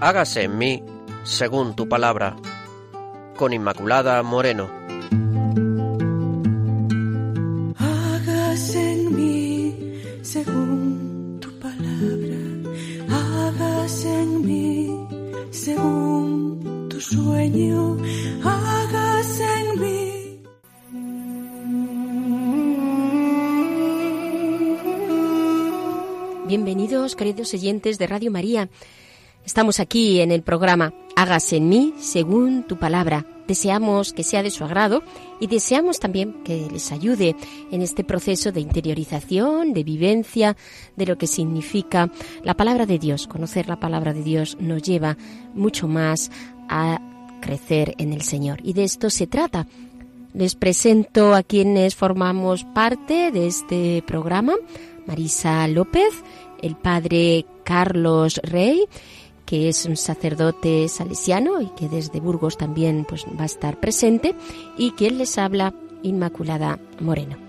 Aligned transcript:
hágase 0.00 0.44
en 0.44 0.58
mí 0.58 0.82
según 1.24 1.74
tu 1.74 1.88
palabra. 1.88 2.36
Con 3.36 3.52
Inmaculada 3.52 4.22
Moreno. 4.22 4.70
Hágase 7.76 8.92
en 8.92 9.16
mí 9.16 10.00
según 10.22 11.38
tu 11.40 11.50
palabra. 11.58 12.36
Hágase 13.08 14.22
en 14.22 14.46
mí 14.46 15.06
según 15.50 16.88
tu 16.88 17.00
sueño. 17.00 17.96
Hágase 18.44 19.44
en 19.60 19.80
mí. 19.80 20.08
Bienvenidos, 26.46 27.14
queridos 27.14 27.52
oyentes 27.52 27.98
de 27.98 28.06
Radio 28.06 28.30
María. 28.30 28.68
Estamos 29.48 29.80
aquí 29.80 30.20
en 30.20 30.30
el 30.30 30.42
programa 30.42 30.92
Hágase 31.16 31.56
en 31.56 31.70
mí 31.70 31.94
según 31.98 32.64
tu 32.64 32.78
palabra. 32.78 33.24
Deseamos 33.46 34.12
que 34.12 34.22
sea 34.22 34.42
de 34.42 34.50
su 34.50 34.62
agrado 34.62 35.02
y 35.40 35.46
deseamos 35.46 36.00
también 36.00 36.34
que 36.44 36.68
les 36.70 36.92
ayude 36.92 37.34
en 37.70 37.80
este 37.80 38.04
proceso 38.04 38.52
de 38.52 38.60
interiorización, 38.60 39.72
de 39.72 39.84
vivencia 39.84 40.54
de 40.96 41.06
lo 41.06 41.16
que 41.16 41.26
significa 41.26 42.10
la 42.44 42.58
palabra 42.58 42.84
de 42.84 42.98
Dios. 42.98 43.26
Conocer 43.26 43.70
la 43.70 43.80
palabra 43.80 44.12
de 44.12 44.22
Dios 44.22 44.58
nos 44.60 44.82
lleva 44.82 45.16
mucho 45.54 45.88
más 45.88 46.30
a 46.68 47.00
crecer 47.40 47.94
en 47.96 48.12
el 48.12 48.20
Señor 48.20 48.58
y 48.62 48.74
de 48.74 48.84
esto 48.84 49.08
se 49.08 49.26
trata. 49.26 49.66
Les 50.34 50.56
presento 50.56 51.34
a 51.34 51.42
quienes 51.42 51.96
formamos 51.96 52.64
parte 52.64 53.32
de 53.32 53.46
este 53.46 54.04
programa. 54.06 54.56
Marisa 55.06 55.66
López, 55.68 56.12
el 56.60 56.76
padre 56.76 57.46
Carlos 57.64 58.40
Rey, 58.42 58.84
que 59.48 59.70
es 59.70 59.86
un 59.86 59.96
sacerdote 59.96 60.86
salesiano 60.88 61.62
y 61.62 61.68
que 61.68 61.88
desde 61.88 62.20
Burgos 62.20 62.58
también 62.58 63.06
pues, 63.08 63.24
va 63.24 63.44
a 63.44 63.46
estar 63.46 63.80
presente, 63.80 64.34
y 64.76 64.90
quien 64.90 65.16
les 65.16 65.38
habla, 65.38 65.72
Inmaculada 66.02 66.78
Moreno. 67.00 67.47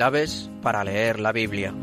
Claves 0.00 0.48
para 0.62 0.82
leer 0.82 1.20
la 1.20 1.30
Biblia. 1.30 1.74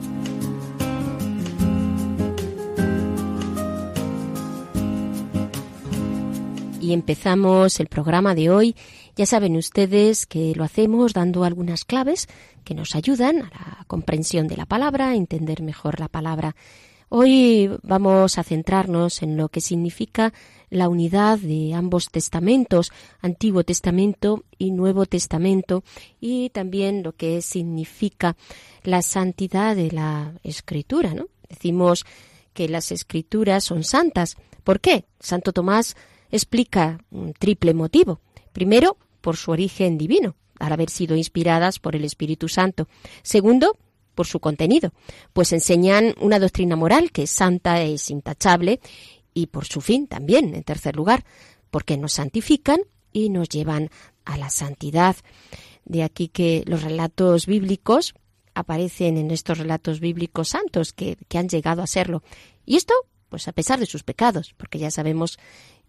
Y 6.82 6.94
empezamos 6.94 7.80
el 7.80 7.86
programa 7.86 8.34
de 8.34 8.50
hoy. 8.50 8.76
Ya 9.16 9.28
saben 9.28 9.56
ustedes 9.56 10.26
que 10.26 10.56
lo 10.56 10.64
hacemos 10.64 11.14
dando 11.14 11.44
algunas 11.44 11.86
claves 11.86 12.28
que 12.64 12.73
nos 12.73 12.95
ayudan 12.95 13.44
a 13.44 13.52
la 13.52 13.84
comprensión 13.86 14.48
de 14.48 14.58
la 14.58 14.66
palabra, 14.66 15.10
a 15.10 15.16
entender 15.16 15.62
mejor 15.62 16.00
la 16.00 16.08
palabra. 16.08 16.56
Hoy 17.09 17.72
vamos 17.83 18.38
a 18.38 18.44
centrarnos 18.44 19.23
en 19.23 19.38
lo 19.38 19.47
que 19.47 19.61
significa 19.61 20.33
la 20.69 20.89
unidad 20.89 21.39
de 21.39 21.73
ambos 21.73 22.09
testamentos, 22.11 22.91
Antiguo 23.22 23.64
Testamento 23.64 24.43
y 24.58 24.71
Nuevo 24.71 25.05
Testamento, 25.05 25.86
y 26.20 26.49
también 26.49 27.04
lo 27.04 27.14
que 27.14 27.42
significa 27.42 28.36
la 28.83 29.02
santidad 29.02 29.77
de 29.77 29.89
la 29.92 30.33
Escritura. 30.43 31.14
¿no? 31.14 31.27
Decimos 31.48 32.04
que 32.54 32.67
las 32.67 32.92
Escrituras 32.92 33.64
son 33.64 33.86
santas. 33.86 34.36
¿Por 34.65 34.82
qué? 34.82 35.05
Santo 35.21 35.53
Tomás 35.53 35.95
explica 36.30 36.99
un 37.09 37.32
triple 37.32 37.73
motivo. 37.73 38.20
Primero, 38.52 38.98
por 39.21 39.37
su 39.37 39.52
origen 39.52 39.98
divino, 39.98 40.36
al 40.59 40.73
haber 40.73 40.89
sido 40.89 41.15
inspiradas 41.15 41.80
por 41.80 41.95
el 41.95 42.03
Espíritu 42.03 42.49
Santo. 42.49 42.89
Segundo, 43.23 43.77
por 44.17 44.26
su 44.26 44.39
contenido, 44.39 44.94
pues 45.32 45.54
enseñan 45.54 46.16
una 46.20 46.39
doctrina 46.39 46.76
moral 46.76 47.11
que 47.11 47.23
es 47.23 47.30
santa, 47.30 47.83
es 47.83 48.10
intachable 48.10 48.80
y 49.36 49.45
por 49.45 49.66
su 49.66 49.80
fin 49.80 50.08
también, 50.08 50.55
en 50.55 50.64
tercer 50.64 50.95
lugar, 50.95 51.23
porque 51.70 51.98
nos 51.98 52.14
santifican 52.14 52.82
y 53.14 53.30
nos 53.30 53.48
llevan 53.48 53.92
a 54.26 54.38
la 54.38 54.50
santidad. 54.50 55.16
De 55.86 56.02
aquí 56.02 56.30
que 56.30 56.64
los 56.66 56.82
relatos 56.82 57.45
bíblicos 57.45 58.16
aparecen 58.56 59.17
en 59.17 59.30
estos 59.30 59.60
relatos 59.60 60.00
bíblicos 60.00 60.50
santos 60.50 60.94
que, 60.94 61.16
que 61.27 61.38
han 61.38 61.48
llegado 61.48 61.83
a 61.83 61.88
serlo. 61.88 62.23
Y 62.66 62.76
esto, 62.76 62.95
pues 63.30 63.48
a 63.48 63.52
pesar 63.52 63.80
de 63.80 63.86
sus 63.86 64.02
pecados, 64.02 64.56
porque 64.58 64.80
ya 64.80 64.89
sabemos 64.89 65.38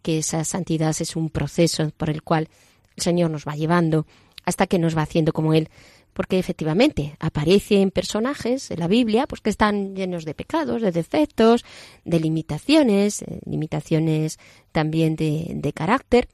que 0.03 0.19
esa 0.19 0.45
santidad 0.45 0.95
es 1.01 1.17
un 1.17 1.31
proceso 1.31 1.91
por 1.97 2.11
el 2.11 2.23
cual 2.23 2.51
el 2.95 3.03
Señor 3.03 3.31
nos 3.31 3.47
va 3.49 3.57
llevando 3.57 4.07
hasta 4.45 4.67
que 4.67 4.79
nos 4.79 4.95
va 4.95 5.03
haciendo 5.03 5.33
como 5.33 5.55
Él 5.55 5.71
porque 6.19 6.41
efectivamente 6.41 7.15
aparecen 7.21 7.93
personajes 7.93 8.73
en 8.73 8.81
la 8.81 8.89
Biblia 8.89 9.29
pues 9.29 9.41
que 9.41 9.51
están 9.51 9.95
llenos 9.95 10.25
de 10.25 10.35
pecados, 10.35 10.83
de 10.83 10.91
defectos, 10.91 11.65
de 12.05 12.19
limitaciones, 12.19 13.23
eh, 13.23 13.39
limitaciones 13.47 14.41
también 14.73 15.15
de, 15.15 15.53
de 15.55 15.73
carácter, 15.73 16.29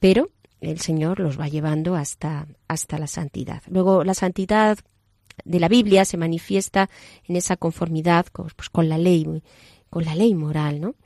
pero 0.00 0.30
el 0.60 0.80
Señor 0.80 1.20
los 1.20 1.38
va 1.38 1.46
llevando 1.46 1.94
hasta, 1.94 2.48
hasta 2.66 2.98
la 2.98 3.06
santidad. 3.06 3.62
Luego, 3.68 4.02
la 4.02 4.14
santidad 4.14 4.76
de 5.44 5.60
la 5.60 5.68
Biblia 5.68 6.04
se 6.04 6.16
manifiesta 6.16 6.90
en 7.28 7.36
esa 7.36 7.56
conformidad 7.56 8.26
con, 8.26 8.48
pues, 8.56 8.70
con 8.70 8.88
la 8.88 8.98
ley, 8.98 9.24
con 9.88 10.04
la 10.04 10.16
ley 10.16 10.34
moral, 10.34 10.80
¿no? 10.80 10.96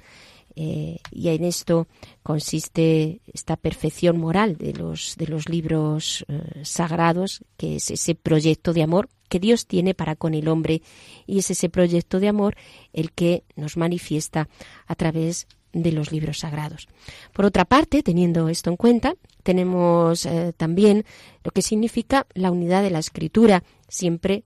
Eh, 0.58 0.98
y 1.10 1.28
en 1.28 1.44
esto 1.44 1.86
consiste 2.22 3.20
esta 3.32 3.56
perfección 3.56 4.18
moral 4.18 4.56
de 4.56 4.72
los, 4.72 5.16
de 5.16 5.26
los 5.26 5.50
libros 5.50 6.24
eh, 6.28 6.64
sagrados, 6.64 7.44
que 7.58 7.76
es 7.76 7.90
ese 7.90 8.14
proyecto 8.14 8.72
de 8.72 8.82
amor 8.82 9.10
que 9.28 9.38
Dios 9.38 9.66
tiene 9.66 9.92
para 9.92 10.16
con 10.16 10.32
el 10.32 10.48
hombre 10.48 10.80
y 11.26 11.38
es 11.38 11.50
ese 11.50 11.68
proyecto 11.68 12.20
de 12.20 12.28
amor 12.28 12.56
el 12.94 13.12
que 13.12 13.44
nos 13.54 13.76
manifiesta 13.76 14.48
a 14.86 14.94
través 14.94 15.46
de 15.72 15.92
los 15.92 16.10
libros 16.10 16.38
sagrados. 16.38 16.88
Por 17.34 17.44
otra 17.44 17.66
parte, 17.66 18.02
teniendo 18.02 18.48
esto 18.48 18.70
en 18.70 18.76
cuenta, 18.76 19.14
tenemos 19.42 20.24
eh, 20.24 20.54
también 20.56 21.04
lo 21.44 21.50
que 21.50 21.60
significa 21.60 22.26
la 22.32 22.50
unidad 22.50 22.82
de 22.82 22.90
la 22.90 22.98
escritura, 22.98 23.62
siempre 23.88 24.44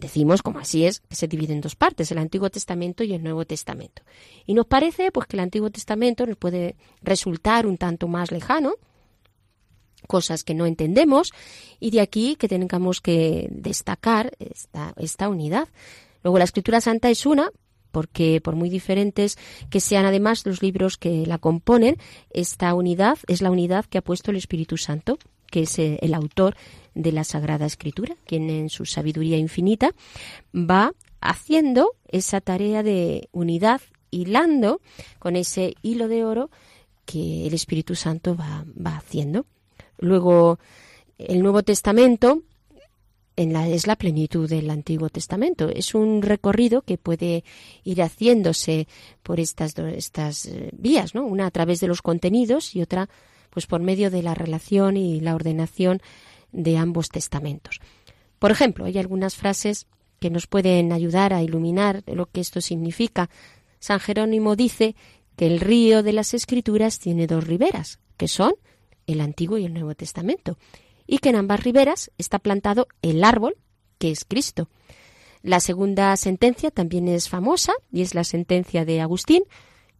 decimos, 0.00 0.42
como 0.42 0.58
así 0.58 0.84
es, 0.84 1.00
que 1.00 1.16
se 1.16 1.28
divide 1.28 1.52
en 1.52 1.60
dos 1.60 1.76
partes, 1.76 2.10
el 2.10 2.18
Antiguo 2.18 2.50
Testamento 2.50 3.04
y 3.04 3.14
el 3.14 3.22
Nuevo 3.22 3.44
Testamento. 3.44 4.02
Y 4.46 4.54
nos 4.54 4.66
parece 4.66 5.10
pues 5.10 5.26
que 5.26 5.36
el 5.36 5.40
Antiguo 5.40 5.70
Testamento 5.70 6.26
nos 6.26 6.36
puede 6.36 6.76
resultar 7.02 7.66
un 7.66 7.78
tanto 7.78 8.08
más 8.08 8.30
lejano, 8.30 8.74
cosas 10.06 10.44
que 10.44 10.54
no 10.54 10.66
entendemos, 10.66 11.32
y 11.80 11.90
de 11.90 12.00
aquí 12.00 12.36
que 12.36 12.48
tengamos 12.48 13.00
que 13.00 13.48
destacar 13.50 14.32
esta, 14.38 14.92
esta 14.96 15.28
unidad. 15.28 15.68
Luego 16.22 16.38
la 16.38 16.44
Escritura 16.44 16.80
Santa 16.80 17.10
es 17.10 17.26
una, 17.26 17.50
porque 17.90 18.42
por 18.42 18.56
muy 18.56 18.68
diferentes 18.68 19.38
que 19.70 19.80
sean 19.80 20.04
además 20.04 20.44
los 20.44 20.60
libros 20.62 20.98
que 20.98 21.24
la 21.24 21.38
componen, 21.38 21.96
esta 22.30 22.74
unidad 22.74 23.18
es 23.26 23.40
la 23.40 23.50
unidad 23.50 23.86
que 23.86 23.98
ha 23.98 24.02
puesto 24.02 24.30
el 24.30 24.36
Espíritu 24.36 24.76
Santo, 24.76 25.18
que 25.50 25.62
es 25.62 25.78
eh, 25.78 25.98
el 26.02 26.12
autor 26.12 26.56
de 26.96 27.12
la 27.12 27.22
Sagrada 27.22 27.66
Escritura, 27.66 28.16
quien 28.24 28.50
en 28.50 28.70
su 28.70 28.86
sabiduría 28.86 29.36
infinita 29.36 29.94
va 30.52 30.92
haciendo 31.20 31.94
esa 32.08 32.40
tarea 32.40 32.82
de 32.82 33.28
unidad, 33.32 33.80
hilando 34.10 34.80
con 35.18 35.36
ese 35.36 35.74
hilo 35.82 36.08
de 36.08 36.24
oro 36.24 36.50
que 37.04 37.46
el 37.46 37.54
Espíritu 37.54 37.94
Santo 37.94 38.34
va, 38.34 38.64
va 38.84 38.96
haciendo. 38.96 39.46
Luego, 39.98 40.58
el 41.18 41.42
Nuevo 41.42 41.62
Testamento 41.62 42.42
en 43.36 43.52
la, 43.52 43.68
es 43.68 43.86
la 43.86 43.96
plenitud 43.96 44.48
del 44.48 44.70
Antiguo 44.70 45.10
Testamento. 45.10 45.68
Es 45.68 45.94
un 45.94 46.22
recorrido 46.22 46.80
que 46.80 46.96
puede 46.96 47.44
ir 47.84 48.02
haciéndose 48.02 48.88
por 49.22 49.38
estas, 49.38 49.78
estas 49.78 50.46
eh, 50.46 50.70
vías, 50.72 51.14
¿no? 51.14 51.26
Una 51.26 51.46
a 51.46 51.50
través 51.50 51.80
de 51.80 51.88
los 51.88 52.00
contenidos 52.00 52.74
y 52.74 52.82
otra 52.82 53.08
pues 53.50 53.66
por 53.66 53.80
medio 53.80 54.10
de 54.10 54.22
la 54.22 54.34
relación 54.34 54.96
y 54.96 55.20
la 55.20 55.34
ordenación 55.34 56.00
de 56.52 56.76
ambos 56.76 57.08
testamentos. 57.08 57.80
Por 58.38 58.50
ejemplo, 58.50 58.84
hay 58.84 58.98
algunas 58.98 59.36
frases 59.36 59.86
que 60.20 60.30
nos 60.30 60.46
pueden 60.46 60.92
ayudar 60.92 61.32
a 61.32 61.42
iluminar 61.42 62.02
lo 62.06 62.26
que 62.26 62.40
esto 62.40 62.60
significa. 62.60 63.30
San 63.78 64.00
Jerónimo 64.00 64.56
dice 64.56 64.96
que 65.36 65.46
el 65.46 65.60
río 65.60 66.02
de 66.02 66.12
las 66.12 66.34
Escrituras 66.34 66.98
tiene 66.98 67.26
dos 67.26 67.46
riberas, 67.46 68.00
que 68.16 68.28
son 68.28 68.54
el 69.06 69.20
Antiguo 69.20 69.58
y 69.58 69.64
el 69.64 69.74
Nuevo 69.74 69.94
Testamento, 69.94 70.58
y 71.06 71.18
que 71.18 71.28
en 71.28 71.36
ambas 71.36 71.62
riberas 71.62 72.10
está 72.18 72.38
plantado 72.38 72.88
el 73.02 73.22
árbol, 73.22 73.56
que 73.98 74.10
es 74.10 74.24
Cristo. 74.24 74.68
La 75.42 75.60
segunda 75.60 76.16
sentencia 76.16 76.70
también 76.70 77.06
es 77.08 77.28
famosa, 77.28 77.72
y 77.92 78.02
es 78.02 78.14
la 78.14 78.24
sentencia 78.24 78.84
de 78.84 79.00
Agustín. 79.00 79.44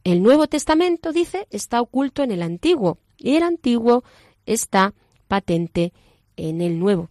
El 0.02 0.22
Nuevo 0.22 0.48
Testamento, 0.48 1.12
dice, 1.12 1.46
está 1.50 1.80
oculto 1.80 2.22
en 2.22 2.32
el 2.32 2.42
Antiguo, 2.42 2.98
y 3.18 3.36
el 3.36 3.42
Antiguo 3.42 4.02
está 4.44 4.94
patente 5.28 5.92
en 6.36 6.60
el 6.60 6.78
Nuevo. 6.78 7.10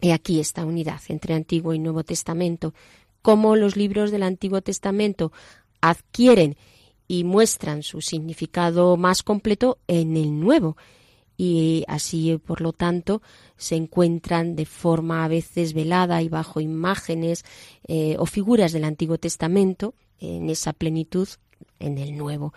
He 0.00 0.12
aquí 0.12 0.40
esta 0.40 0.64
unidad 0.64 1.00
entre 1.08 1.34
Antiguo 1.34 1.74
y 1.74 1.78
Nuevo 1.78 2.04
Testamento, 2.04 2.74
cómo 3.22 3.56
los 3.56 3.76
libros 3.76 4.10
del 4.10 4.22
Antiguo 4.22 4.60
Testamento 4.60 5.32
adquieren 5.80 6.56
y 7.08 7.24
muestran 7.24 7.82
su 7.82 8.00
significado 8.00 8.96
más 8.96 9.22
completo 9.22 9.78
en 9.86 10.16
el 10.16 10.38
Nuevo 10.38 10.76
y 11.38 11.84
así, 11.86 12.38
por 12.38 12.60
lo 12.60 12.72
tanto, 12.72 13.20
se 13.56 13.76
encuentran 13.76 14.56
de 14.56 14.64
forma 14.64 15.24
a 15.24 15.28
veces 15.28 15.74
velada 15.74 16.22
y 16.22 16.28
bajo 16.28 16.60
imágenes 16.60 17.44
eh, 17.86 18.16
o 18.18 18.26
figuras 18.26 18.72
del 18.72 18.84
Antiguo 18.84 19.18
Testamento 19.18 19.94
en 20.18 20.48
esa 20.48 20.72
plenitud 20.72 21.28
en 21.78 21.98
el 21.98 22.16
Nuevo. 22.16 22.54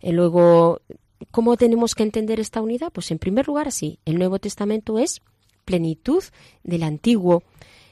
Y 0.00 0.12
luego, 0.12 0.80
¿cómo 1.30 1.56
tenemos 1.56 1.94
que 1.94 2.02
entender 2.02 2.40
esta 2.40 2.60
unidad? 2.60 2.92
Pues 2.92 3.10
en 3.10 3.18
primer 3.18 3.46
lugar, 3.46 3.68
así, 3.68 3.98
el 4.04 4.18
Nuevo 4.18 4.38
Testamento 4.38 4.98
es 4.98 5.20
plenitud 5.64 6.22
del 6.62 6.82
Antiguo. 6.82 7.42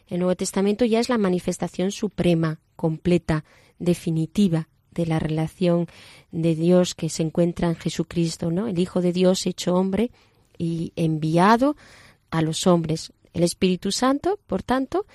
El 0.09 0.21
Nuevo 0.21 0.37
Testamento 0.37 0.85
ya 0.85 1.01
es 1.01 1.09
la 1.09 1.19
manifestación 1.19 1.93
suprema, 1.93 2.61
completa, 2.77 3.45
definitiva 3.79 4.69
de 4.91 5.07
la 5.07 5.19
relación 5.19 5.87
de 6.33 6.55
Dios 6.55 6.95
que 6.95 7.09
se 7.09 7.23
encuentra 7.23 7.69
en 7.69 7.77
Jesucristo, 7.77 8.51
¿no? 8.51 8.67
El 8.67 8.79
Hijo 8.79 9.01
de 9.01 9.13
Dios 9.13 9.47
hecho 9.47 9.75
hombre 9.75 10.11
y 10.57 10.93
enviado 10.97 11.77
a 12.31 12.43
los 12.43 12.67
hombres. 12.67 13.13
El 13.33 13.45
Espíritu 13.45 13.93
Santo, 13.93 14.41
por 14.47 14.63
tanto, 14.63 15.07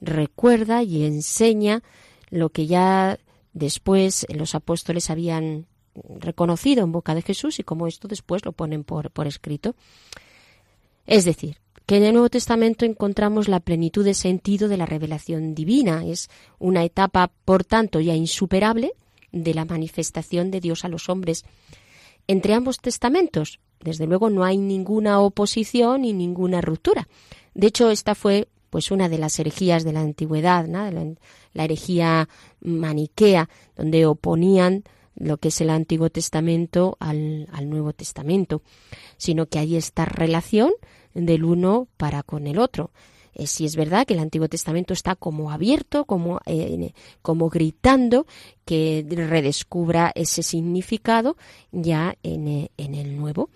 recuerda 0.00 0.82
y 0.82 1.04
enseña 1.04 1.82
lo 2.28 2.50
que 2.50 2.66
ya 2.66 3.18
después 3.52 4.26
los 4.28 4.54
apóstoles 4.54 5.10
habían 5.10 5.66
reconocido 6.18 6.84
en 6.84 6.92
boca 6.92 7.14
de 7.14 7.22
Jesús 7.22 7.58
y 7.58 7.64
como 7.64 7.86
esto 7.86 8.08
después 8.08 8.44
lo 8.44 8.52
ponen 8.52 8.84
por, 8.84 9.10
por 9.10 9.26
escrito. 9.26 9.74
Es 11.06 11.24
decir, 11.24 11.58
que 11.86 11.96
en 11.96 12.04
el 12.04 12.12
Nuevo 12.12 12.28
Testamento 12.28 12.84
encontramos 12.84 13.48
la 13.48 13.60
plenitud 13.60 14.04
de 14.04 14.14
sentido 14.14 14.68
de 14.68 14.76
la 14.76 14.86
revelación 14.86 15.54
divina. 15.54 16.04
Es 16.04 16.28
una 16.58 16.84
etapa, 16.84 17.32
por 17.44 17.64
tanto, 17.64 18.00
ya 18.00 18.14
insuperable 18.14 18.92
de 19.32 19.54
la 19.54 19.64
manifestación 19.64 20.50
de 20.50 20.60
Dios 20.60 20.84
a 20.84 20.88
los 20.88 21.08
hombres. 21.08 21.44
Entre 22.28 22.54
ambos 22.54 22.78
testamentos, 22.78 23.58
desde 23.80 24.06
luego, 24.06 24.30
no 24.30 24.44
hay 24.44 24.56
ninguna 24.56 25.20
oposición 25.20 26.04
y 26.04 26.12
ninguna 26.12 26.60
ruptura. 26.60 27.08
De 27.54 27.66
hecho, 27.66 27.90
esta 27.90 28.14
fue 28.14 28.46
pues 28.70 28.92
una 28.92 29.08
de 29.08 29.18
las 29.18 29.38
herejías 29.40 29.82
de 29.82 29.92
la 29.92 30.00
antigüedad, 30.00 30.66
la, 30.68 31.64
herejía 31.64 32.28
maniquea, 32.60 33.48
donde 33.76 34.06
oponían 34.06 34.84
lo 35.20 35.36
que 35.36 35.48
es 35.48 35.60
el 35.60 35.70
Antiguo 35.70 36.10
Testamento 36.10 36.96
al, 36.98 37.46
al, 37.52 37.68
Nuevo 37.68 37.92
Testamento, 37.92 38.62
sino 39.18 39.46
que 39.46 39.58
hay 39.58 39.76
esta 39.76 40.06
relación 40.06 40.72
del 41.14 41.44
uno 41.44 41.88
para 41.96 42.22
con 42.22 42.46
el 42.46 42.58
otro. 42.58 42.90
Eh, 43.34 43.46
si 43.46 43.64
es 43.64 43.76
verdad 43.76 44.06
que 44.06 44.14
el 44.14 44.20
Antiguo 44.20 44.48
Testamento 44.48 44.92
está 44.92 45.14
como 45.14 45.50
abierto, 45.50 46.04
como, 46.06 46.40
eh, 46.46 46.92
como 47.22 47.48
gritando 47.50 48.26
que 48.64 49.04
redescubra 49.08 50.10
ese 50.14 50.42
significado 50.42 51.36
ya 51.70 52.16
en, 52.22 52.48
eh, 52.48 52.70
en 52.78 52.94
el 52.94 53.16
Nuevo, 53.16 53.50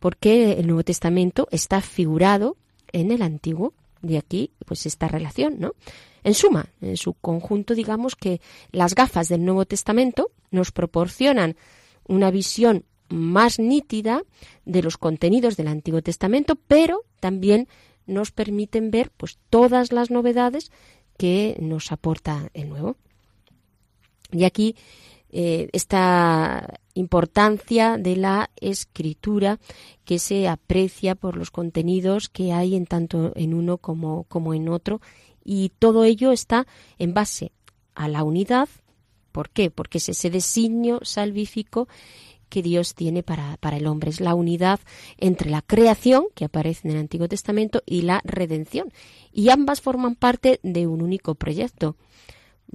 porque 0.00 0.52
el 0.52 0.66
Nuevo 0.66 0.84
Testamento 0.84 1.48
está 1.50 1.80
figurado 1.80 2.56
en 2.92 3.10
el 3.12 3.22
Antiguo, 3.22 3.74
de 4.00 4.18
aquí 4.18 4.50
pues 4.66 4.86
esta 4.86 5.06
relación, 5.06 5.56
¿no? 5.58 5.74
En 6.24 6.34
suma, 6.34 6.70
en 6.80 6.96
su 6.96 7.12
conjunto, 7.14 7.74
digamos 7.74 8.16
que 8.16 8.40
las 8.72 8.94
gafas 8.94 9.28
del 9.28 9.44
Nuevo 9.44 9.66
Testamento 9.66 10.30
nos 10.50 10.72
proporcionan 10.72 11.56
una 12.08 12.30
visión 12.30 12.84
más 13.08 13.58
nítida 13.58 14.22
de 14.64 14.82
los 14.82 14.96
contenidos 14.96 15.56
del 15.56 15.68
Antiguo 15.68 16.02
Testamento, 16.02 16.56
pero 16.66 17.02
también 17.20 17.68
nos 18.06 18.32
permiten 18.32 18.90
ver 18.90 19.10
pues 19.16 19.38
todas 19.50 19.92
las 19.92 20.10
novedades 20.10 20.72
que 21.16 21.56
nos 21.60 21.92
aporta 21.92 22.50
el 22.54 22.70
nuevo. 22.70 22.96
Y 24.32 24.44
aquí 24.44 24.76
eh, 25.30 25.68
esta 25.72 26.80
importancia 26.94 27.98
de 27.98 28.16
la 28.16 28.50
escritura 28.56 29.58
que 30.04 30.18
se 30.18 30.48
aprecia 30.48 31.14
por 31.16 31.36
los 31.36 31.50
contenidos 31.50 32.28
que 32.28 32.52
hay 32.52 32.76
en 32.76 32.86
tanto 32.86 33.32
en 33.34 33.52
uno 33.52 33.78
como, 33.78 34.24
como 34.24 34.54
en 34.54 34.68
otro 34.68 35.00
y 35.44 35.70
todo 35.78 36.04
ello 36.04 36.32
está 36.32 36.66
en 36.98 37.14
base 37.14 37.52
a 37.94 38.08
la 38.08 38.22
unidad. 38.24 38.68
¿Por 39.32 39.50
qué? 39.50 39.70
Porque 39.70 39.98
es 39.98 40.08
ese 40.08 40.30
designio 40.30 41.00
salvífico 41.02 41.88
que 42.48 42.62
Dios 42.62 42.94
tiene 42.94 43.22
para, 43.22 43.56
para 43.58 43.76
el 43.76 43.86
hombre. 43.86 44.10
Es 44.10 44.20
la 44.20 44.34
unidad 44.34 44.80
entre 45.18 45.50
la 45.50 45.60
creación, 45.62 46.26
que 46.34 46.44
aparece 46.44 46.88
en 46.88 46.94
el 46.94 47.00
Antiguo 47.00 47.28
Testamento, 47.28 47.82
y 47.84 48.02
la 48.02 48.20
redención. 48.24 48.92
Y 49.32 49.50
ambas 49.50 49.80
forman 49.80 50.14
parte 50.14 50.60
de 50.62 50.86
un 50.86 51.02
único 51.02 51.34
proyecto 51.34 51.96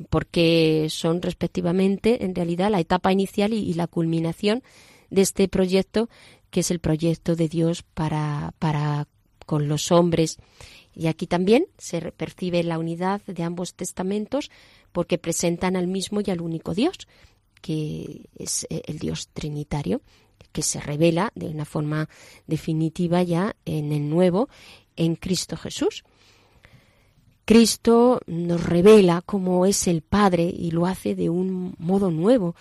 porque 0.10 0.88
son 0.90 1.22
respectivamente 1.22 2.24
en 2.24 2.36
realidad 2.36 2.72
la 2.72 2.80
etapa 2.80 3.12
inicial 3.12 3.54
y, 3.54 3.74
la 3.74 3.88
culminación 3.88 4.64
de 5.10 5.22
este 5.22 5.48
proyecto 5.48 6.10
que 6.52 6.62
es 6.62 6.72
el 6.72 6.80
proyecto 6.80 7.36
de 7.36 7.48
Dios 7.48 7.84
para, 7.84 8.54
para 8.60 9.08
con 9.46 9.68
los 9.68 9.92
hombres. 9.92 10.38
Y 11.00 11.08
aquí 11.08 11.28
también 11.28 11.66
se 11.78 12.12
percibe 12.12 12.62
la 12.62 12.78
unidad 12.78 13.22
de 13.22 13.44
ambos 13.44 13.74
testamentos 13.74 14.52
porque 14.92 15.18
presentan 15.18 15.78
al 15.78 15.88
mismo 15.88 16.20
y 16.20 16.30
al 16.30 16.42
único 16.42 16.74
Dios 16.74 17.08
que 17.62 18.28
es 18.36 18.68
eh, 18.70 18.82
el 18.86 19.00
Dios 19.00 19.30
trinitario, 19.30 20.02
que 20.52 20.62
se 20.62 20.82
revela 20.82 21.32
de 21.36 21.48
una 21.48 21.64
forma 21.64 22.10
definitiva 22.48 23.24
ya 23.24 23.56
en 23.64 23.94
el 23.94 24.10
nuevo, 24.10 24.50
en 24.98 25.16
Cristo 25.16 25.56
Jesús. 25.56 26.04
Cristo 27.46 28.20
nos 28.28 28.62
revela 28.62 29.22
cómo 29.26 29.66
es 29.66 29.88
el 29.88 30.02
Padre 30.02 30.54
y 30.54 30.72
lo 30.72 30.86
hace 30.86 31.16
de 31.16 31.30
un 31.30 31.76
modo 31.78 32.12
nuevo. 32.12 32.56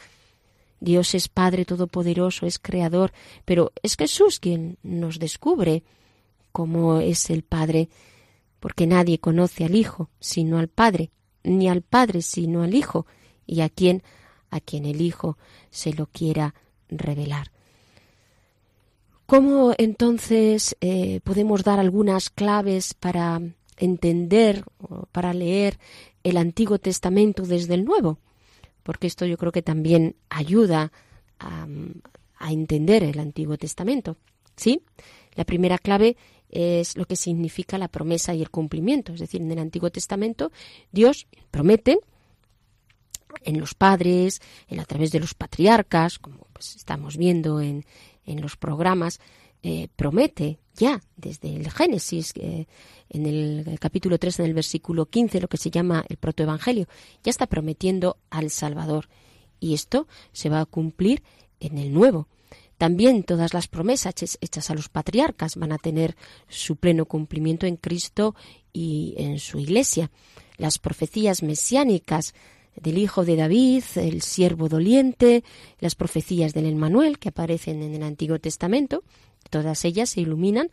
Dios 0.79 1.17
es 1.17 1.29
Padre 1.29 1.65
Todopoderoso, 1.65 2.47
es 2.47 2.61
Creador, 2.61 3.13
pero 3.45 3.73
es 3.83 3.97
Jesús 3.97 4.39
quien 4.39 4.79
nos 4.85 5.19
descubre 5.19 5.83
cómo 6.53 7.01
es 7.01 7.31
el 7.31 7.43
Padre, 7.43 7.89
porque 8.61 8.87
nadie 8.87 9.19
conoce 9.19 9.65
al 9.65 9.75
Hijo 9.75 10.11
sino 10.21 10.59
al 10.59 10.69
Padre, 10.69 11.11
ni 11.43 11.69
al 11.69 11.83
Padre 11.83 12.23
sino 12.23 12.63
al 12.63 12.75
Hijo, 12.75 13.07
y 13.47 13.61
a 13.61 13.69
quien 13.69 14.03
a 14.51 14.61
quien 14.61 14.87
el 14.87 15.01
Hijo 15.01 15.37
se 15.71 15.93
lo 15.93 16.07
quiera 16.07 16.55
revelar. 16.89 17.51
¿Cómo 19.27 19.75
entonces 19.77 20.75
eh, 20.81 21.21
podemos 21.23 21.63
dar 21.63 21.79
algunas 21.79 22.31
claves 22.31 22.95
para 22.95 23.43
entender 23.77 24.65
o 24.79 25.05
para 25.13 25.35
leer 25.35 25.79
el 26.23 26.39
Antiguo 26.39 26.79
Testamento 26.79 27.43
desde 27.43 27.75
el 27.75 27.85
Nuevo? 27.85 28.19
Porque 28.83 29.07
esto 29.07 29.27
yo 29.27 29.37
creo 29.37 29.53
que 29.53 29.61
también 29.61 30.17
ayuda 30.31 30.93
a, 31.39 31.67
a 32.39 32.53
entender 32.53 33.05
el 33.05 33.19
Antiguo 33.19 33.59
Testamento. 33.59 34.17
¿Sí? 34.57 34.83
La 35.35 35.45
primera 35.45 35.77
clave 35.77 36.17
es 36.51 36.97
lo 36.97 37.05
que 37.05 37.17
significa 37.17 37.79
la 37.79 37.89
promesa 37.89 38.35
y 38.35 38.43
el 38.43 38.51
cumplimiento. 38.51 39.13
Es 39.13 39.21
decir, 39.21 39.41
en 39.41 39.51
el 39.51 39.59
Antiguo 39.59 39.91
Testamento 39.91 40.53
Dios 40.93 41.27
promete 41.51 41.99
en 43.45 43.61
los 43.61 43.75
padres, 43.75 44.41
en 44.69 44.81
a 44.81 44.85
través 44.85 45.11
de 45.13 45.21
los 45.21 45.35
patriarcas, 45.35 46.19
como 46.19 46.47
pues, 46.53 46.77
estamos 46.77 47.17
viendo 47.17 47.61
en, 47.61 47.85
en 48.25 48.41
los 48.41 48.57
programas, 48.57 49.21
eh, 49.63 49.89
promete 49.97 50.61
ya 50.77 51.03
desde 51.17 51.57
el 51.57 51.71
Génesis, 51.71 52.33
eh, 52.37 52.67
en 53.11 53.27
el, 53.27 53.79
capítulo 53.81 54.19
3, 54.19 54.41
en 54.41 54.47
el 54.47 54.55
versículo 54.55 55.07
15, 55.07 55.41
lo 55.41 55.49
que 55.49 55.57
se 55.57 55.71
llama 55.71 56.05
el 56.09 56.17
protoevangelio, 56.17 56.87
ya 57.25 57.31
está 57.31 57.47
prometiendo 57.47 58.19
al 58.31 58.51
Salvador. 58.51 59.09
Y 59.59 59.75
esto 59.75 60.07
se 60.33 60.49
va 60.49 60.61
a 60.61 60.67
cumplir 60.67 61.25
en 61.59 61.79
el 61.79 61.93
nuevo. 61.93 62.29
También 62.79 63.25
todas 63.25 63.55
las 63.55 63.67
promesas 63.67 64.15
hechas 64.41 64.71
a 64.71 64.75
los 64.75 64.89
patriarcas 64.89 65.57
van 65.57 65.73
a 65.73 65.79
tener 65.79 66.17
su 66.49 66.77
pleno 66.77 67.07
cumplimiento 67.07 67.67
en 67.67 67.77
Cristo 67.77 68.37
y 68.73 69.15
en 69.19 69.41
su 69.41 69.59
Iglesia. 69.59 70.13
Las 70.57 70.79
profecías 70.79 71.43
mesiánicas 71.43 72.35
del 72.77 72.99
hijo 72.99 73.25
de 73.25 73.35
David, 73.35 73.83
el 73.97 74.23
siervo 74.23 74.69
doliente, 74.69 75.43
las 75.81 75.97
profecías 75.97 76.55
del 76.55 76.67
Emmanuel 76.67 77.19
que 77.19 77.31
aparecen 77.31 77.83
en 77.83 77.95
el 77.95 78.05
Antiguo 78.05 78.39
Testamento, 78.39 79.03
todas 79.51 79.85
ellas 79.85 80.11
se 80.11 80.21
iluminan 80.21 80.71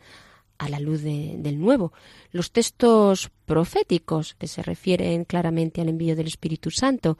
a 0.58 0.68
la 0.68 0.78
luz 0.78 1.02
del 1.02 1.60
Nuevo. 1.60 1.92
Los 2.30 2.52
textos 2.52 3.30
proféticos 3.44 4.34
que 4.34 4.46
se 4.46 4.62
refieren 4.62 5.24
claramente 5.24 5.80
al 5.80 5.88
envío 5.88 6.14
del 6.14 6.28
Espíritu 6.28 6.70
Santo, 6.70 7.18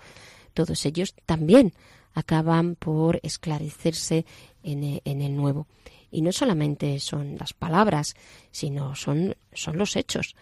todos 0.55 0.87
ellos 0.87 1.15
también 1.27 1.75
acaban 2.17 2.77
por 2.77 3.21
esclarecerse 3.23 4.25
en, 4.63 5.03
en 5.05 5.21
el 5.21 5.37
Nuevo. 5.37 5.67
Y 6.11 6.23
no 6.23 6.33
solamente 6.33 6.99
son 6.99 7.37
las 7.37 7.53
palabras, 7.53 8.15
sino 8.51 8.95
son, 8.95 9.37
son 9.53 9.77
los 9.77 9.97
hechos, 9.97 10.35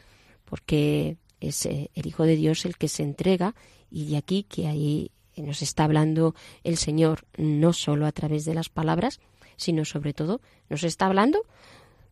porque 0.45 1.16
es 1.40 1.66
eh, 1.66 1.90
el 1.95 2.07
Hijo 2.07 2.23
de 2.23 2.37
Dios 2.37 2.64
el 2.64 2.76
que 2.76 2.87
se 2.87 3.02
entrega 3.02 3.57
y 3.90 4.07
de 4.07 4.16
aquí 4.16 4.45
que 4.45 4.69
ahí 4.69 5.11
nos 5.37 5.62
está 5.62 5.83
hablando 5.83 6.37
el 6.62 6.76
Señor 6.76 7.26
no 7.37 7.73
solo 7.73 8.07
a 8.07 8.12
través 8.12 8.45
de 8.45 8.54
las 8.54 8.69
palabras, 8.69 9.19
sino 9.57 9.85
sobre 9.85 10.14
todo 10.14 10.40
nos 10.71 10.85
está 10.85 11.07
hablando 11.07 11.43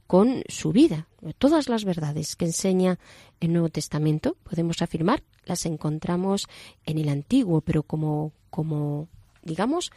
con 0.08 0.42
su 0.48 0.72
vida. 0.72 1.06
Todas 1.38 1.68
las 1.68 1.84
verdades 1.84 2.34
que 2.34 2.46
enseña 2.46 2.98
el 3.38 3.52
Nuevo 3.52 3.68
Testamento, 3.68 4.36
podemos 4.42 4.82
afirmar, 4.82 5.22
las 5.44 5.66
encontramos 5.66 6.48
en 6.84 6.98
el 6.98 7.08
Antiguo, 7.08 7.60
pero 7.60 7.84
como, 7.84 8.32
como 8.50 9.08
digamos, 9.42 9.90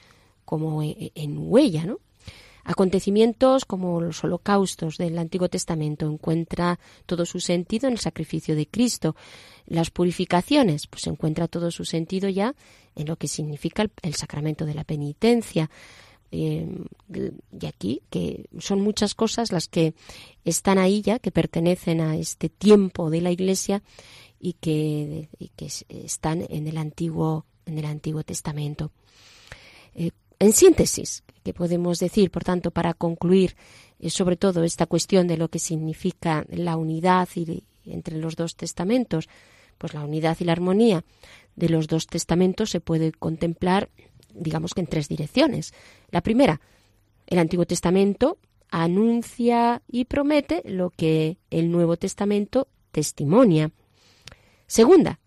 como 0.45 0.83
e, 0.83 1.11
en 1.15 1.37
huella, 1.37 1.85
¿no? 1.85 1.99
Acontecimientos 2.67 3.63
como 3.63 4.01
los 4.01 4.23
holocaustos 4.23 4.97
del 4.97 5.19
Antiguo 5.19 5.49
Testamento 5.49 6.07
encuentra 6.07 6.79
todo 7.05 7.27
su 7.27 7.39
sentido 7.39 7.87
en 7.87 7.93
el 7.93 7.99
sacrificio 7.99 8.55
de 8.55 8.65
Cristo. 8.65 9.15
Las 9.67 9.91
purificaciones, 9.91 10.87
pues 10.87 11.05
encuentra 11.05 11.47
todo 11.47 11.69
su 11.69 11.85
sentido 11.85 12.27
ya 12.27 12.55
en 12.95 13.05
lo 13.05 13.17
que 13.17 13.27
significa 13.27 13.85
el, 14.01 14.15
sacramento 14.15 14.65
de 14.65 14.73
la 14.73 14.83
penitencia. 14.83 15.69
Eh, 16.31 16.67
y 17.61 17.65
aquí, 17.67 18.01
que 18.09 18.49
son 18.57 18.81
muchas 18.81 19.13
cosas 19.13 19.51
las 19.51 19.67
que 19.67 19.93
están 20.43 20.79
ahí 20.79 21.03
ya, 21.03 21.19
que 21.19 21.29
pertenecen 21.29 22.01
a 22.01 22.17
este 22.17 22.49
tiempo 22.49 23.11
de 23.11 23.21
la 23.21 23.29
Iglesia 23.29 23.83
y 24.39 24.53
que, 24.53 25.29
que 25.55 25.69
están 25.87 26.43
en 26.49 26.67
el 26.67 26.79
Antiguo, 26.79 27.45
en 27.67 27.77
el 27.77 27.85
Antiguo 27.85 28.23
Testamento. 28.23 28.91
Eh, 29.95 30.11
en 30.39 30.53
síntesis, 30.53 31.23
que 31.43 31.53
podemos 31.53 31.99
decir, 31.99 32.31
por 32.31 32.43
tanto, 32.43 32.71
para 32.71 32.93
concluir 32.93 33.55
eh, 33.99 34.09
sobre 34.09 34.35
todo 34.35 34.63
esta 34.63 34.85
cuestión 34.85 35.27
de 35.27 35.37
lo 35.37 35.49
que 35.49 35.59
significa 35.59 36.45
la 36.49 36.77
unidad 36.77 37.27
entre 37.85 38.17
los 38.17 38.35
dos 38.35 38.55
testamentos, 38.55 39.29
pues 39.77 39.93
la 39.93 40.03
unidad 40.03 40.37
y 40.39 40.45
la 40.45 40.51
armonía 40.51 41.03
de 41.55 41.69
los 41.69 41.87
dos 41.87 42.07
testamentos 42.07 42.69
se 42.69 42.81
puede 42.81 43.11
contemplar, 43.11 43.89
digamos 44.33 44.73
que 44.73 44.81
en 44.81 44.87
tres 44.87 45.07
direcciones. 45.07 45.73
La 46.11 46.21
primera, 46.21 46.61
el 47.27 47.39
Antiguo 47.39 47.65
Testamento 47.65 48.37
anuncia 48.69 49.81
y 49.87 50.05
promete 50.05 50.61
lo 50.65 50.89
que 50.89 51.37
el 51.49 51.71
Nuevo 51.71 51.97
Testamento 51.97 52.67
testimonia. 52.91 53.71
Segunda, 54.67 55.19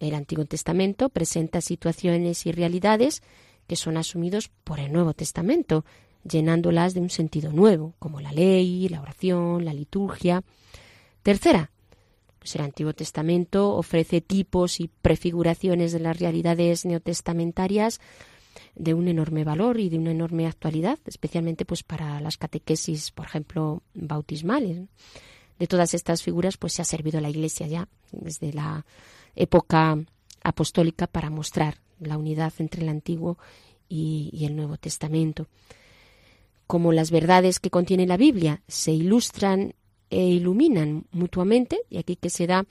el 0.00 0.14
Antiguo 0.14 0.44
Testamento 0.46 1.10
presenta 1.10 1.60
situaciones 1.60 2.46
y 2.46 2.52
realidades 2.52 3.22
que 3.70 3.76
son 3.76 3.96
asumidos 3.96 4.50
por 4.64 4.80
el 4.80 4.92
Nuevo 4.92 5.14
Testamento, 5.14 5.84
llenándolas 6.28 6.92
de 6.92 6.98
un 6.98 7.08
sentido 7.08 7.52
nuevo, 7.52 7.94
como 8.00 8.20
la 8.20 8.32
ley, 8.32 8.88
la 8.88 9.00
oración, 9.00 9.64
la 9.64 9.72
liturgia. 9.72 10.42
Tercera, 11.22 11.70
pues 12.40 12.56
el 12.56 12.62
Antiguo 12.62 12.94
Testamento 12.94 13.76
ofrece 13.76 14.20
tipos 14.22 14.80
y 14.80 14.88
prefiguraciones 14.88 15.92
de 15.92 16.00
las 16.00 16.18
realidades 16.18 16.84
neotestamentarias 16.84 18.00
de 18.74 18.92
un 18.92 19.06
enorme 19.06 19.44
valor 19.44 19.78
y 19.78 19.88
de 19.88 19.98
una 19.98 20.10
enorme 20.10 20.48
actualidad, 20.48 20.98
especialmente 21.06 21.64
pues 21.64 21.84
para 21.84 22.20
las 22.20 22.38
catequesis, 22.38 23.12
por 23.12 23.26
ejemplo, 23.26 23.84
bautismales. 23.94 24.80
De 25.60 25.68
todas 25.68 25.94
estas 25.94 26.24
figuras 26.24 26.56
pues 26.56 26.72
se 26.72 26.82
ha 26.82 26.84
servido 26.84 27.20
la 27.20 27.30
Iglesia 27.30 27.68
ya 27.68 27.88
desde 28.10 28.52
la 28.52 28.84
época 29.36 29.96
apostólica 30.42 31.06
para 31.06 31.30
mostrar 31.30 31.78
la 32.00 32.18
unidad 32.18 32.52
entre 32.58 32.82
el 32.82 32.88
Antiguo 32.88 33.38
y, 33.88 34.44
el 34.44 34.56
Nuevo 34.56 34.76
Testamento. 34.76 35.46
Como 36.66 36.92
las 36.92 37.10
verdades 37.10 37.58
que 37.58 37.70
contiene 37.70 38.06
la 38.06 38.16
Biblia 38.16 38.62
se 38.68 38.92
ilustran 38.92 39.74
e 40.08 40.24
iluminan 40.24 41.04
mutuamente, 41.12 41.80
y 41.88 41.98
aquí 41.98 42.16
que 42.16 42.30
se 42.30 42.46
da 42.46 42.64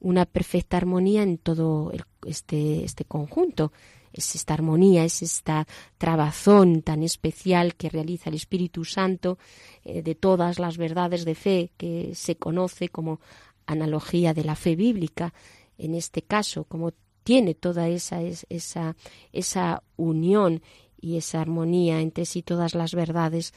una 0.00 0.26
perfecta 0.26 0.76
armonía 0.76 1.22
en 1.22 1.38
todo 1.38 1.92
este, 2.26 2.84
este 2.84 3.04
conjunto. 3.04 3.72
Es 4.12 4.34
esta 4.36 4.54
armonía, 4.54 5.04
es 5.04 5.22
esta 5.22 5.66
trabazón 5.98 6.82
tan 6.82 7.02
especial 7.02 7.74
que 7.74 7.90
realiza 7.90 8.30
el 8.30 8.36
Espíritu 8.36 8.84
Santo 8.84 9.38
eh, 9.84 10.02
de 10.02 10.14
todas 10.14 10.58
las 10.58 10.76
verdades 10.76 11.24
de 11.24 11.34
fe 11.34 11.70
que 11.76 12.14
se 12.14 12.36
conoce 12.36 12.90
como 12.90 13.18
analogía 13.66 14.32
de 14.32 14.44
la 14.44 14.54
fe 14.54 14.76
bíblica, 14.76 15.34
en 15.78 15.94
este 15.94 16.22
caso, 16.22 16.64
como 16.64 16.92
tiene 17.24 17.54
toda 17.54 17.88
esa, 17.88 18.20
esa, 18.22 18.96
esa 19.32 19.82
unión 19.96 20.62
y 21.00 21.16
esa 21.16 21.40
armonía 21.40 22.00
entre 22.00 22.26
sí, 22.26 22.42
todas 22.42 22.74
las 22.74 22.94
verdades, 22.94 23.52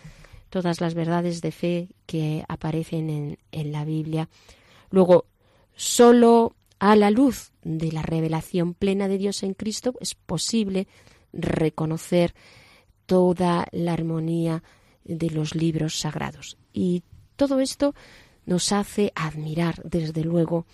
todas 0.49 0.81
las 0.81 0.93
verdades 0.93 1.41
de 1.41 1.51
fe 1.51 1.89
que 2.05 2.43
aparecen 2.47 3.09
en, 3.09 3.37
en 3.51 3.71
la 3.71 3.85
Biblia. 3.85 4.29
Luego, 4.89 5.25
solo 5.75 6.55
a 6.79 6.95
la 6.95 7.11
luz 7.11 7.51
de 7.63 7.91
la 7.91 8.01
revelación 8.01 8.73
plena 8.73 9.07
de 9.07 9.17
Dios 9.17 9.43
en 9.43 9.53
Cristo 9.53 9.93
es 9.99 10.15
posible 10.15 10.87
reconocer 11.33 12.33
toda 13.05 13.67
la 13.71 13.93
armonía 13.93 14.63
de 15.03 15.29
los 15.29 15.55
libros 15.55 15.99
sagrados. 15.99 16.57
Y 16.73 17.03
todo 17.35 17.59
esto 17.59 17.95
nos 18.45 18.71
hace 18.71 19.11
admirar, 19.15 19.81
desde 19.83 20.23
luego, 20.23 20.65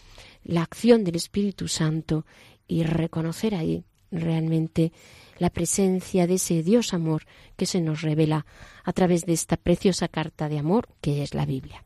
la 0.44 0.62
acción 0.62 1.04
del 1.04 1.16
Espíritu 1.16 1.68
Santo 1.68 2.26
y 2.68 2.84
reconocer 2.84 3.56
ahí 3.56 3.86
realmente 4.12 4.92
la 5.40 5.50
presencia 5.50 6.28
de 6.28 6.36
ese 6.36 6.64
Dios 6.64 6.94
amor 6.94 7.24
que 7.58 7.66
se 7.66 7.82
nos 7.82 8.02
revela 8.02 8.46
a 8.84 8.94
través 8.94 9.26
de 9.26 9.34
esta 9.34 9.58
preciosa 9.58 10.08
carta 10.08 10.50
de 10.50 10.60
amor 10.60 10.88
que 11.02 11.24
es 11.24 11.34
la 11.34 11.46
Biblia. 11.46 11.84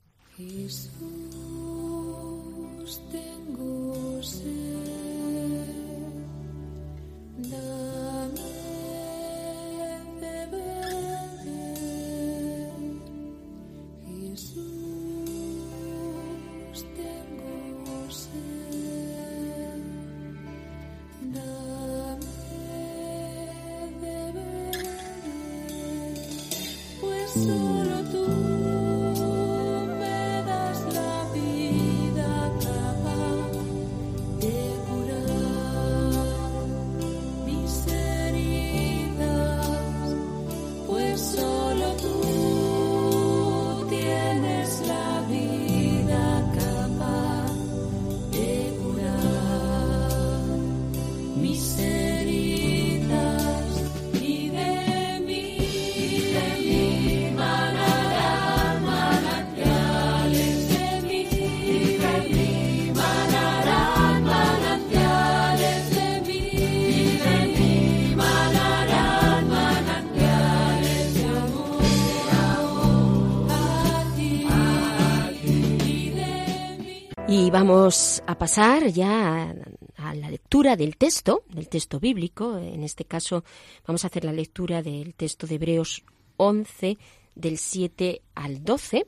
Vamos 77.60 78.22
a 78.28 78.38
pasar 78.38 78.88
ya 78.90 79.56
a, 79.98 80.14
la 80.14 80.30
lectura 80.30 80.76
del 80.76 80.96
texto, 80.96 81.44
del 81.50 81.68
texto 81.68 82.00
bíblico. 82.00 82.60
En 82.60 82.84
este 82.84 83.06
caso 83.06 83.44
vamos 83.88 84.04
a 84.04 84.08
hacer 84.08 84.26
la 84.26 84.32
lectura 84.32 84.84
del 84.84 85.16
texto 85.16 85.48
de 85.48 85.56
Hebreos 85.56 86.04
11, 86.38 87.00
del 87.34 87.58
7 87.58 88.22
al 88.36 88.64
12. 88.64 89.08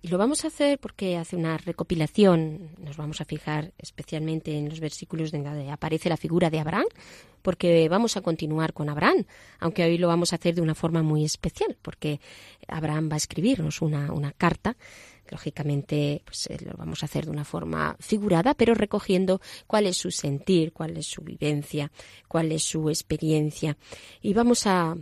Y 0.00 0.08
lo 0.08 0.16
vamos 0.16 0.44
a 0.44 0.48
hacer 0.48 0.78
porque 0.78 1.18
hace 1.18 1.36
una 1.36 1.58
recopilación, 1.58 2.70
nos 2.78 2.96
vamos 2.96 3.20
a 3.20 3.26
fijar 3.26 3.72
especialmente 3.78 4.56
en 4.56 4.70
los 4.70 4.80
versículos 4.80 5.30
donde 5.30 5.70
aparece 5.70 6.08
la 6.08 6.16
figura 6.16 6.48
de 6.48 6.60
Abraham, 6.60 6.86
porque 7.42 7.88
vamos 7.90 8.16
a 8.16 8.22
continuar 8.22 8.72
con 8.72 8.88
Abraham, 8.88 9.24
aunque 9.60 9.84
hoy 9.84 9.98
lo 9.98 10.08
vamos 10.08 10.32
a 10.32 10.36
hacer 10.36 10.54
de 10.54 10.62
una 10.62 10.74
forma 10.74 11.02
muy 11.02 11.24
especial, 11.24 11.76
porque 11.82 12.20
Abraham 12.66 13.10
va 13.10 13.14
a 13.14 13.18
escribirnos 13.18 13.82
una, 13.82 14.12
una 14.12 14.32
carta 14.32 14.76
lógicamente 15.34 16.22
pues 16.24 16.46
eh, 16.46 16.58
lo 16.64 16.74
vamos 16.78 17.02
a 17.02 17.06
hacer 17.06 17.24
de 17.24 17.32
una 17.32 17.44
forma 17.44 17.96
figurada, 17.98 18.54
pero 18.54 18.72
recogiendo 18.72 19.40
cuál 19.66 19.86
es 19.86 19.96
su 19.96 20.12
sentir, 20.12 20.72
cuál 20.72 20.96
es 20.96 21.06
su 21.06 21.22
vivencia, 21.22 21.90
cuál 22.28 22.52
es 22.52 22.62
su 22.62 22.88
experiencia. 22.88 23.76
Y 24.22 24.32
vamos 24.32 24.66
a, 24.66 24.96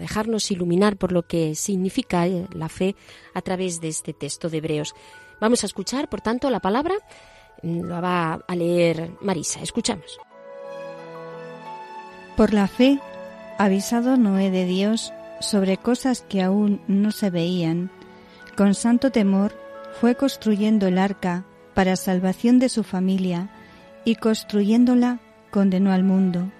dejarnos 0.00 0.50
iluminar 0.50 0.96
por 0.96 1.12
lo 1.12 1.26
que 1.26 1.54
significa 1.54 2.26
eh, 2.26 2.46
la 2.54 2.70
fe 2.70 2.96
a 3.34 3.42
través 3.42 3.82
de 3.82 3.88
este 3.88 4.14
texto 4.14 4.48
de 4.48 4.56
Hebreos. 4.56 4.94
Vamos 5.42 5.62
a 5.62 5.66
escuchar, 5.66 6.08
por 6.08 6.22
tanto, 6.22 6.48
la 6.48 6.60
palabra, 6.60 6.94
mm, 7.62 7.82
la 7.82 8.00
va 8.00 8.32
a 8.48 8.56
leer 8.56 9.10
Marisa. 9.20 9.60
Escuchamos. 9.60 10.18
Por 12.34 12.54
la 12.54 12.66
fe, 12.66 12.98
avisado 13.58 14.16
Noé 14.16 14.50
de 14.50 14.64
Dios 14.64 15.12
sobre 15.40 15.76
cosas 15.76 16.22
que 16.22 16.40
aún 16.40 16.80
no 16.88 17.12
se 17.12 17.28
veían, 17.28 17.90
con 18.56 18.72
santo 18.72 19.10
temor 19.10 19.63
fue 20.00 20.16
construyendo 20.16 20.86
el 20.86 20.98
arca 20.98 21.44
para 21.74 21.96
salvación 21.96 22.58
de 22.58 22.68
su 22.68 22.82
familia 22.82 23.50
y 24.04 24.16
construyéndola 24.16 25.20
condenó 25.50 25.92
al 25.92 26.04
mundo 26.04 26.50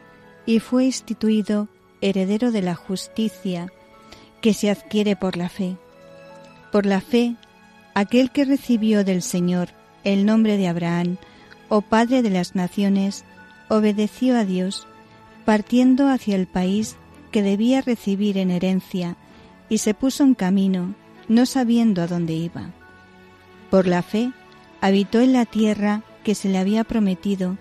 y 0.47 0.61
fue 0.61 0.85
instituido 0.85 1.69
heredero 2.01 2.53
de 2.53 2.63
la 2.63 2.75
justicia 2.75 3.73
que 4.41 4.55
se 4.55 4.71
adquiere 4.71 5.17
por 5.17 5.37
la 5.37 5.49
fe. 5.49 5.77
Por 6.71 6.87
la 6.87 7.01
fe, 7.01 7.37
aquel 7.95 8.31
que 8.31 8.45
recibió 8.45 9.05
del 9.05 9.23
Señor 9.23 9.71
el 10.05 10.27
nombre 10.27 10.57
de 10.57 10.69
Abraham, 10.69 11.17
o 11.71 11.81
Padre 11.81 12.23
de 12.23 12.29
las 12.29 12.55
Naciones, 12.55 13.25
obedeció 13.71 14.37
a 14.37 14.45
Dios, 14.45 14.87
partiendo 15.47 16.09
hacia 16.09 16.37
el 16.37 16.47
país 16.47 16.97
que 17.31 17.43
debía 17.43 17.81
recibir 17.81 18.37
en 18.37 18.51
herencia, 18.51 19.17
y 19.71 19.79
se 19.79 19.95
puso 19.95 20.25
en 20.25 20.35
camino, 20.35 20.95
no 21.27 21.47
sabiendo 21.47 22.03
a 22.03 22.07
dónde 22.07 22.35
iba. 22.35 22.71
Por 23.75 23.89
la 23.89 24.05
fe, 24.05 24.31
habitó 24.81 25.21
en 25.21 25.33
la 25.33 25.47
tierra 25.47 26.05
que 26.23 26.37
se 26.37 26.49
le 26.49 26.59
había 26.59 26.85
prometido, 26.85 27.57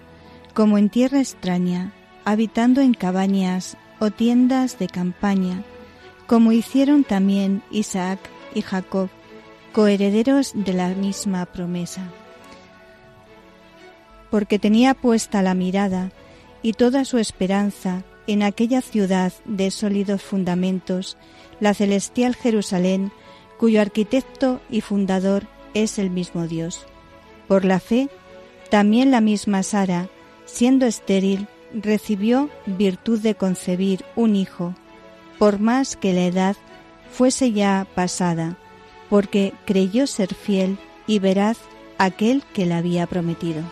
como 0.53 0.77
en 0.77 0.91
tierra 0.91 1.17
extraña, 1.17 1.91
habitando 2.23 2.81
en 2.81 2.93
cabañas 2.93 3.77
o 3.97 4.11
tiendas 4.11 4.77
de 4.77 4.85
campaña, 4.85 5.63
como 6.27 6.51
hicieron 6.51 7.03
también 7.03 7.63
Isaac 7.71 8.19
y 8.53 8.61
Jacob, 8.61 9.09
coherederos 9.71 10.51
de 10.53 10.73
la 10.73 10.89
misma 10.89 11.47
promesa. 11.47 12.03
Porque 14.29 14.59
tenía 14.59 14.93
puesta 14.93 15.41
la 15.41 15.55
mirada 15.55 16.11
y 16.61 16.73
toda 16.73 17.05
su 17.05 17.17
esperanza 17.17 18.03
en 18.27 18.43
aquella 18.43 18.81
ciudad 18.81 19.33
de 19.45 19.71
sólidos 19.71 20.21
fundamentos, 20.21 21.17
la 21.59 21.73
celestial 21.73 22.35
Jerusalén, 22.35 23.11
cuyo 23.57 23.81
arquitecto 23.81 24.61
y 24.69 24.81
fundador 24.81 25.47
es 25.73 25.99
el 25.99 26.09
mismo 26.09 26.47
Dios. 26.47 26.85
Por 27.47 27.65
la 27.65 27.79
fe, 27.79 28.09
también 28.69 29.11
la 29.11 29.21
misma 29.21 29.63
Sara, 29.63 30.09
siendo 30.45 30.85
estéril, 30.85 31.47
recibió 31.73 32.49
virtud 32.65 33.19
de 33.19 33.35
concebir 33.35 34.05
un 34.15 34.35
hijo, 34.35 34.75
por 35.39 35.59
más 35.59 35.95
que 35.95 36.13
la 36.13 36.25
edad 36.25 36.55
fuese 37.11 37.51
ya 37.51 37.87
pasada, 37.95 38.57
porque 39.09 39.53
creyó 39.65 40.07
ser 40.07 40.33
fiel 40.33 40.77
y 41.07 41.19
veraz 41.19 41.57
aquel 41.97 42.43
que 42.53 42.65
la 42.65 42.77
había 42.77 43.07
prometido. 43.07 43.63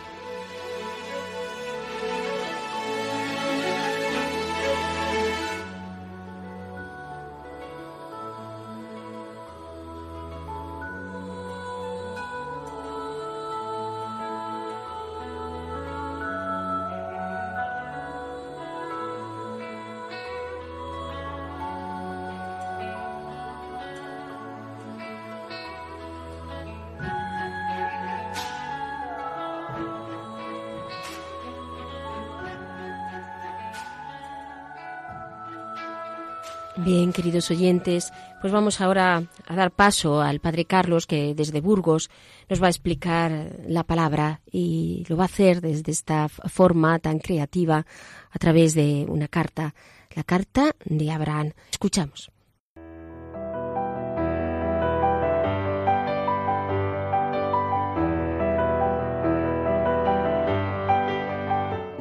Oyentes, 37.50 38.12
pues 38.40 38.52
vamos 38.52 38.80
ahora 38.80 39.24
a 39.46 39.56
dar 39.56 39.70
paso 39.70 40.20
al 40.20 40.40
Padre 40.40 40.64
Carlos, 40.64 41.06
que 41.06 41.34
desde 41.34 41.60
Burgos 41.60 42.10
nos 42.48 42.62
va 42.62 42.66
a 42.66 42.70
explicar 42.70 43.56
la 43.66 43.84
palabra 43.84 44.40
y 44.50 45.04
lo 45.08 45.16
va 45.16 45.24
a 45.24 45.26
hacer 45.26 45.60
desde 45.60 45.92
esta 45.92 46.28
forma 46.28 46.98
tan 46.98 47.18
creativa 47.18 47.86
a 48.30 48.38
través 48.38 48.74
de 48.74 49.06
una 49.08 49.28
carta, 49.28 49.74
la 50.14 50.24
carta 50.24 50.74
de 50.84 51.10
Abraham. 51.10 51.52
Escuchamos. 51.70 52.30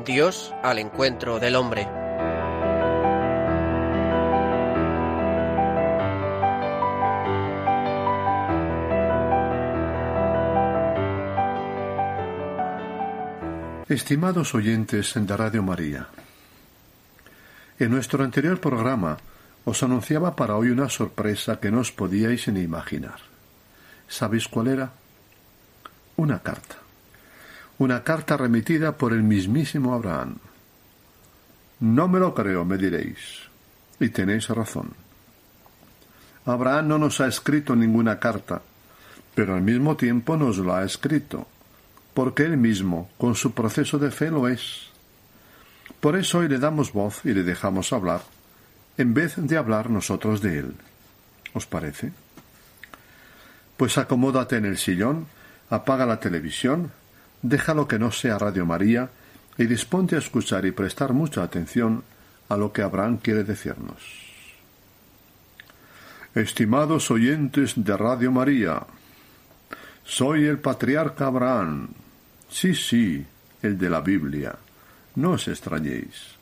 Dios 0.05 0.53
al 0.63 0.79
encuentro 0.79 1.39
del 1.39 1.55
hombre. 1.55 2.00
Estimados 13.91 14.55
oyentes 14.55 15.11
de 15.15 15.35
Radio 15.35 15.61
María, 15.61 16.07
en 17.77 17.91
nuestro 17.91 18.23
anterior 18.23 18.57
programa 18.61 19.17
os 19.65 19.83
anunciaba 19.83 20.33
para 20.33 20.55
hoy 20.55 20.69
una 20.69 20.87
sorpresa 20.87 21.59
que 21.59 21.71
no 21.71 21.81
os 21.81 21.91
podíais 21.91 22.47
ni 22.47 22.61
imaginar. 22.61 23.19
¿Sabéis 24.07 24.47
cuál 24.47 24.69
era? 24.69 24.93
Una 26.15 26.39
carta. 26.39 26.77
Una 27.79 28.01
carta 28.01 28.37
remitida 28.37 28.95
por 28.95 29.11
el 29.11 29.23
mismísimo 29.23 29.93
Abraham. 29.93 30.37
No 31.81 32.07
me 32.07 32.21
lo 32.21 32.33
creo, 32.33 32.63
me 32.63 32.77
diréis. 32.77 33.43
Y 33.99 34.07
tenéis 34.07 34.47
razón. 34.47 34.93
Abraham 36.45 36.87
no 36.87 36.97
nos 36.97 37.19
ha 37.19 37.27
escrito 37.27 37.75
ninguna 37.75 38.17
carta, 38.19 38.61
pero 39.35 39.53
al 39.53 39.61
mismo 39.61 39.97
tiempo 39.97 40.37
nos 40.37 40.59
lo 40.59 40.73
ha 40.73 40.85
escrito 40.85 41.45
porque 42.13 42.43
Él 42.43 42.57
mismo, 42.57 43.09
con 43.17 43.35
su 43.35 43.53
proceso 43.53 43.97
de 43.99 44.11
fe, 44.11 44.29
lo 44.29 44.47
es. 44.47 44.89
Por 45.99 46.17
eso 46.17 46.39
hoy 46.39 46.49
le 46.49 46.59
damos 46.59 46.93
voz 46.93 47.21
y 47.25 47.33
le 47.33 47.43
dejamos 47.43 47.93
hablar, 47.93 48.21
en 48.97 49.13
vez 49.13 49.35
de 49.37 49.57
hablar 49.57 49.89
nosotros 49.89 50.41
de 50.41 50.59
Él. 50.59 50.75
¿Os 51.53 51.65
parece? 51.65 52.11
Pues 53.77 53.97
acomódate 53.97 54.57
en 54.57 54.65
el 54.65 54.77
sillón, 54.77 55.27
apaga 55.69 56.05
la 56.05 56.19
televisión, 56.19 56.91
déjalo 57.41 57.87
que 57.87 57.99
no 57.99 58.11
sea 58.11 58.37
Radio 58.37 58.65
María 58.65 59.09
y 59.57 59.65
disponte 59.65 60.15
a 60.15 60.19
escuchar 60.19 60.65
y 60.65 60.71
prestar 60.71 61.13
mucha 61.13 61.43
atención 61.43 62.03
a 62.49 62.57
lo 62.57 62.73
que 62.73 62.81
Abraham 62.81 63.17
quiere 63.17 63.43
decirnos. 63.43 64.01
Estimados 66.35 67.11
oyentes 67.11 67.73
de 67.75 67.97
Radio 67.97 68.31
María, 68.31 68.83
soy 70.03 70.45
el 70.45 70.59
patriarca 70.59 71.27
Abraham, 71.27 71.89
Sí, 72.51 72.75
sí, 72.75 73.25
el 73.61 73.77
de 73.77 73.89
la 73.89 74.01
Biblia. 74.01 74.53
No 75.15 75.31
os 75.31 75.47
extrañéis. 75.47 76.35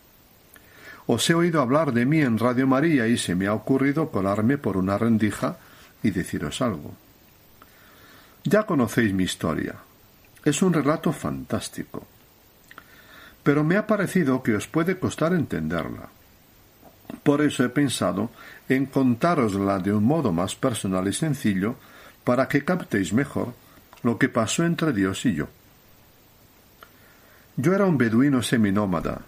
Os 1.05 1.29
he 1.29 1.33
oído 1.33 1.61
hablar 1.61 1.93
de 1.93 2.05
mí 2.05 2.21
en 2.21 2.37
Radio 2.37 2.67
María 2.67 3.07
y 3.07 3.17
se 3.17 3.35
me 3.35 3.47
ha 3.47 3.53
ocurrido 3.53 4.09
colarme 4.09 4.57
por 4.57 4.75
una 4.75 4.97
rendija 4.97 5.57
y 6.01 6.09
deciros 6.09 6.61
algo. 6.61 6.93
Ya 8.43 8.63
conocéis 8.63 9.13
mi 9.13 9.23
historia. 9.23 9.75
Es 10.43 10.61
un 10.61 10.73
relato 10.73 11.13
fantástico. 11.13 12.05
Pero 13.43 13.63
me 13.63 13.77
ha 13.77 13.85
parecido 13.85 14.41
que 14.41 14.55
os 14.55 14.67
puede 14.67 14.97
costar 14.97 15.33
entenderla. 15.33 16.09
Por 17.23 17.41
eso 17.41 17.63
he 17.63 17.69
pensado 17.69 18.31
en 18.67 18.87
contárosla 18.87 19.79
de 19.79 19.93
un 19.93 20.03
modo 20.03 20.31
más 20.31 20.55
personal 20.55 21.07
y 21.07 21.13
sencillo 21.13 21.75
para 22.23 22.47
que 22.47 22.65
captéis 22.65 23.13
mejor 23.13 23.53
lo 24.03 24.17
que 24.17 24.29
pasó 24.29 24.63
entre 24.63 24.93
Dios 24.93 25.25
y 25.25 25.33
yo. 25.33 25.47
Yo 27.61 27.73
era 27.73 27.85
un 27.85 27.97
beduino 27.97 28.41
seminómada. 28.41 29.19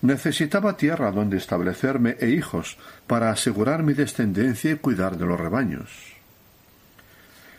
Necesitaba 0.00 0.78
tierra 0.78 1.12
donde 1.12 1.36
establecerme 1.36 2.16
e 2.18 2.30
hijos 2.30 2.78
para 3.06 3.30
asegurar 3.30 3.82
mi 3.82 3.92
descendencia 3.92 4.70
y 4.70 4.76
cuidar 4.76 5.18
de 5.18 5.26
los 5.26 5.38
rebaños. 5.38 5.90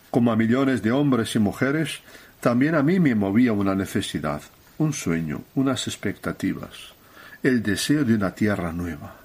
Como 0.10 0.32
a 0.32 0.36
millones 0.36 0.82
de 0.82 0.92
hombres 0.92 1.36
y 1.36 1.40
mujeres, 1.40 2.02
también 2.40 2.74
a 2.74 2.82
mí 2.82 3.00
me 3.00 3.14
movía 3.14 3.54
una 3.54 3.76
necesidad, 3.76 4.42
un 4.80 4.94
sueño, 4.94 5.44
unas 5.54 5.88
expectativas, 5.88 6.96
el 7.44 7.62
deseo 7.62 8.04
de 8.04 8.16
una 8.16 8.34
tierra 8.34 8.72
nueva. 8.74 9.18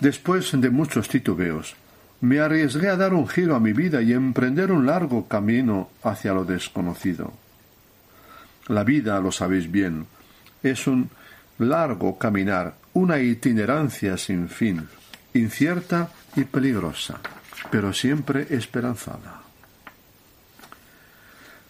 Después 0.00 0.58
de 0.58 0.70
muchos 0.70 1.10
titubeos, 1.10 1.76
me 2.22 2.40
arriesgué 2.40 2.88
a 2.88 2.96
dar 2.96 3.12
un 3.12 3.28
giro 3.28 3.56
a 3.56 3.60
mi 3.60 3.74
vida 3.74 4.00
y 4.00 4.14
emprender 4.14 4.72
un 4.72 4.86
largo 4.86 5.28
camino 5.28 5.90
hacia 6.02 6.32
lo 6.32 6.46
desconocido. 6.46 7.41
La 8.68 8.84
vida, 8.84 9.20
lo 9.20 9.32
sabéis 9.32 9.70
bien, 9.70 10.06
es 10.62 10.86
un 10.86 11.10
largo 11.58 12.18
caminar, 12.18 12.76
una 12.94 13.18
itinerancia 13.18 14.16
sin 14.16 14.48
fin, 14.48 14.88
incierta 15.34 16.10
y 16.36 16.44
peligrosa, 16.44 17.20
pero 17.70 17.92
siempre 17.92 18.46
esperanzada. 18.50 19.42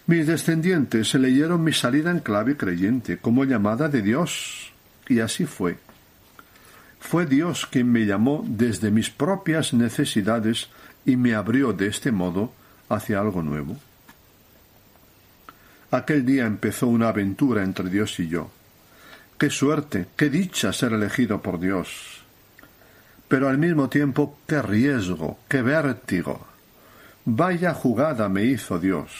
Mis 0.05 0.27
descendientes 0.27 1.13
leyeron 1.15 1.63
mi 1.63 1.71
salida 1.71 2.11
en 2.11 2.19
clave 2.19 2.57
creyente 2.57 3.17
como 3.17 3.45
llamada 3.45 3.87
de 3.87 4.01
Dios, 4.01 4.73
y 5.07 5.21
así 5.21 5.45
fue. 5.45 5.77
Fue 6.99 7.25
Dios 7.25 7.65
quien 7.65 7.91
me 7.91 8.05
llamó 8.05 8.43
desde 8.47 8.91
mis 8.91 9.09
propias 9.09 9.73
necesidades 9.73 10.69
y 11.05 11.15
me 11.15 11.35
abrió 11.35 11.73
de 11.73 11.87
este 11.87 12.11
modo 12.11 12.53
hacia 12.89 13.19
algo 13.19 13.43
nuevo. 13.43 13.77
Aquel 15.93 16.25
día 16.25 16.47
empezó 16.47 16.87
una 16.87 17.09
aventura 17.09 17.63
entre 17.63 17.87
Dios 17.87 18.19
y 18.19 18.27
yo. 18.27 18.49
Qué 19.37 19.51
suerte, 19.51 20.07
qué 20.15 20.27
dicha 20.27 20.73
ser 20.73 20.93
elegido 20.93 21.39
por 21.39 21.59
Dios. 21.59 22.23
Pero 23.27 23.47
al 23.47 23.59
mismo 23.59 23.89
tiempo, 23.89 24.39
qué 24.47 24.63
riesgo, 24.63 25.37
qué 25.47 25.61
vértigo. 25.61 26.47
Vaya 27.25 27.75
jugada 27.75 28.27
me 28.27 28.43
hizo 28.43 28.79
Dios. 28.79 29.11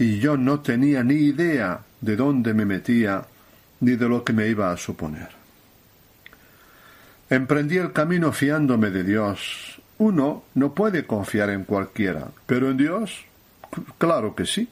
Y 0.00 0.18
yo 0.18 0.36
no 0.36 0.58
tenía 0.58 1.04
ni 1.04 1.14
idea 1.14 1.82
de 2.00 2.16
dónde 2.16 2.54
me 2.54 2.64
metía 2.64 3.24
ni 3.78 3.94
de 3.94 4.08
lo 4.08 4.24
que 4.24 4.32
me 4.32 4.48
iba 4.48 4.72
a 4.72 4.76
suponer. 4.76 5.28
Emprendí 7.30 7.76
el 7.76 7.92
camino 7.92 8.32
fiándome 8.32 8.90
de 8.90 9.04
Dios. 9.04 9.80
Uno 9.98 10.42
no 10.56 10.74
puede 10.74 11.06
confiar 11.06 11.50
en 11.50 11.62
cualquiera, 11.62 12.32
pero 12.46 12.68
en 12.68 12.78
Dios, 12.78 13.26
claro 13.96 14.34
que 14.34 14.44
sí. 14.44 14.68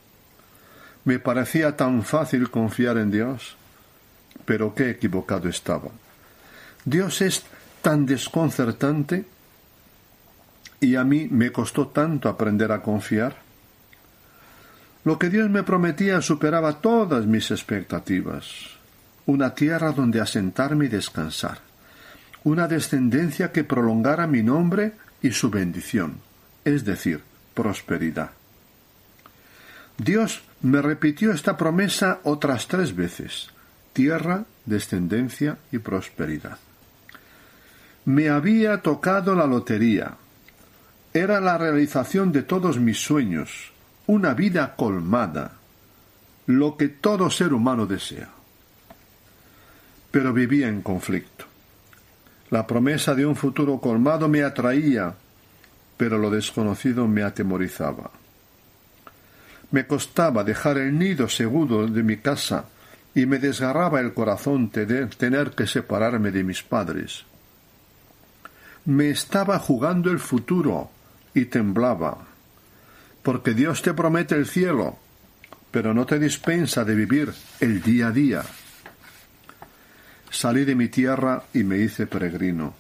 Me 1.06 1.20
parecía 1.20 1.76
tan 1.76 2.02
fácil 2.02 2.50
confiar 2.50 2.98
en 2.98 3.12
Dios, 3.12 3.56
pero 4.44 4.74
qué 4.74 4.90
equivocado 4.90 5.48
estaba. 5.48 5.90
Dios 6.84 7.22
es 7.22 7.44
tan 7.80 8.06
desconcertante 8.06 9.24
y 10.80 10.96
a 10.96 11.04
mí 11.04 11.28
me 11.30 11.52
costó 11.52 11.86
tanto 11.86 12.28
aprender 12.28 12.72
a 12.72 12.82
confiar. 12.82 13.36
Lo 15.04 15.16
que 15.16 15.30
Dios 15.30 15.48
me 15.48 15.62
prometía 15.62 16.20
superaba 16.20 16.80
todas 16.80 17.24
mis 17.24 17.52
expectativas. 17.52 18.48
Una 19.26 19.54
tierra 19.54 19.92
donde 19.92 20.20
asentarme 20.20 20.86
y 20.86 20.88
descansar. 20.88 21.60
Una 22.42 22.66
descendencia 22.66 23.52
que 23.52 23.62
prolongara 23.62 24.26
mi 24.26 24.42
nombre 24.42 24.94
y 25.22 25.30
su 25.30 25.50
bendición, 25.50 26.18
es 26.64 26.84
decir, 26.84 27.22
prosperidad. 27.54 28.30
Dios 29.98 30.42
me 30.62 30.82
repitió 30.82 31.32
esta 31.32 31.56
promesa 31.56 32.20
otras 32.24 32.66
tres 32.68 32.94
veces. 32.94 33.50
Tierra, 33.92 34.44
descendencia 34.64 35.58
y 35.72 35.78
prosperidad. 35.78 36.58
Me 38.04 38.28
había 38.28 38.82
tocado 38.82 39.34
la 39.34 39.46
lotería, 39.46 40.16
era 41.12 41.40
la 41.40 41.56
realización 41.56 42.30
de 42.30 42.42
todos 42.42 42.78
mis 42.78 42.98
sueños, 42.98 43.72
una 44.06 44.34
vida 44.34 44.76
colmada, 44.76 45.52
lo 46.46 46.76
que 46.76 46.88
todo 46.88 47.30
ser 47.30 47.52
humano 47.52 47.86
desea. 47.86 48.28
Pero 50.10 50.32
vivía 50.32 50.68
en 50.68 50.82
conflicto. 50.82 51.46
La 52.50 52.66
promesa 52.66 53.14
de 53.14 53.26
un 53.26 53.34
futuro 53.34 53.80
colmado 53.80 54.28
me 54.28 54.42
atraía, 54.42 55.14
pero 55.96 56.18
lo 56.18 56.30
desconocido 56.30 57.08
me 57.08 57.22
atemorizaba. 57.22 58.10
Me 59.70 59.86
costaba 59.86 60.44
dejar 60.44 60.78
el 60.78 60.98
nido 60.98 61.28
seguro 61.28 61.86
de 61.86 62.02
mi 62.02 62.18
casa 62.18 62.66
y 63.14 63.26
me 63.26 63.38
desgarraba 63.38 64.00
el 64.00 64.14
corazón 64.14 64.70
tener 64.70 65.50
que 65.50 65.66
separarme 65.66 66.30
de 66.30 66.44
mis 66.44 66.62
padres. 66.62 67.24
Me 68.84 69.10
estaba 69.10 69.58
jugando 69.58 70.10
el 70.10 70.20
futuro, 70.20 70.90
y 71.36 71.44
temblaba, 71.44 72.16
porque 73.22 73.52
Dios 73.52 73.82
te 73.82 73.92
promete 73.92 74.34
el 74.34 74.46
cielo, 74.46 74.96
pero 75.70 75.92
no 75.92 76.06
te 76.06 76.18
dispensa 76.18 76.82
de 76.82 76.94
vivir 76.94 77.30
el 77.60 77.82
día 77.82 78.08
a 78.08 78.10
día. 78.10 78.42
Salí 80.30 80.64
de 80.64 80.74
mi 80.74 80.88
tierra 80.88 81.42
y 81.52 81.62
me 81.62 81.76
hice 81.76 82.06
peregrino. 82.06 82.74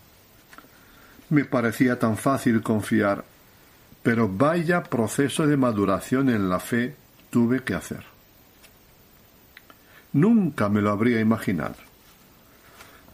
Me 1.28 1.44
parecía 1.44 1.98
tan 1.98 2.16
fácil 2.16 2.62
confiar, 2.62 3.24
pero 4.06 4.28
vaya 4.28 4.84
proceso 4.84 5.48
de 5.48 5.56
maduración 5.56 6.28
en 6.28 6.48
la 6.48 6.60
fe 6.60 6.94
tuve 7.28 7.64
que 7.64 7.74
hacer. 7.74 8.04
Nunca 10.12 10.68
me 10.68 10.80
lo 10.80 10.92
habría 10.92 11.18
imaginado. 11.18 11.74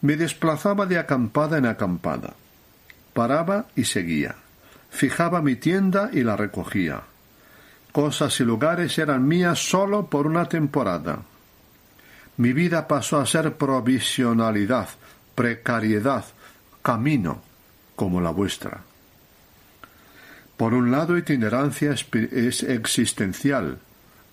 Me 0.02 0.16
desplazaba 0.16 0.85
de 0.85 0.98
acampada 0.98 1.57
en 1.57 1.64
acampada. 1.64 2.35
Paraba 3.14 3.68
y 3.74 3.85
seguía. 3.85 4.35
Fijaba 4.90 5.40
mi 5.40 5.57
tienda 5.57 6.11
y 6.12 6.24
la 6.24 6.37
recogía. 6.37 7.00
Cosas 7.90 8.38
y 8.40 8.44
lugares 8.44 8.98
eran 8.98 9.26
mías 9.26 9.66
solo 9.66 10.09
por 10.09 10.26
una 10.26 10.46
temporada. 10.46 11.20
Mi 12.37 12.52
vida 12.52 12.87
pasó 12.87 13.18
a 13.18 13.24
ser 13.24 13.55
provisionalidad, 13.55 14.90
precariedad, 15.35 16.26
camino, 16.83 17.40
como 17.96 18.20
la 18.20 18.28
vuestra. 18.28 18.91
Por 20.62 20.75
un 20.75 20.92
lado, 20.92 21.18
itinerancia 21.18 21.90
es 21.90 22.62
existencial, 22.62 23.79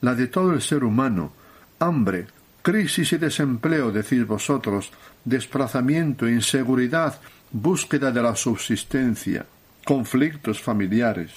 la 0.01 0.13
de 0.13 0.27
todo 0.27 0.53
el 0.53 0.61
ser 0.61 0.83
humano, 0.83 1.33
hambre, 1.79 2.27
crisis 2.61 3.13
y 3.13 3.17
desempleo, 3.17 3.91
decís 3.91 4.27
vosotros, 4.27 4.91
desplazamiento, 5.25 6.29
inseguridad, 6.29 7.19
búsqueda 7.49 8.11
de 8.11 8.21
la 8.21 8.35
subsistencia. 8.35 9.47
Conflictos 9.83 10.61
familiares, 10.61 11.31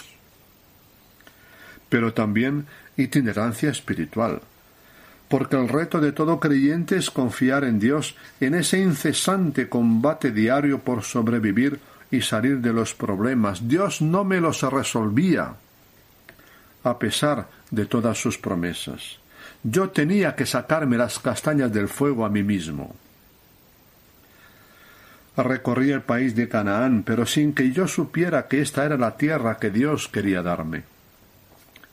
pero 1.88 2.12
también 2.12 2.66
itinerancia 2.98 3.70
espiritual, 3.70 4.42
porque 5.26 5.56
el 5.56 5.70
reto 5.70 6.02
de 6.02 6.12
todo 6.12 6.38
creyente 6.38 6.98
es 6.98 7.10
confiar 7.10 7.64
en 7.64 7.78
Dios 7.78 8.14
en 8.40 8.56
ese 8.56 8.78
incesante 8.78 9.70
combate 9.70 10.32
diario 10.32 10.80
por 10.80 11.02
sobrevivir 11.02 11.80
y 12.12 12.20
salir 12.20 12.60
de 12.60 12.72
los 12.72 12.94
problemas. 12.94 13.66
Dios 13.66 14.02
no 14.02 14.22
me 14.22 14.38
los 14.38 14.62
resolvía, 14.62 15.54
a 16.84 16.98
pesar 16.98 17.48
de 17.70 17.86
todas 17.86 18.18
sus 18.18 18.38
promesas. 18.38 19.18
Yo 19.64 19.90
tenía 19.90 20.36
que 20.36 20.44
sacarme 20.44 20.98
las 20.98 21.18
castañas 21.18 21.72
del 21.72 21.88
fuego 21.88 22.26
a 22.26 22.28
mí 22.28 22.42
mismo. 22.42 22.94
Recorrí 25.36 25.90
el 25.90 26.02
país 26.02 26.36
de 26.36 26.50
Canaán, 26.50 27.02
pero 27.02 27.24
sin 27.24 27.54
que 27.54 27.72
yo 27.72 27.88
supiera 27.88 28.46
que 28.46 28.60
esta 28.60 28.84
era 28.84 28.98
la 28.98 29.16
tierra 29.16 29.56
que 29.56 29.70
Dios 29.70 30.08
quería 30.08 30.42
darme. 30.42 30.84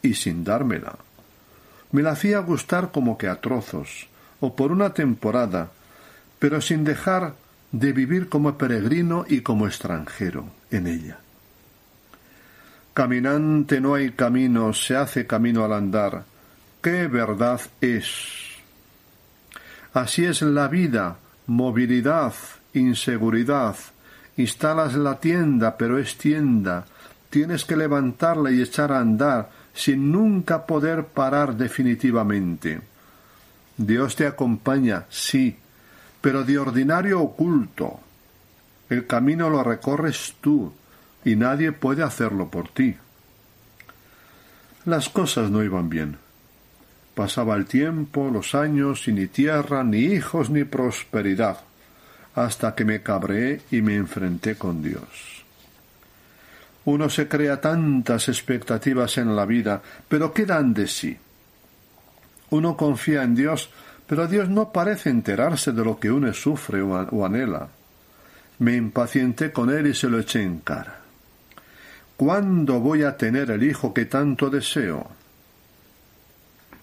Y 0.02 0.16
sin 0.16 0.44
dármela. 0.44 0.98
Me 1.94 2.02
la 2.02 2.12
hacía 2.12 2.40
gustar 2.40 2.92
como 2.92 3.18
que 3.18 3.30
a 3.30 3.40
trozos, 3.40 4.08
o 4.42 4.54
por 4.56 4.74
una 4.74 4.94
temporada, 4.94 5.72
pero 6.40 6.60
sin 6.60 6.84
dejar 6.84 7.36
de 7.72 7.94
vivir 7.94 8.30
como 8.30 8.58
peregrino 8.58 9.26
y 9.28 9.42
como 9.42 9.68
extranjero 9.68 10.46
en 10.72 10.88
ella. 10.88 11.20
Caminante 12.94 13.80
no 13.80 13.96
hay 13.96 14.12
camino, 14.12 14.74
se 14.74 14.96
hace 14.96 15.28
camino 15.28 15.64
al 15.64 15.74
andar. 15.74 16.24
¡Qué 16.82 17.08
verdad 17.08 17.62
es! 17.82 18.10
Así 19.94 20.26
es 20.26 20.42
la 20.42 20.68
vida, 20.68 21.18
movilidad, 21.48 22.34
inseguridad. 22.74 23.76
Instalas 24.38 24.96
la 24.96 25.20
tienda, 25.20 25.78
pero 25.78 25.98
es 25.98 26.18
tienda. 26.18 26.86
Tienes 27.30 27.66
que 27.66 27.76
levantarla 27.76 28.52
y 28.52 28.62
echar 28.62 28.92
a 28.92 29.00
andar 29.00 29.50
sin 29.74 30.12
nunca 30.12 30.66
poder 30.66 31.06
parar 31.06 31.56
definitivamente. 31.56 32.82
Dios 33.78 34.16
te 34.16 34.28
acompaña, 34.28 35.06
sí, 35.10 35.56
pero 36.22 36.44
de 36.44 36.58
ordinario 36.58 37.22
oculto. 37.22 38.00
El 38.90 39.06
camino 39.06 39.50
lo 39.50 39.64
recorres 39.64 40.36
tú 40.42 40.74
y 41.24 41.36
nadie 41.36 41.72
puede 41.72 42.04
hacerlo 42.04 42.50
por 42.50 42.70
ti. 42.70 42.96
Las 44.86 45.10
cosas 45.10 45.50
no 45.52 45.64
iban 45.64 45.90
bien. 45.90 46.18
Pasaba 47.14 47.56
el 47.56 47.66
tiempo, 47.66 48.30
los 48.32 48.56
años, 48.56 49.08
y 49.08 49.12
ni 49.12 49.28
tierra, 49.28 49.84
ni 49.84 50.00
hijos, 50.00 50.50
ni 50.50 50.64
prosperidad 50.64 51.60
hasta 52.36 52.74
que 52.74 52.86
me 52.86 53.02
cabré 53.02 53.62
y 53.72 53.82
me 53.82 53.96
enfrenté 53.96 54.56
con 54.56 54.82
Dios. 54.82 55.44
Uno 56.86 57.10
se 57.10 57.28
crea 57.28 57.60
tantas 57.60 58.30
expectativas 58.30 59.18
en 59.18 59.36
la 59.36 59.46
vida, 59.46 59.82
pero 60.08 60.34
¿qué 60.34 60.46
dan 60.46 60.74
de 60.74 60.88
sí? 60.88 61.18
Uno 62.52 62.78
confía 62.78 63.24
en 63.24 63.36
Dios, 63.36 63.70
pero 64.10 64.28
Dios 64.28 64.50
no 64.50 64.72
parece 64.72 65.12
enterarse 65.12 65.72
de 65.72 65.86
lo 65.86 66.00
que 66.00 66.10
uno 66.10 66.34
sufre 66.34 66.82
o 66.82 67.24
anhela. 67.24 67.68
Me 68.58 68.76
impacienté 68.76 69.52
con 69.52 69.70
él 69.70 69.86
y 69.86 69.94
se 69.94 70.10
lo 70.10 70.20
eché 70.20 70.42
en 70.42 70.62
cara. 70.62 71.02
¿Cuándo 72.18 72.80
voy 72.80 73.04
a 73.04 73.16
tener 73.16 73.52
el 73.52 73.62
hijo 73.62 73.94
que 73.94 74.06
tanto 74.06 74.50
deseo? 74.50 75.12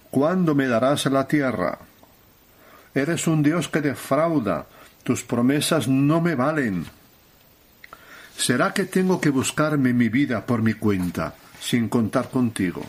¿Cuándo 0.08 0.54
me 0.54 0.68
darás 0.68 1.06
la 1.06 1.26
tierra? 1.26 1.80
Eres 2.94 3.26
un 3.26 3.42
Dios 3.42 3.66
que 3.68 3.80
defrauda, 3.80 4.66
tus 5.02 5.24
promesas 5.24 5.88
no 5.88 6.20
me 6.20 6.36
valen. 6.36 6.86
¿Será 8.36 8.72
que 8.72 8.84
tengo 8.84 9.20
que 9.20 9.30
buscarme 9.30 9.92
mi 9.92 10.08
vida 10.08 10.46
por 10.46 10.62
mi 10.62 10.74
cuenta, 10.74 11.34
sin 11.58 11.88
contar 11.88 12.30
contigo? 12.30 12.86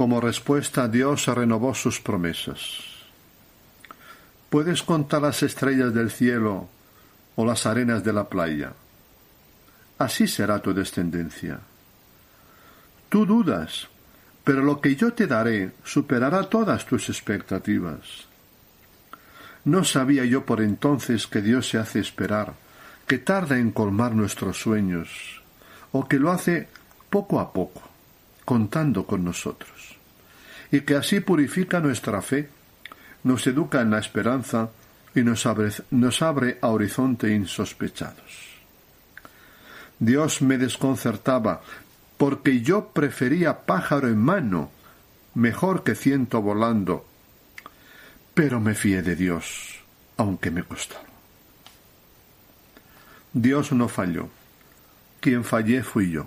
Como 0.00 0.18
respuesta, 0.18 0.88
Dios 0.88 1.26
renovó 1.26 1.74
sus 1.74 2.00
promesas. 2.00 2.78
Puedes 4.48 4.82
contar 4.82 5.20
las 5.20 5.42
estrellas 5.42 5.92
del 5.92 6.10
cielo 6.10 6.70
o 7.36 7.44
las 7.44 7.66
arenas 7.66 8.02
de 8.02 8.14
la 8.14 8.26
playa. 8.26 8.72
así 9.98 10.26
será 10.26 10.60
tu 10.60 10.72
descendencia. 10.72 11.60
Tú 13.10 13.26
dudas, 13.26 13.88
pero 14.42 14.62
lo 14.62 14.80
que 14.80 14.96
yo 14.96 15.12
te 15.12 15.26
daré 15.26 15.72
superará 15.84 16.44
todas 16.44 16.86
tus 16.86 17.10
expectativas. 17.10 18.24
No 19.66 19.84
sabía 19.84 20.24
yo 20.24 20.46
por 20.46 20.62
entonces 20.62 21.26
que 21.26 21.42
Dios 21.42 21.68
se 21.68 21.76
hace 21.76 22.00
esperar, 22.00 22.54
que 23.06 23.18
tarda 23.18 23.58
en 23.58 23.70
colmar 23.70 24.14
nuestros 24.14 24.62
sueños, 24.62 25.42
o 25.92 26.08
que 26.08 26.18
lo 26.18 26.32
hace 26.32 26.68
poco 27.10 27.38
a 27.38 27.52
poco, 27.52 27.82
contando 28.46 29.04
con 29.04 29.22
nosotros, 29.22 29.79
y 30.70 30.82
que 30.82 30.96
así 30.96 31.20
purifica 31.20 31.80
nuestra 31.80 32.22
fe, 32.22 32.48
nos 33.24 33.46
educa 33.46 33.80
en 33.80 33.90
la 33.90 33.98
esperanza 33.98 34.70
y 35.14 35.22
nos 35.22 35.46
abre, 35.46 35.70
nos 35.90 36.22
abre 36.22 36.58
a 36.60 36.68
horizontes 36.68 37.30
insospechados. 37.30 38.50
Dios 39.98 40.40
me 40.40 40.56
desconcertaba, 40.56 41.60
porque 42.16 42.60
yo 42.60 42.88
prefería 42.88 43.66
pájaro 43.66 44.08
en 44.08 44.18
mano, 44.18 44.70
mejor 45.34 45.84
que 45.84 45.94
ciento 45.94 46.40
volando, 46.40 47.06
pero 48.34 48.60
me 48.60 48.74
fié 48.74 49.02
de 49.02 49.16
Dios, 49.16 49.80
aunque 50.16 50.50
me 50.50 50.62
costara. 50.62 51.10
Dios 53.32 53.72
no 53.72 53.88
falló. 53.88 54.28
Quien 55.20 55.44
fallé 55.44 55.82
fui 55.82 56.10
yo. 56.10 56.26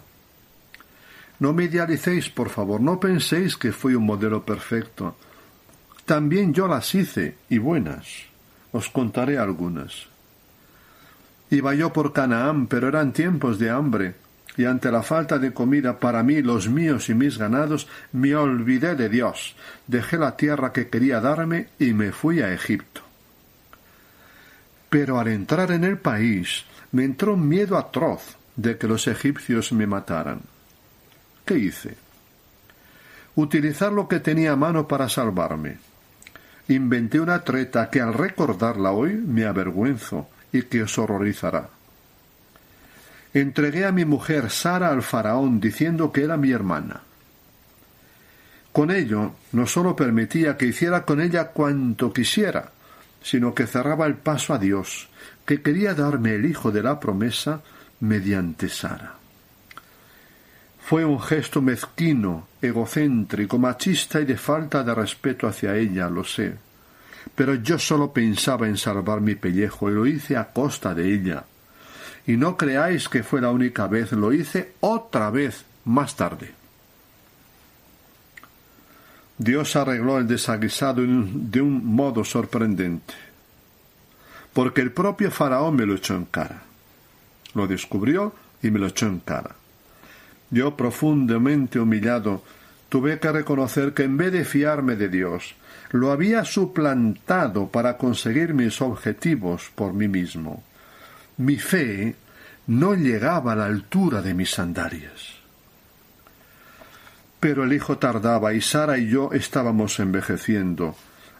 No 1.44 1.52
me 1.52 1.66
idealicéis, 1.66 2.30
por 2.30 2.48
favor, 2.48 2.80
no 2.80 3.02
penséis 3.02 3.58
que 3.58 3.74
fui 3.74 3.96
un 3.96 4.06
modelo 4.06 4.46
perfecto. 4.46 5.18
También 6.06 6.54
yo 6.54 6.70
las 6.70 6.96
hice, 6.96 7.36
y 7.50 7.58
buenas. 7.58 8.08
Os 8.72 8.88
contaré 8.90 9.38
algunas. 9.38 10.08
Iba 11.50 11.76
yo 11.76 11.92
por 11.92 12.14
Canaán, 12.14 12.68
pero 12.68 12.88
eran 12.88 13.12
tiempos 13.12 13.60
de 13.60 13.70
hambre, 13.72 14.16
y 14.56 14.64
ante 14.64 14.90
la 14.90 15.04
falta 15.04 15.38
de 15.38 15.52
comida 15.52 16.00
para 16.00 16.24
mí, 16.24 16.42
los 16.42 16.70
míos 16.70 17.10
y 17.10 17.14
mis 17.14 17.38
ganados, 17.38 17.90
me 18.14 18.34
olvidé 18.38 18.96
de 18.96 19.10
Dios, 19.10 19.54
dejé 19.86 20.18
la 20.18 20.38
tierra 20.38 20.72
que 20.72 20.88
quería 20.88 21.20
darme 21.20 21.68
y 21.78 21.92
me 21.92 22.14
fui 22.14 22.40
a 22.40 22.54
Egipto. 22.54 23.02
Pero 24.90 25.20
al 25.20 25.28
entrar 25.28 25.72
en 25.72 25.84
el 25.84 25.98
país 25.98 26.64
me 26.94 27.04
entró 27.04 27.36
miedo 27.36 27.78
atroz 27.78 28.38
de 28.56 28.78
que 28.78 28.88
los 28.88 29.08
egipcios 29.08 29.74
me 29.74 29.88
mataran. 29.88 30.53
¿Qué 31.46 31.58
hice? 31.58 31.96
Utilizar 33.36 33.92
lo 33.92 34.08
que 34.08 34.20
tenía 34.20 34.54
a 34.54 34.56
mano 34.56 34.88
para 34.88 35.10
salvarme. 35.10 35.78
Inventé 36.68 37.20
una 37.20 37.44
treta 37.44 37.90
que 37.90 38.00
al 38.00 38.14
recordarla 38.14 38.92
hoy 38.92 39.14
me 39.14 39.46
avergüenzo 39.46 40.30
y 40.52 40.64
que 40.64 40.84
os 40.84 40.98
horrorizará. 40.98 41.70
Entregué 43.34 43.86
a 43.86 43.92
mi 43.92 44.06
mujer 44.06 44.50
Sara 44.50 44.90
al 44.90 45.02
faraón 45.02 45.60
diciendo 45.60 46.12
que 46.12 46.24
era 46.24 46.38
mi 46.38 46.52
hermana. 46.52 47.02
Con 48.72 48.92
ello 48.92 49.34
no 49.52 49.68
sólo 49.68 49.96
permitía 49.96 50.56
que 50.56 50.68
hiciera 50.68 51.04
con 51.04 51.20
ella 51.20 51.48
cuanto 51.50 52.14
quisiera, 52.14 52.72
sino 53.22 53.54
que 53.54 53.68
cerraba 53.68 54.06
el 54.06 54.16
paso 54.16 54.54
a 54.54 54.60
Dios, 54.60 55.10
que 55.46 55.62
quería 55.62 55.94
darme 55.94 56.36
el 56.36 56.46
hijo 56.46 56.72
de 56.72 56.84
la 56.84 57.00
promesa 57.00 57.62
mediante 58.00 58.70
Sara. 58.70 59.23
Fue 60.86 61.06
un 61.06 61.20
gesto 61.22 61.62
mezquino, 61.62 62.48
egocéntrico, 62.62 63.58
machista 63.58 64.20
y 64.20 64.26
de 64.26 64.36
falta 64.36 64.84
de 64.84 64.94
respeto 64.94 65.48
hacia 65.48 65.78
ella, 65.78 66.10
lo 66.10 66.26
sé. 66.26 66.56
Pero 67.36 67.56
yo 67.56 67.80
solo 67.80 68.12
pensaba 68.12 68.68
en 68.68 68.78
salvar 68.78 69.22
mi 69.22 69.36
pellejo 69.36 69.90
y 69.90 69.94
lo 69.94 70.06
hice 70.06 70.36
a 70.36 70.52
costa 70.52 70.94
de 70.94 71.14
ella. 71.14 71.46
Y 72.28 72.36
no 72.36 72.58
creáis 72.58 73.08
que 73.08 73.24
fue 73.24 73.40
la 73.40 73.52
única 73.52 73.88
vez, 73.88 74.12
lo 74.12 74.34
hice 74.34 74.74
otra 74.82 75.30
vez 75.30 75.64
más 75.86 76.18
tarde. 76.18 76.52
Dios 79.38 79.76
arregló 79.78 80.18
el 80.18 80.28
desaguisado 80.28 81.02
de 81.02 81.62
un 81.62 81.86
modo 81.86 82.26
sorprendente, 82.26 83.14
porque 84.52 84.82
el 84.82 84.92
propio 84.92 85.32
faraón 85.32 85.78
me 85.78 85.86
lo 85.86 85.96
echó 85.96 86.16
en 86.16 86.26
cara. 86.26 86.64
Lo 87.54 87.68
descubrió 87.68 88.34
y 88.62 88.70
me 88.70 88.80
lo 88.80 88.88
echó 88.88 89.08
en 89.08 89.20
cara. 89.20 89.56
Yo, 90.54 90.78
profundamente 90.78 91.80
humillado, 91.80 92.44
tuve 92.88 93.20
que 93.20 93.32
reconocer 93.32 93.96
que 93.96 94.04
en 94.04 94.18
vez 94.18 94.32
de 94.32 94.46
fiarme 94.46 94.96
de 94.96 95.10
Dios, 95.10 95.56
lo 95.90 96.12
había 96.12 96.46
suplantado 96.46 97.70
para 97.70 97.98
conseguir 97.98 98.54
mis 98.54 98.80
objetivos 98.80 99.72
por 99.74 99.94
mí 99.94 100.08
mismo. 100.08 100.62
Mi 101.38 101.58
fe 101.58 102.16
no 102.68 102.94
llegaba 102.94 103.54
a 103.54 103.56
la 103.56 103.66
altura 103.66 104.22
de 104.22 104.36
mis 104.36 104.52
sandalias. 104.52 105.34
Pero 107.40 107.64
el 107.64 107.74
hijo 107.74 107.98
tardaba 107.98 108.54
y 108.54 108.62
Sara 108.62 109.00
y 109.00 109.10
yo 109.10 109.32
estábamos 109.34 110.00
envejeciendo, 110.00 110.96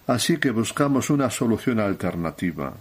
así 0.08 0.38
que 0.38 0.50
buscamos 0.50 1.12
una 1.12 1.30
solución 1.30 1.80
alternativa. 1.80 2.74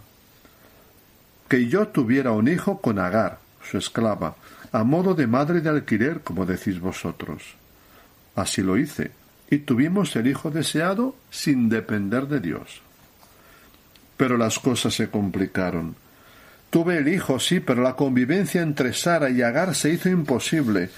Que 1.47 1.67
yo 1.67 1.89
tuviera 1.89 2.31
un 2.31 2.47
hijo 2.47 2.81
con 2.81 2.97
Agar, 2.97 3.37
su 3.61 3.77
esclava, 3.77 4.35
a 4.73 4.83
modo 4.83 5.13
de 5.13 5.27
madre 5.27 5.61
de 5.61 5.69
alquiler, 5.69 6.21
como 6.21 6.47
decís 6.47 6.79
vosotros. 6.79 7.43
Así 8.35 8.63
lo 8.63 8.75
hice, 8.75 9.11
y 9.49 9.59
tuvimos 9.59 10.15
el 10.15 10.27
hijo 10.27 10.49
deseado 10.49 11.15
sin 11.29 11.69
depender 11.69 12.27
de 12.27 12.39
Dios. 12.39 12.81
Pero 14.17 14.35
las 14.35 14.57
cosas 14.57 14.95
se 14.95 15.09
complicaron. 15.11 15.95
Tuve 16.71 16.97
el 16.97 17.07
hijo, 17.07 17.39
sí, 17.39 17.59
pero 17.59 17.83
la 17.83 17.95
convivencia 17.95 18.63
entre 18.63 18.93
Sara 18.93 19.29
y 19.29 19.43
Agar 19.43 19.75
se 19.75 19.91
hizo 19.91 20.09
imposible, 20.09 20.89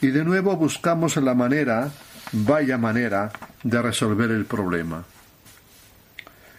y 0.00 0.08
de 0.08 0.24
nuevo 0.24 0.56
buscamos 0.56 1.16
la 1.16 1.34
manera, 1.34 1.88
vaya 2.32 2.78
manera, 2.78 3.30
de 3.62 3.80
resolver 3.80 4.32
el 4.32 4.44
problema. 4.44 5.04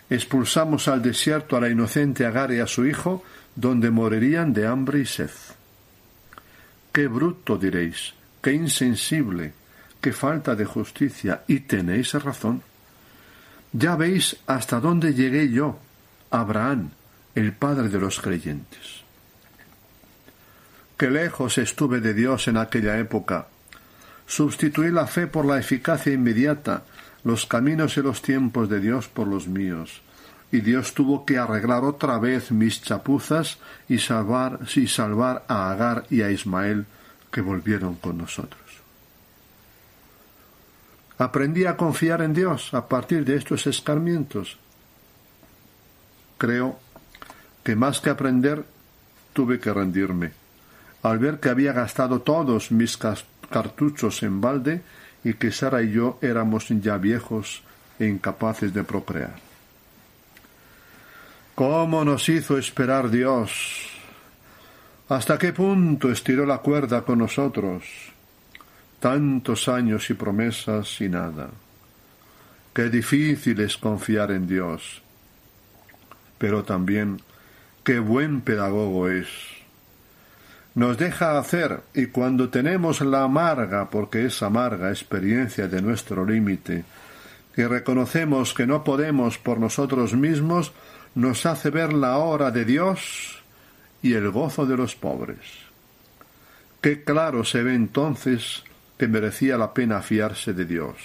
Expulsamos 0.10 0.88
al 0.88 1.02
desierto 1.02 1.58
a 1.58 1.62
la 1.62 1.70
inocente 1.70 2.26
Agar 2.26 2.54
y 2.54 2.62
a 2.62 2.68
su 2.68 2.86
hijo, 2.86 3.26
donde 3.58 3.92
morirían 3.92 4.54
de 4.54 4.68
hambre 4.68 5.00
y 5.00 5.06
sed. 5.06 5.32
Qué 6.92 7.08
bruto 7.08 7.58
diréis, 7.58 8.14
qué 8.42 8.54
insensible, 8.54 9.54
qué 10.02 10.12
falta 10.12 10.56
de 10.56 10.66
justicia, 10.66 11.44
y 11.48 11.62
tenéis 11.62 12.14
razón. 12.14 12.62
Ya 13.72 13.96
veis 13.96 14.36
hasta 14.48 14.80
dónde 14.80 15.14
llegué 15.14 15.50
yo, 15.50 15.80
Abraham, 16.32 16.90
el 17.36 17.54
padre 17.54 17.88
de 17.88 18.00
los 18.00 18.20
creyentes. 18.20 19.02
Qué 20.98 21.10
lejos 21.10 21.58
estuve 21.58 22.02
de 22.02 22.14
Dios 22.14 22.48
en 22.48 22.58
aquella 22.58 23.00
época. 23.00 23.48
Sustituí 24.28 24.92
la 24.92 25.08
fe 25.08 25.28
por 25.28 25.46
la 25.46 25.58
eficacia 25.58 26.14
inmediata, 26.14 26.84
los 27.24 27.46
caminos 27.46 27.98
y 27.98 28.02
los 28.02 28.22
tiempos 28.22 28.70
de 28.70 28.80
Dios 28.80 29.08
por 29.08 29.28
los 29.28 29.48
míos. 29.48 30.02
Y 30.52 30.62
Dios 30.62 30.94
tuvo 30.94 31.26
que 31.26 31.38
arreglar 31.38 31.84
otra 31.84 32.20
vez 32.20 32.52
mis 32.52 32.82
chapuzas 32.82 33.58
y 33.88 34.00
salvar, 34.00 34.60
y 34.76 34.88
salvar 34.88 35.46
a 35.48 35.72
Agar 35.72 36.06
y 36.10 36.22
a 36.22 36.32
Ismael 36.32 36.86
que 37.32 37.42
volvieron 37.42 37.96
con 37.96 38.18
nosotros. 38.18 38.60
Aprendí 41.18 41.66
a 41.66 41.78
confiar 41.78 42.22
en 42.22 42.34
Dios 42.34 42.74
a 42.74 42.88
partir 42.88 43.24
de 43.24 43.36
estos 43.36 43.68
escarmientos. 43.68 44.58
Creo 46.38 46.80
que 47.64 47.76
más 47.76 48.00
que 48.00 48.10
aprender 48.10 48.66
tuve 49.32 49.60
que 49.60 49.72
rendirme, 49.72 50.34
al 51.04 51.20
ver 51.20 51.40
que 51.40 51.50
había 51.50 51.74
gastado 51.74 52.22
todos 52.22 52.72
mis 52.72 52.98
cartuchos 52.98 54.24
en 54.24 54.42
balde 54.42 54.82
y 55.24 55.36
que 55.36 55.52
Sara 55.52 55.84
y 55.84 55.92
yo 55.92 56.18
éramos 56.22 56.68
ya 56.70 56.98
viejos 56.98 57.62
e 58.00 58.08
incapaces 58.08 58.74
de 58.74 58.84
procrear. 58.84 59.51
¿Cómo 61.62 62.04
nos 62.04 62.28
hizo 62.28 62.58
esperar 62.58 63.12
Dios? 63.12 63.52
¿Hasta 65.10 65.38
qué 65.38 65.54
punto 65.54 66.12
estiró 66.12 66.44
la 66.44 66.58
cuerda 66.58 67.04
con 67.04 67.20
nosotros? 67.20 67.84
Tantos 69.00 69.68
años 69.68 70.10
y 70.10 70.16
promesas 70.16 71.00
y 71.02 71.08
nada. 71.08 71.52
Qué 72.74 72.90
difícil 72.90 73.62
es 73.62 73.78
confiar 73.78 74.32
en 74.32 74.48
Dios. 74.48 75.04
Pero 76.40 76.64
también 76.64 77.22
qué 77.84 78.00
buen 78.00 78.42
pedagogo 78.42 79.08
es. 79.08 79.28
Nos 80.74 80.98
deja 80.98 81.38
hacer 81.38 81.82
y 81.94 82.08
cuando 82.08 82.50
tenemos 82.50 83.02
la 83.02 83.22
amarga, 83.22 83.88
porque 83.92 84.26
es 84.26 84.42
amarga 84.42 84.90
experiencia 84.90 85.68
de 85.68 85.80
nuestro 85.84 86.26
límite, 86.26 86.86
y 87.56 87.64
reconocemos 87.66 88.56
que 88.56 88.66
no 88.66 88.84
podemos 88.84 89.38
por 89.38 89.60
nosotros 89.60 90.16
mismos, 90.16 90.74
nos 91.16 91.46
hace 91.46 91.70
ver 91.70 91.94
la 91.94 92.18
hora 92.18 92.52
de 92.52 92.66
Dios 92.66 93.42
y 94.02 94.14
el 94.14 94.30
gozo 94.32 94.66
de 94.66 94.78
los 94.78 94.96
pobres. 94.96 95.40
Qué 96.82 97.04
claro 97.04 97.44
se 97.44 97.62
ve 97.64 97.76
entonces 97.76 98.64
que 98.98 99.08
merecía 99.08 99.58
la 99.58 99.74
pena 99.74 100.02
fiarse 100.02 100.54
de 100.54 100.66
Dios. 100.66 100.96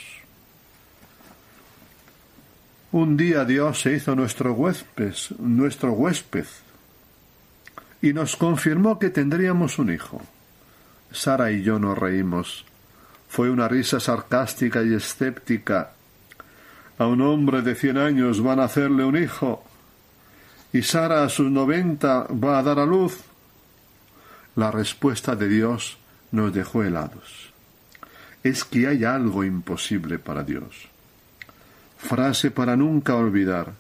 Un 2.93 3.17
día 3.17 3.45
Dios 3.45 3.81
se 3.81 3.93
hizo 3.93 4.15
nuestro 4.15 4.55
huésped, 4.55 5.15
nuestro 5.39 5.93
huésped, 5.93 6.47
y 8.01 8.13
nos 8.13 8.37
confirmó 8.37 8.99
que 8.99 9.11
tendríamos 9.11 9.79
un 9.79 9.93
hijo. 9.93 10.23
Sara 11.11 11.51
y 11.51 11.63
yo 11.63 11.79
nos 11.79 11.99
reímos. 11.99 12.65
Fue 13.29 13.51
una 13.51 13.69
risa 13.69 14.01
sarcástica 14.01 14.83
y 14.83 14.95
escéptica. 14.95 15.91
A 16.99 17.07
un 17.07 17.21
hombre 17.21 17.63
de 17.63 17.75
cien 17.75 17.99
años 17.99 18.43
van 18.43 18.61
a 18.61 18.65
hacerle 18.65 19.05
un 19.05 19.17
hijo. 19.17 19.65
Y 20.77 20.83
Sara 20.83 21.25
a 21.25 21.31
sus 21.31 21.51
noventa 21.51 22.27
va 22.29 22.59
a 22.59 22.63
dar 22.63 22.79
a 22.79 22.85
luz. 22.85 23.17
La 24.57 24.71
respuesta 24.71 25.35
de 25.35 25.49
Dios 25.49 25.97
nos 26.33 26.53
dejó 26.53 26.85
helados. 26.85 27.51
Es 28.43 28.63
que 28.63 28.87
hay 28.87 29.03
algo 29.03 29.43
imposible 29.43 30.19
para 30.19 30.45
Dios. 30.45 30.91
Frase 31.97 32.51
para 32.51 32.77
nunca 32.77 33.17
olvidar. 33.17 33.73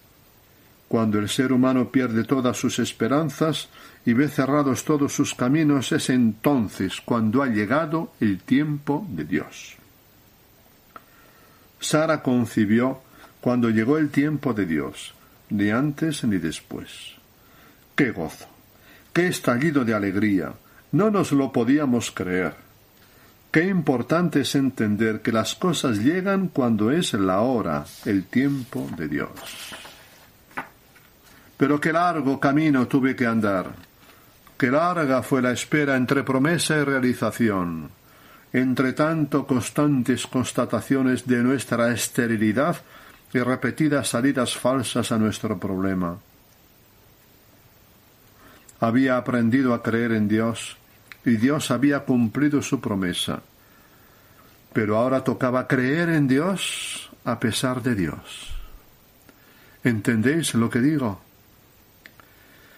Cuando 0.89 1.19
el 1.19 1.29
ser 1.29 1.53
humano 1.53 1.91
pierde 1.91 2.25
todas 2.25 2.57
sus 2.57 2.79
esperanzas 2.79 3.69
y 4.07 4.15
ve 4.15 4.29
cerrados 4.29 4.87
todos 4.87 5.13
sus 5.13 5.35
caminos, 5.35 5.93
es 5.93 6.09
entonces 6.09 7.03
cuando 7.05 7.43
ha 7.43 7.49
llegado 7.49 8.15
el 8.21 8.41
tiempo 8.41 9.07
de 9.11 9.25
Dios. 9.27 9.77
Sara 11.79 12.23
concibió 12.23 13.03
cuando 13.43 13.69
llegó 13.69 13.99
el 13.99 14.09
tiempo 14.09 14.55
de 14.55 14.65
Dios, 14.65 15.13
ni 15.51 15.71
antes 15.71 16.25
ni 16.25 16.39
después. 16.39 17.15
¡Qué 17.95 18.11
gozo! 18.11 18.47
¡Qué 19.13 19.29
estallido 19.29 19.85
de 19.85 19.95
alegría! 19.95 20.53
No 20.93 21.11
nos 21.11 21.33
lo 21.33 21.53
podíamos 21.53 22.11
creer. 22.11 22.55
Qué 23.51 23.65
importante 23.65 24.41
es 24.41 24.55
entender 24.55 25.23
que 25.23 25.33
las 25.33 25.55
cosas 25.55 25.99
llegan 25.99 26.49
cuando 26.49 26.91
es 26.91 27.15
la 27.15 27.41
hora, 27.41 27.85
el 28.05 28.25
tiempo 28.25 28.89
de 28.97 29.09
Dios. 29.09 29.31
Pero 31.57 31.81
qué 31.81 31.93
largo 31.93 32.39
camino 32.39 32.87
tuve 32.87 33.17
que 33.17 33.27
andar. 33.27 33.71
Qué 34.59 34.71
larga 34.71 35.23
fue 35.23 35.41
la 35.41 35.53
espera 35.53 35.97
entre 35.97 36.23
promesa 36.23 36.77
y 36.77 36.85
realización. 36.85 37.91
Entre 38.53 38.93
tanto 38.93 39.47
constantes 39.47 40.27
constataciones 40.27 41.27
de 41.27 41.43
nuestra 41.43 41.93
esterilidad 41.93 42.77
y 43.33 43.39
repetidas 43.39 44.09
salidas 44.09 44.57
falsas 44.57 45.13
a 45.13 45.19
nuestro 45.19 45.59
problema. 45.59 46.19
Había 48.81 49.17
aprendido 49.17 49.75
a 49.75 49.83
creer 49.83 50.13
en 50.13 50.29
Dios 50.29 50.77
y 51.25 51.37
Dios 51.37 51.71
había 51.71 52.01
cumplido 52.01 52.63
su 52.63 52.81
promesa. 52.81 53.43
Pero 54.73 54.99
ahora 54.99 55.25
tocaba 55.25 55.67
creer 55.67 56.11
en 56.11 56.29
Dios 56.29 57.11
a 57.25 57.41
pesar 57.41 57.83
de 57.83 57.95
Dios. 57.95 58.53
¿Entendéis 59.83 60.55
lo 60.55 60.71
que 60.71 60.81
digo? 60.81 61.21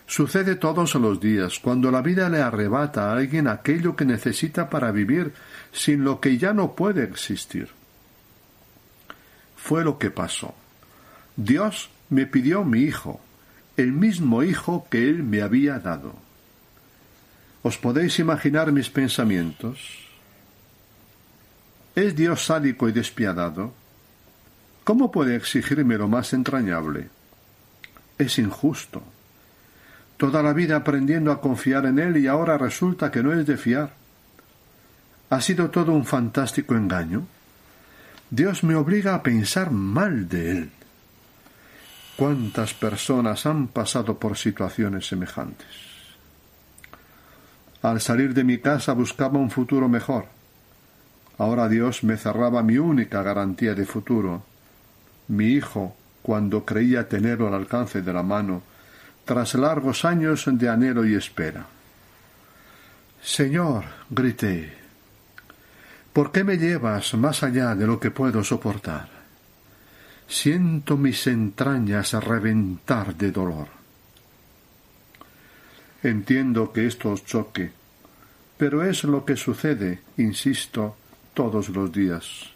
Sucede 0.06 0.56
todos 0.56 0.94
los 0.94 1.20
días, 1.20 1.58
cuando 1.58 1.90
la 1.90 2.00
vida 2.00 2.30
le 2.30 2.40
arrebata 2.40 3.10
a 3.10 3.12
alguien 3.12 3.46
aquello 3.46 3.94
que 3.94 4.06
necesita 4.06 4.70
para 4.70 4.90
vivir, 4.90 5.34
sin 5.70 6.02
lo 6.02 6.18
que 6.18 6.38
ya 6.38 6.54
no 6.54 6.74
puede 6.74 7.04
existir. 7.04 7.68
Fue 9.68 9.84
lo 9.84 9.98
que 9.98 10.10
pasó. 10.10 10.54
Dios 11.36 11.90
me 12.08 12.24
pidió 12.24 12.64
mi 12.64 12.84
hijo, 12.84 13.20
el 13.76 13.92
mismo 13.92 14.42
hijo 14.42 14.86
que 14.90 15.10
él 15.10 15.22
me 15.22 15.42
había 15.42 15.78
dado. 15.78 16.14
¿Os 17.62 17.76
podéis 17.76 18.18
imaginar 18.18 18.72
mis 18.72 18.88
pensamientos? 18.88 20.08
¿Es 21.94 22.16
Dios 22.16 22.46
sádico 22.46 22.88
y 22.88 22.92
despiadado? 22.92 23.74
¿Cómo 24.84 25.12
puede 25.12 25.36
exigirme 25.36 25.98
lo 25.98 26.08
más 26.08 26.32
entrañable? 26.32 27.10
Es 28.16 28.38
injusto 28.38 29.02
toda 30.16 30.42
la 30.42 30.54
vida 30.54 30.76
aprendiendo 30.76 31.30
a 31.30 31.42
confiar 31.42 31.84
en 31.84 31.98
Él 31.98 32.16
y 32.16 32.26
ahora 32.26 32.56
resulta 32.56 33.10
que 33.10 33.22
no 33.22 33.34
es 33.34 33.44
de 33.44 33.58
fiar. 33.58 33.92
¿Ha 35.28 35.42
sido 35.42 35.68
todo 35.68 35.92
un 35.92 36.06
fantástico 36.06 36.74
engaño? 36.74 37.26
Dios 38.30 38.62
me 38.62 38.74
obliga 38.74 39.14
a 39.14 39.22
pensar 39.22 39.70
mal 39.70 40.28
de 40.28 40.50
Él. 40.50 40.70
¿Cuántas 42.16 42.74
personas 42.74 43.46
han 43.46 43.68
pasado 43.68 44.18
por 44.18 44.36
situaciones 44.36 45.06
semejantes? 45.06 45.68
Al 47.80 48.00
salir 48.00 48.34
de 48.34 48.44
mi 48.44 48.58
casa 48.58 48.92
buscaba 48.92 49.38
un 49.38 49.50
futuro 49.50 49.88
mejor. 49.88 50.26
Ahora 51.38 51.68
Dios 51.68 52.02
me 52.02 52.16
cerraba 52.16 52.62
mi 52.62 52.76
única 52.76 53.22
garantía 53.22 53.74
de 53.74 53.86
futuro. 53.86 54.42
Mi 55.28 55.46
hijo, 55.52 55.96
cuando 56.20 56.64
creía 56.64 57.08
tenerlo 57.08 57.46
al 57.46 57.54
alcance 57.54 58.02
de 58.02 58.12
la 58.12 58.24
mano, 58.24 58.62
tras 59.24 59.54
largos 59.54 60.04
años 60.04 60.44
de 60.50 60.68
anhelo 60.68 61.06
y 61.06 61.14
espera. 61.14 61.66
Señor, 63.22 63.84
grité, 64.10 64.76
¿por 66.18 66.32
qué 66.32 66.42
me 66.42 66.58
llevas 66.58 67.14
más 67.14 67.44
allá 67.44 67.76
de 67.76 67.86
lo 67.86 68.00
que 68.00 68.10
puedo 68.10 68.42
soportar? 68.42 69.08
Siento 70.26 70.96
mis 70.96 71.28
entrañas 71.28 72.12
reventar 72.12 73.14
de 73.14 73.30
dolor. 73.30 73.68
Entiendo 76.02 76.72
que 76.72 76.88
esto 76.88 77.12
os 77.12 77.24
choque, 77.24 77.70
pero 78.56 78.82
es 78.82 79.04
lo 79.04 79.24
que 79.24 79.36
sucede, 79.36 80.00
insisto, 80.16 80.96
todos 81.34 81.68
los 81.68 81.92
días. 81.92 82.50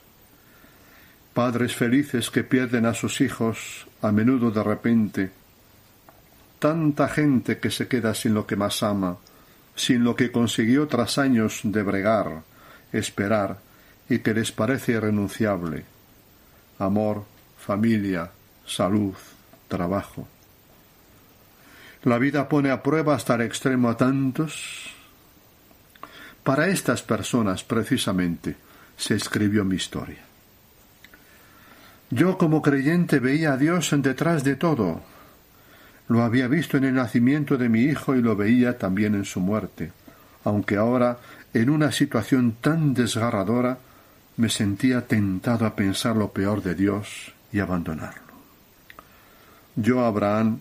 Padres 1.32 1.76
felices 1.76 2.30
que 2.30 2.42
pierden 2.42 2.84
a 2.84 2.94
sus 2.94 3.20
hijos, 3.20 3.86
a 4.00 4.10
menudo 4.10 4.50
de 4.50 4.64
repente, 4.64 5.30
tanta 6.58 7.06
gente 7.06 7.60
que 7.60 7.70
se 7.70 7.86
queda 7.86 8.12
sin 8.12 8.34
lo 8.34 8.44
que 8.44 8.56
más 8.56 8.82
ama, 8.82 9.18
sin 9.76 10.02
lo 10.02 10.16
que 10.16 10.32
consiguió 10.32 10.88
tras 10.88 11.16
años 11.16 11.60
de 11.62 11.84
bregar, 11.84 12.42
esperar, 12.92 13.58
y 14.08 14.18
que 14.18 14.34
les 14.34 14.52
parece 14.52 14.92
irrenunciable. 14.92 15.84
Amor, 16.78 17.24
familia, 17.58 18.30
salud, 18.66 19.14
trabajo. 19.68 20.28
La 22.04 22.18
vida 22.18 22.48
pone 22.48 22.70
a 22.70 22.82
prueba 22.82 23.14
hasta 23.14 23.36
el 23.36 23.42
extremo 23.42 23.88
a 23.88 23.96
tantos. 23.96 24.90
Para 26.42 26.66
estas 26.66 27.02
personas, 27.02 27.62
precisamente, 27.62 28.56
se 28.96 29.14
escribió 29.14 29.64
mi 29.64 29.76
historia. 29.76 30.18
Yo 32.10 32.36
como 32.36 32.60
creyente 32.60 33.20
veía 33.20 33.54
a 33.54 33.56
Dios 33.56 33.94
detrás 33.96 34.44
de 34.44 34.56
todo, 34.56 35.00
lo 36.08 36.22
había 36.22 36.48
visto 36.48 36.76
en 36.76 36.84
el 36.84 36.94
nacimiento 36.94 37.56
de 37.56 37.68
mi 37.68 37.84
hijo 37.84 38.14
y 38.14 38.20
lo 38.20 38.36
veía 38.36 38.76
también 38.76 39.14
en 39.14 39.24
su 39.24 39.40
muerte, 39.40 39.92
aunque 40.44 40.76
ahora, 40.76 41.18
en 41.54 41.70
una 41.70 41.92
situación 41.92 42.56
tan 42.60 42.94
desgarradora, 42.94 43.78
me 44.36 44.48
sentía 44.48 45.06
tentado 45.06 45.66
a 45.66 45.76
pensar 45.76 46.16
lo 46.16 46.32
peor 46.32 46.62
de 46.62 46.74
Dios 46.74 47.32
y 47.52 47.58
abandonarlo. 47.58 48.32
Yo, 49.76 50.04
Abraham, 50.04 50.60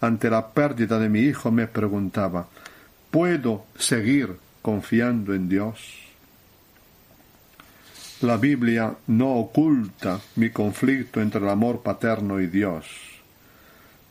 ante 0.00 0.30
la 0.30 0.48
pérdida 0.48 0.98
de 0.98 1.08
mi 1.08 1.20
hijo, 1.20 1.50
me 1.50 1.66
preguntaba 1.66 2.48
¿Puedo 3.10 3.66
seguir 3.76 4.36
confiando 4.62 5.34
en 5.34 5.48
Dios? 5.48 5.78
La 8.20 8.36
Biblia 8.36 8.94
no 9.06 9.34
oculta 9.34 10.20
mi 10.36 10.50
conflicto 10.50 11.20
entre 11.20 11.40
el 11.40 11.48
amor 11.48 11.82
paterno 11.82 12.40
y 12.40 12.46
Dios 12.46 13.10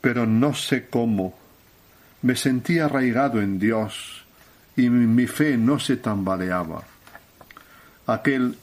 pero 0.01 0.25
no 0.25 0.53
sé 0.53 0.87
cómo. 0.87 1.37
Me 2.21 2.35
sentía 2.35 2.85
arraigado 2.85 3.41
en 3.41 3.59
Dios 3.59 4.25
y 4.85 4.89
mi 4.89 5.27
fe 5.27 5.57
no 5.57 5.79
se 5.79 5.97
tambaleaba. 5.97 6.83
Aquel 8.07 8.57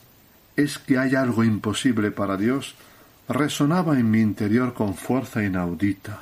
es 0.57 0.79
que 0.79 0.99
hay 0.99 1.15
algo 1.15 1.45
imposible 1.45 2.11
para 2.11 2.37
Dios 2.37 2.75
resonaba 3.29 3.99
en 3.99 4.11
mi 4.11 4.21
interior 4.21 4.73
con 4.73 4.95
fuerza 4.95 5.43
inaudita. 5.43 6.21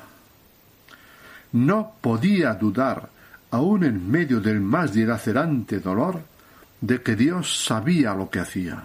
No 1.53 1.93
podía 2.01 2.55
dudar, 2.55 3.09
aun 3.51 3.85
en 3.85 4.11
medio 4.11 4.41
del 4.41 4.61
más 4.61 4.93
dilacerante 4.93 5.81
dolor, 5.81 6.23
de 6.81 7.03
que 7.03 7.15
Dios 7.15 7.65
sabía 7.65 8.15
lo 8.15 8.31
que 8.31 8.41
hacía. 8.41 8.83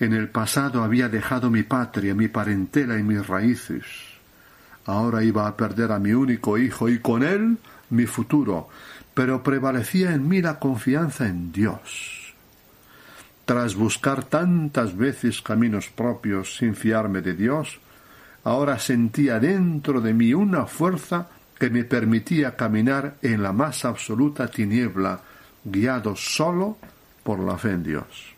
En 0.00 0.14
el 0.14 0.28
pasado 0.28 0.82
había 0.82 1.08
dejado 1.08 1.50
mi 1.50 1.62
patria, 1.62 2.14
mi 2.14 2.28
parentela 2.28 2.98
y 2.98 3.02
mis 3.02 3.26
raíces 3.26 3.84
Ahora 4.86 5.22
iba 5.22 5.46
a 5.46 5.56
perder 5.56 5.92
a 5.92 5.98
mi 5.98 6.12
único 6.12 6.58
hijo 6.58 6.88
y 6.88 6.98
con 6.98 7.22
él 7.22 7.58
mi 7.90 8.06
futuro, 8.06 8.68
pero 9.14 9.42
prevalecía 9.42 10.12
en 10.12 10.28
mí 10.28 10.40
la 10.40 10.58
confianza 10.58 11.26
en 11.26 11.52
Dios. 11.52 12.34
Tras 13.44 13.74
buscar 13.74 14.24
tantas 14.24 14.96
veces 14.96 15.42
caminos 15.42 15.88
propios 15.88 16.56
sin 16.56 16.74
fiarme 16.74 17.20
de 17.20 17.34
Dios, 17.34 17.80
ahora 18.44 18.78
sentía 18.78 19.38
dentro 19.38 20.00
de 20.00 20.14
mí 20.14 20.32
una 20.32 20.66
fuerza 20.66 21.28
que 21.58 21.70
me 21.70 21.84
permitía 21.84 22.56
caminar 22.56 23.16
en 23.22 23.42
la 23.42 23.52
más 23.52 23.84
absoluta 23.84 24.48
tiniebla, 24.48 25.20
guiado 25.64 26.16
solo 26.16 26.78
por 27.22 27.40
la 27.40 27.58
fe 27.58 27.70
en 27.70 27.82
Dios. 27.82 28.32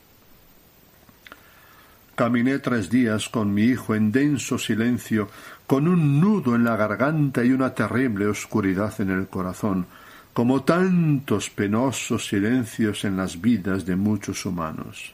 Caminé 2.15 2.59
tres 2.61 2.91
días 2.91 3.29
con 3.29 3.53
mi 3.53 3.65
hijo 3.65 3.95
en 3.95 4.13
denso 4.13 4.59
silencio, 4.59 5.29
con 5.67 5.89
un 5.89 6.21
nudo 6.21 6.55
en 6.55 6.65
la 6.65 6.77
garganta 6.77 7.43
y 7.45 7.51
una 7.51 7.75
terrible 7.75 8.27
oscuridad 8.27 8.95
en 9.01 9.11
el 9.11 9.27
corazón, 9.27 9.87
como 10.35 10.65
tantos 10.65 11.49
penosos 11.49 12.27
silencios 12.27 13.05
en 13.05 13.17
las 13.17 13.41
vidas 13.41 13.87
de 13.87 13.95
muchos 13.95 14.45
humanos. 14.45 15.13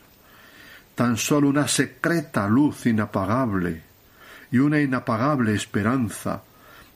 Tan 0.94 1.18
solo 1.18 1.48
una 1.48 1.68
secreta 1.68 2.48
luz 2.48 2.86
inapagable 2.86 3.82
y 4.50 4.58
una 4.58 4.80
inapagable 4.80 5.54
esperanza 5.54 6.42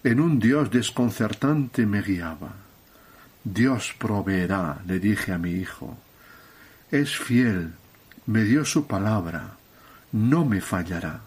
en 0.02 0.20
un 0.20 0.38
Dios 0.38 0.70
desconcertante 0.70 1.84
me 1.84 2.00
guiaba. 2.00 2.54
Dios 3.44 3.94
proveerá, 3.98 4.80
le 4.86 4.98
dije 4.98 5.32
a 5.32 5.38
mi 5.38 5.52
hijo. 5.52 5.98
Es 6.90 7.18
fiel, 7.18 7.72
me 8.26 8.44
dio 8.44 8.64
su 8.64 8.86
palabra, 8.86 9.50
no 10.12 10.46
me 10.46 10.62
fallará. 10.62 11.20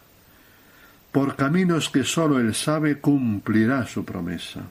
Por 1.12 1.36
caminos 1.36 1.90
que 1.90 2.04
sólo 2.04 2.40
Él 2.40 2.56
sabe 2.56 3.00
cumplirá 3.00 3.86
su 3.86 4.04
promesa. 4.04 4.62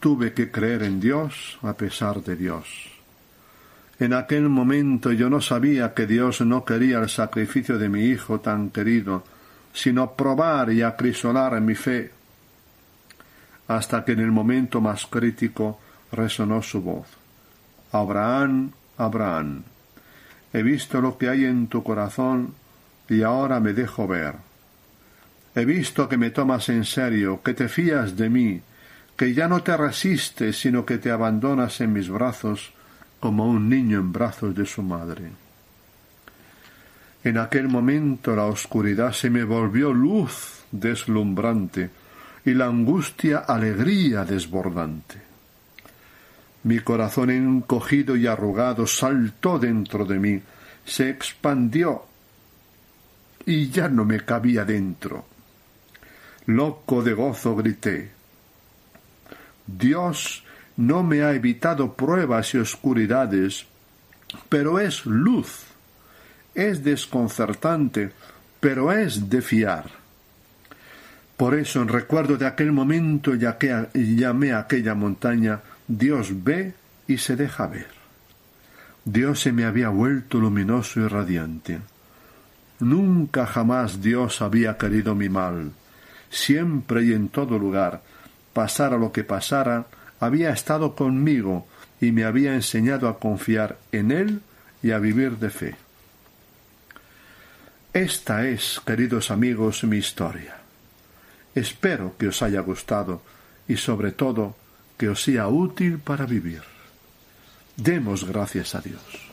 Tuve 0.00 0.32
que 0.32 0.50
creer 0.50 0.82
en 0.82 1.00
Dios 1.00 1.58
a 1.62 1.72
pesar 1.72 2.22
de 2.22 2.36
Dios. 2.36 2.66
En 3.98 4.12
aquel 4.12 4.48
momento 4.48 5.10
yo 5.12 5.28
no 5.28 5.40
sabía 5.40 5.92
que 5.92 6.06
Dios 6.06 6.40
no 6.42 6.64
quería 6.64 6.98
el 6.98 7.08
sacrificio 7.08 7.78
de 7.78 7.88
mi 7.88 8.04
hijo 8.04 8.40
tan 8.40 8.70
querido, 8.70 9.24
sino 9.72 10.12
probar 10.12 10.70
y 10.72 10.82
acrisolar 10.82 11.60
mi 11.60 11.74
fe 11.74 12.12
hasta 13.68 14.04
que 14.04 14.12
en 14.12 14.20
el 14.20 14.32
momento 14.32 14.80
más 14.80 15.06
crítico 15.06 15.78
resonó 16.10 16.62
su 16.62 16.80
voz. 16.80 17.06
Abraham, 17.92 18.72
Abraham, 18.96 19.62
he 20.52 20.62
visto 20.62 21.00
lo 21.00 21.16
que 21.18 21.28
hay 21.28 21.44
en 21.44 21.68
tu 21.68 21.82
corazón 21.82 22.54
y 23.08 23.22
ahora 23.22 23.60
me 23.60 23.74
dejo 23.74 24.08
ver. 24.08 24.34
He 25.54 25.64
visto 25.64 26.08
que 26.08 26.16
me 26.16 26.30
tomas 26.30 26.68
en 26.70 26.84
serio, 26.84 27.42
que 27.42 27.52
te 27.52 27.68
fías 27.68 28.16
de 28.16 28.30
mí, 28.30 28.60
que 29.18 29.34
ya 29.34 29.48
no 29.48 29.64
te 29.64 29.76
resistes, 29.76 30.60
sino 30.60 30.86
que 30.86 30.98
te 30.98 31.10
abandonas 31.10 31.80
en 31.80 31.92
mis 31.92 32.08
brazos 32.08 32.72
como 33.18 33.46
un 33.46 33.68
niño 33.68 33.98
en 33.98 34.12
brazos 34.12 34.54
de 34.54 34.64
su 34.64 34.80
madre. 34.80 35.32
En 37.24 37.36
aquel 37.36 37.68
momento 37.68 38.36
la 38.36 38.44
oscuridad 38.44 39.12
se 39.12 39.28
me 39.28 39.42
volvió 39.42 39.92
luz 39.92 40.62
deslumbrante, 40.70 41.90
y 42.44 42.54
la 42.54 42.66
angustia 42.66 43.38
alegría 43.38 44.24
desbordante. 44.24 45.20
Mi 46.62 46.78
corazón 46.78 47.30
encogido 47.30 48.16
y 48.16 48.28
arrugado 48.28 48.86
saltó 48.86 49.58
dentro 49.58 50.04
de 50.04 50.18
mí, 50.20 50.40
se 50.84 51.10
expandió 51.10 52.04
y 53.44 53.68
ya 53.68 53.88
no 53.88 54.04
me 54.04 54.20
cabía 54.24 54.64
dentro. 54.64 55.26
Loco 56.46 57.02
de 57.02 57.14
gozo 57.14 57.56
grité. 57.56 58.17
Dios 59.68 60.44
no 60.76 61.02
me 61.02 61.22
ha 61.22 61.32
evitado 61.34 61.94
pruebas 61.94 62.54
y 62.54 62.58
oscuridades, 62.58 63.66
pero 64.48 64.80
es 64.80 65.04
luz, 65.04 65.64
es 66.54 66.82
desconcertante, 66.82 68.12
pero 68.60 68.90
es 68.92 69.28
de 69.28 69.42
fiar. 69.42 69.84
Por 71.36 71.54
eso, 71.54 71.82
en 71.82 71.88
recuerdo 71.88 72.36
de 72.36 72.46
aquel 72.46 72.72
momento, 72.72 73.34
ya 73.34 73.58
que 73.58 73.86
llamé 73.94 74.52
a 74.52 74.60
aquella 74.60 74.94
montaña, 74.94 75.60
Dios 75.86 76.30
ve 76.42 76.74
y 77.06 77.18
se 77.18 77.36
deja 77.36 77.66
ver. 77.66 77.86
Dios 79.04 79.40
se 79.40 79.52
me 79.52 79.64
había 79.64 79.90
vuelto 79.90 80.38
luminoso 80.38 81.00
y 81.00 81.06
radiante. 81.06 81.78
Nunca 82.80 83.46
jamás 83.46 84.00
Dios 84.00 84.42
había 84.42 84.76
querido 84.76 85.14
mi 85.14 85.28
mal. 85.28 85.72
Siempre 86.30 87.04
y 87.04 87.12
en 87.12 87.28
todo 87.28 87.58
lugar, 87.58 88.02
pasara 88.58 88.98
lo 88.98 89.12
que 89.12 89.22
pasara, 89.22 89.86
había 90.18 90.50
estado 90.50 90.96
conmigo 90.96 91.68
y 92.00 92.10
me 92.10 92.24
había 92.24 92.54
enseñado 92.54 93.06
a 93.08 93.20
confiar 93.20 93.78
en 93.92 94.10
Él 94.10 94.40
y 94.82 94.90
a 94.90 94.98
vivir 94.98 95.38
de 95.38 95.48
fe. 95.48 95.76
Esta 97.92 98.48
es, 98.48 98.80
queridos 98.84 99.30
amigos, 99.30 99.84
mi 99.84 99.98
historia. 99.98 100.56
Espero 101.54 102.16
que 102.18 102.26
os 102.26 102.42
haya 102.42 102.58
gustado 102.62 103.22
y 103.68 103.76
sobre 103.76 104.10
todo 104.10 104.56
que 104.96 105.08
os 105.08 105.22
sea 105.22 105.46
útil 105.46 106.00
para 106.00 106.26
vivir. 106.26 106.62
Demos 107.76 108.24
gracias 108.24 108.74
a 108.74 108.80
Dios. 108.80 109.30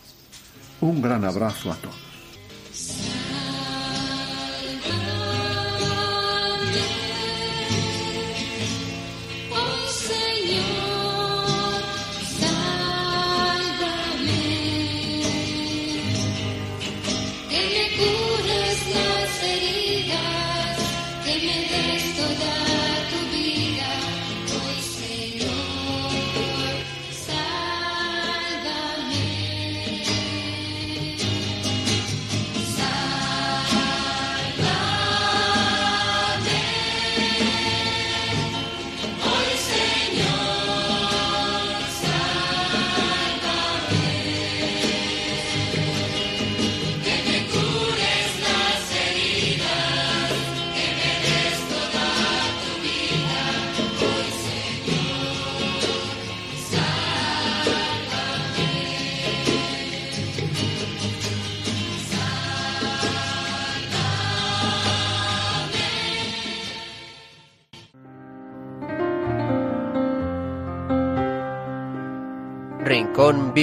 Un 0.82 1.02
gran 1.02 1.26
abrazo 1.26 1.72
a 1.72 1.76
todos. 1.78 2.05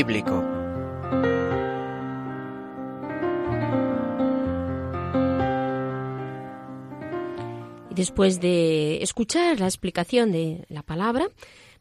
Bíblico. 0.04 0.42
Y 7.88 7.94
después 7.94 8.40
de 8.40 9.00
escuchar 9.00 9.60
la 9.60 9.66
explicación 9.66 10.32
de 10.32 10.64
la 10.68 10.82
palabra, 10.82 11.28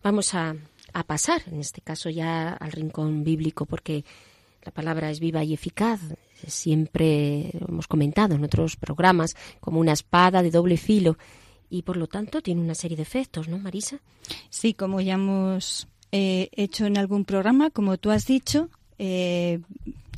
vamos 0.03 0.35
a, 0.35 0.55
a 0.93 1.03
pasar, 1.03 1.41
en 1.47 1.61
este 1.61 1.81
caso 1.81 2.11
ya 2.11 2.49
al 2.49 2.71
rincón 2.71 3.23
bíblico, 3.23 3.65
porque 3.65 4.05
la 4.63 4.71
palabra 4.71 5.09
es 5.09 5.19
viva 5.19 5.43
y 5.43 5.55
eficaz. 5.55 5.99
Siempre 6.45 7.49
hemos 7.67 7.87
comentado 7.87 8.35
en 8.35 8.43
otros 8.43 8.75
programas 8.75 9.35
como 9.59 9.79
una 9.79 9.93
espada 9.93 10.43
de 10.43 10.51
doble 10.51 10.77
filo 10.77 11.17
y 11.71 11.81
por 11.81 11.97
lo 11.97 12.05
tanto 12.05 12.41
tiene 12.41 12.61
una 12.61 12.75
serie 12.75 12.97
de 12.97 13.03
efectos, 13.03 13.47
¿no, 13.47 13.57
Marisa? 13.57 13.99
Sí, 14.51 14.75
como 14.75 15.01
ya 15.01 15.15
hemos 15.15 15.87
eh, 16.11 16.49
hecho 16.53 16.85
en 16.85 16.97
algún 16.97 17.25
programa, 17.25 17.69
como 17.69 17.97
tú 17.97 18.11
has 18.11 18.25
dicho. 18.25 18.69
Eh, 18.97 19.59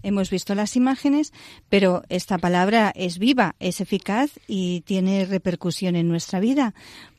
hemos 0.03 0.29
visto 0.29 0.53
las 0.55 0.75
imágenes, 0.75 1.33
pero 1.69 2.03
esta 2.09 2.37
palabra 2.37 2.91
es 2.95 3.17
viva, 3.17 3.55
es 3.59 3.81
eficaz 3.81 4.31
y 4.47 4.81
tiene 4.81 5.25
repercusión 5.25 5.95
en 5.95 6.09
nuestra 6.09 6.39
vida. 6.39 6.73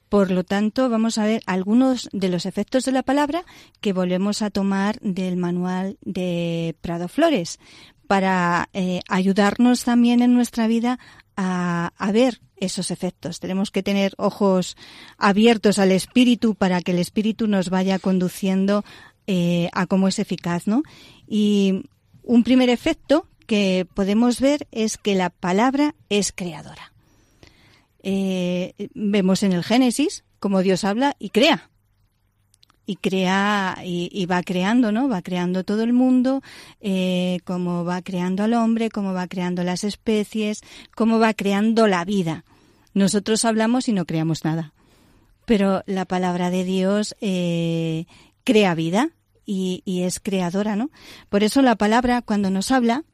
Por 0.09 0.31
lo 0.31 0.45
tanto, 0.45 0.89
vamos 0.89 1.19
a 1.19 1.25
ver 1.25 1.43
algunos 1.47 2.09
de 2.13 2.29
los 2.29 2.47
efectos 2.47 2.85
de 2.85 2.93
la 2.93 3.03
palabra 3.03 3.45
que 3.81 3.93
volvemos 3.93 4.43
a 4.43 4.51
tomar 4.51 5.01
del 5.01 5.37
manual 5.37 5.97
de 6.03 6.77
Prado 6.83 7.09
Flores 7.09 7.59
para 8.07 8.69
eh, 8.75 9.01
ayudarnos 9.09 9.85
también 9.85 10.23
en 10.23 10.35
nuestra 10.35 10.67
vida 10.67 10.99
a, 11.37 11.91
ver 12.13 12.41
esos 12.57 12.91
efectos. 12.91 13.41
Tenemos 13.41 13.71
que 13.71 13.83
tener 13.83 14.15
ojos 14.17 14.77
abiertos 15.19 15.79
al 15.79 15.93
espíritu 15.93 16.55
para 16.55 16.81
que 16.81 16.93
el 16.93 16.99
espíritu 16.99 17.47
nos 17.47 17.71
vaya 17.71 17.99
conduciendo 17.99 18.85
eh, 19.27 19.69
a 19.73 19.87
cómo 19.87 20.09
es 20.09 20.19
eficaz, 20.19 20.67
¿no? 20.67 20.83
Y 21.27 21.89
un 22.23 22.45
primer 22.45 22.71
efecto 22.71 23.27
que 23.47 23.87
podemos 23.95 24.41
ver 24.41 24.67
es 24.71 24.97
que 24.97 25.15
la 25.15 25.31
palabra 25.31 25.95
es 26.09 26.33
creadora. 26.33 26.93
Eh, 28.03 28.75
vemos 28.95 29.43
en 29.43 29.53
el 29.53 29.65
Génesis 29.65 30.25
cómo 30.39 30.63
Dios 30.63 30.85
habla 30.85 31.17
y 31.19 31.31
crea 31.31 31.71
y 32.87 32.97
crea 32.97 33.79
y, 33.85 34.27
va 34.27 34.43
creando, 34.43 34.93
¿no? 34.93 35.09
Va 35.09 35.23
creando 35.23 35.65
todo 35.65 35.83
el 35.83 35.93
mundo, 35.93 36.43
eh, 36.81 37.39
como 37.45 37.85
va 37.85 38.03
creando 38.03 38.43
al 38.43 38.55
hombre, 38.55 38.91
cómo 38.91 39.13
va 39.13 39.27
creando 39.27 39.65
las 39.65 39.85
especies, 39.85 40.61
cómo 40.95 41.19
va 41.19 41.35
creando 41.35 41.87
la 41.87 42.05
vida. 42.05 42.45
Nosotros 42.93 43.45
hablamos 43.45 43.89
y 43.89 43.93
no 43.93 44.05
creamos 44.05 44.45
nada. 44.45 44.73
pero 45.47 45.83
la 45.87 46.07
palabra 46.07 46.51
de 46.51 46.65
Dios 46.65 47.17
eh, 47.21 48.07
crea 48.45 48.75
vida 48.75 49.11
y, 49.45 49.83
es 50.03 50.21
creadora, 50.21 50.75
¿no? 50.75 50.91
Por 51.29 51.43
eso 51.43 51.61
la 51.61 51.77
palabra, 51.77 52.23
cuando 52.23 52.51
nos 52.51 52.71
habla, 52.71 53.05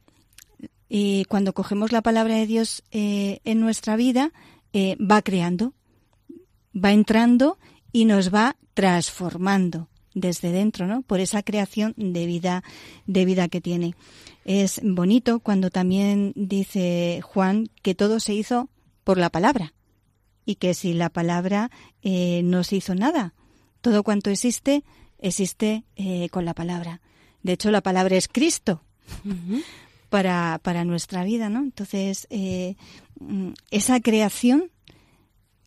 y 0.87 1.25
cuando 1.25 1.53
cogemos 1.53 1.91
la 1.91 2.01
palabra 2.01 2.35
de 2.35 2.45
Dios 2.47 2.83
eh, 2.91 3.39
en 3.45 3.61
nuestra 3.61 3.95
vida, 3.95 4.31
eh, 4.73 4.97
va 4.99 5.21
creando, 5.21 5.73
va 6.73 6.91
entrando 6.91 7.57
y 7.91 8.05
nos 8.05 8.33
va 8.33 8.55
transformando 8.73 9.87
desde 10.13 10.51
dentro, 10.51 10.87
¿no? 10.87 11.01
Por 11.01 11.19
esa 11.19 11.43
creación 11.43 11.93
de 11.97 12.25
vida, 12.25 12.63
de 13.05 13.25
vida 13.25 13.47
que 13.47 13.61
tiene. 13.61 13.95
Es 14.43 14.81
bonito 14.83 15.39
cuando 15.39 15.69
también 15.69 16.33
dice 16.35 17.21
Juan 17.23 17.69
que 17.81 17.95
todo 17.95 18.19
se 18.19 18.33
hizo 18.33 18.69
por 19.03 19.17
la 19.17 19.29
palabra 19.29 19.73
y 20.45 20.55
que 20.55 20.73
si 20.73 20.93
la 20.93 21.09
palabra 21.09 21.71
eh, 22.01 22.41
no 22.43 22.63
se 22.63 22.77
hizo 22.77 22.95
nada, 22.95 23.33
todo 23.81 24.03
cuanto 24.03 24.29
existe 24.29 24.83
existe 25.21 25.85
eh, 25.95 26.29
con 26.29 26.45
la 26.45 26.53
palabra. 26.53 27.01
De 27.43 27.53
hecho, 27.53 27.71
la 27.71 27.81
palabra 27.81 28.17
es 28.17 28.27
Cristo 28.27 28.83
para, 30.09 30.59
para 30.61 30.83
nuestra 30.83 31.23
vida, 31.23 31.49
¿no? 31.49 31.59
Entonces, 31.59 32.27
eh, 32.29 32.75
mm, 33.19 33.51
esa 33.69 33.99
creación 34.01 34.71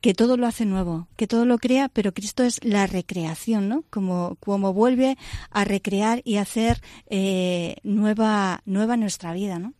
que 0.04 0.12
todo 0.12 0.36
lo 0.36 0.46
hace 0.46 0.66
nuevo, 0.66 1.08
que 1.16 1.26
todo 1.26 1.46
lo 1.46 1.56
crea, 1.56 1.88
pero 1.88 2.12
Cristo 2.12 2.42
es 2.42 2.62
la 2.62 2.86
recreación, 2.86 3.70
¿no? 3.70 3.84
Como, 3.88 4.36
como 4.38 4.74
vuelve 4.74 5.16
a 5.50 5.64
recrear 5.64 6.20
y 6.24 6.36
hacer 6.36 6.82
eh, 7.08 7.76
nueva, 7.84 8.60
nueva 8.66 8.98
nuestra 8.98 9.32
vida, 9.32 9.58
¿no? 9.58 9.72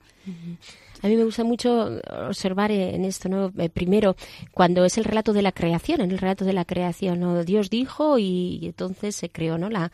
A 1.02 1.08
mí 1.08 1.16
me 1.16 1.24
gusta 1.24 1.44
mucho 1.44 2.00
observar 2.26 2.70
en 2.72 3.04
esto, 3.04 3.28
¿no? 3.28 3.52
Eh, 3.58 3.68
primero, 3.68 4.16
cuando 4.52 4.86
es 4.86 4.96
el 4.96 5.04
relato 5.04 5.34
de 5.34 5.42
la 5.42 5.52
creación, 5.52 6.00
en 6.00 6.10
el 6.10 6.16
relato 6.16 6.46
de 6.46 6.54
la 6.54 6.64
creación, 6.64 7.20
¿no? 7.20 7.44
Dios 7.44 7.68
dijo 7.68 8.18
y, 8.18 8.60
entonces 8.62 9.14
se 9.14 9.28
creó, 9.28 9.58
¿no? 9.58 9.68
La, 9.68 9.92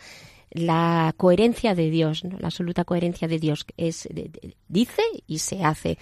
la 0.50 1.14
coherencia 1.16 1.74
de 1.74 1.90
Dios, 1.90 2.22
la 2.24 2.48
absoluta 2.48 2.84
coherencia 2.84 3.28
de 3.28 3.38
Dios 3.38 3.64
es 3.76 4.08
dice 4.68 5.02
y 5.26 5.38
se 5.38 5.64
hace. 5.64 5.98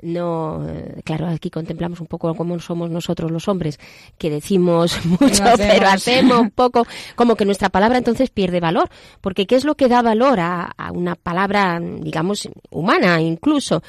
No, 0.00 0.66
claro, 1.04 1.28
aquí 1.28 1.50
contemplamos 1.50 2.00
un 2.00 2.06
poco 2.06 2.34
cómo 2.34 2.58
somos 2.58 2.90
nosotros 2.90 3.30
los 3.30 3.48
hombres, 3.48 3.78
que 4.18 4.30
decimos 4.30 5.04
mucho, 5.20 5.44
pero 5.56 5.88
hacemos 5.88 6.50
poco, 6.54 6.86
como 7.16 7.36
que 7.36 7.44
nuestra 7.44 7.68
palabra 7.68 7.98
entonces 7.98 8.30
pierde 8.30 8.60
valor, 8.60 8.88
porque 9.20 9.46
¿qué 9.46 9.56
es 9.56 9.64
lo 9.64 9.74
que 9.74 9.88
da 9.88 10.00
valor 10.00 10.40
a, 10.40 10.72
a 10.76 10.92
una 10.92 11.14
palabra, 11.14 11.78
digamos, 11.80 12.48
humana 12.70 13.20
incluso? 13.20 13.82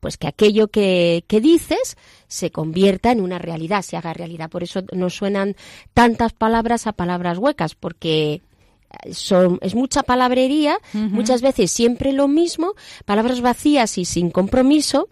pues 0.00 0.18
que 0.18 0.26
aquello 0.26 0.68
que, 0.68 1.24
que, 1.26 1.40
dices 1.40 1.96
se 2.28 2.50
convierta 2.50 3.10
en 3.10 3.22
una 3.22 3.38
realidad, 3.38 3.80
se 3.80 3.96
haga 3.96 4.12
realidad. 4.12 4.50
Por 4.50 4.62
eso 4.62 4.82
nos 4.92 5.16
suenan 5.16 5.56
tantas 5.94 6.34
palabras 6.34 6.86
a 6.86 6.92
palabras 6.92 7.38
huecas, 7.38 7.74
porque 7.74 8.42
son, 9.12 9.58
es 9.62 9.74
mucha 9.74 10.02
palabrería, 10.02 10.78
muchas 10.92 11.42
veces 11.42 11.70
siempre 11.70 12.12
lo 12.12 12.28
mismo, 12.28 12.74
palabras 13.04 13.40
vacías 13.40 13.98
y 13.98 14.04
sin 14.04 14.30
compromiso 14.30 15.08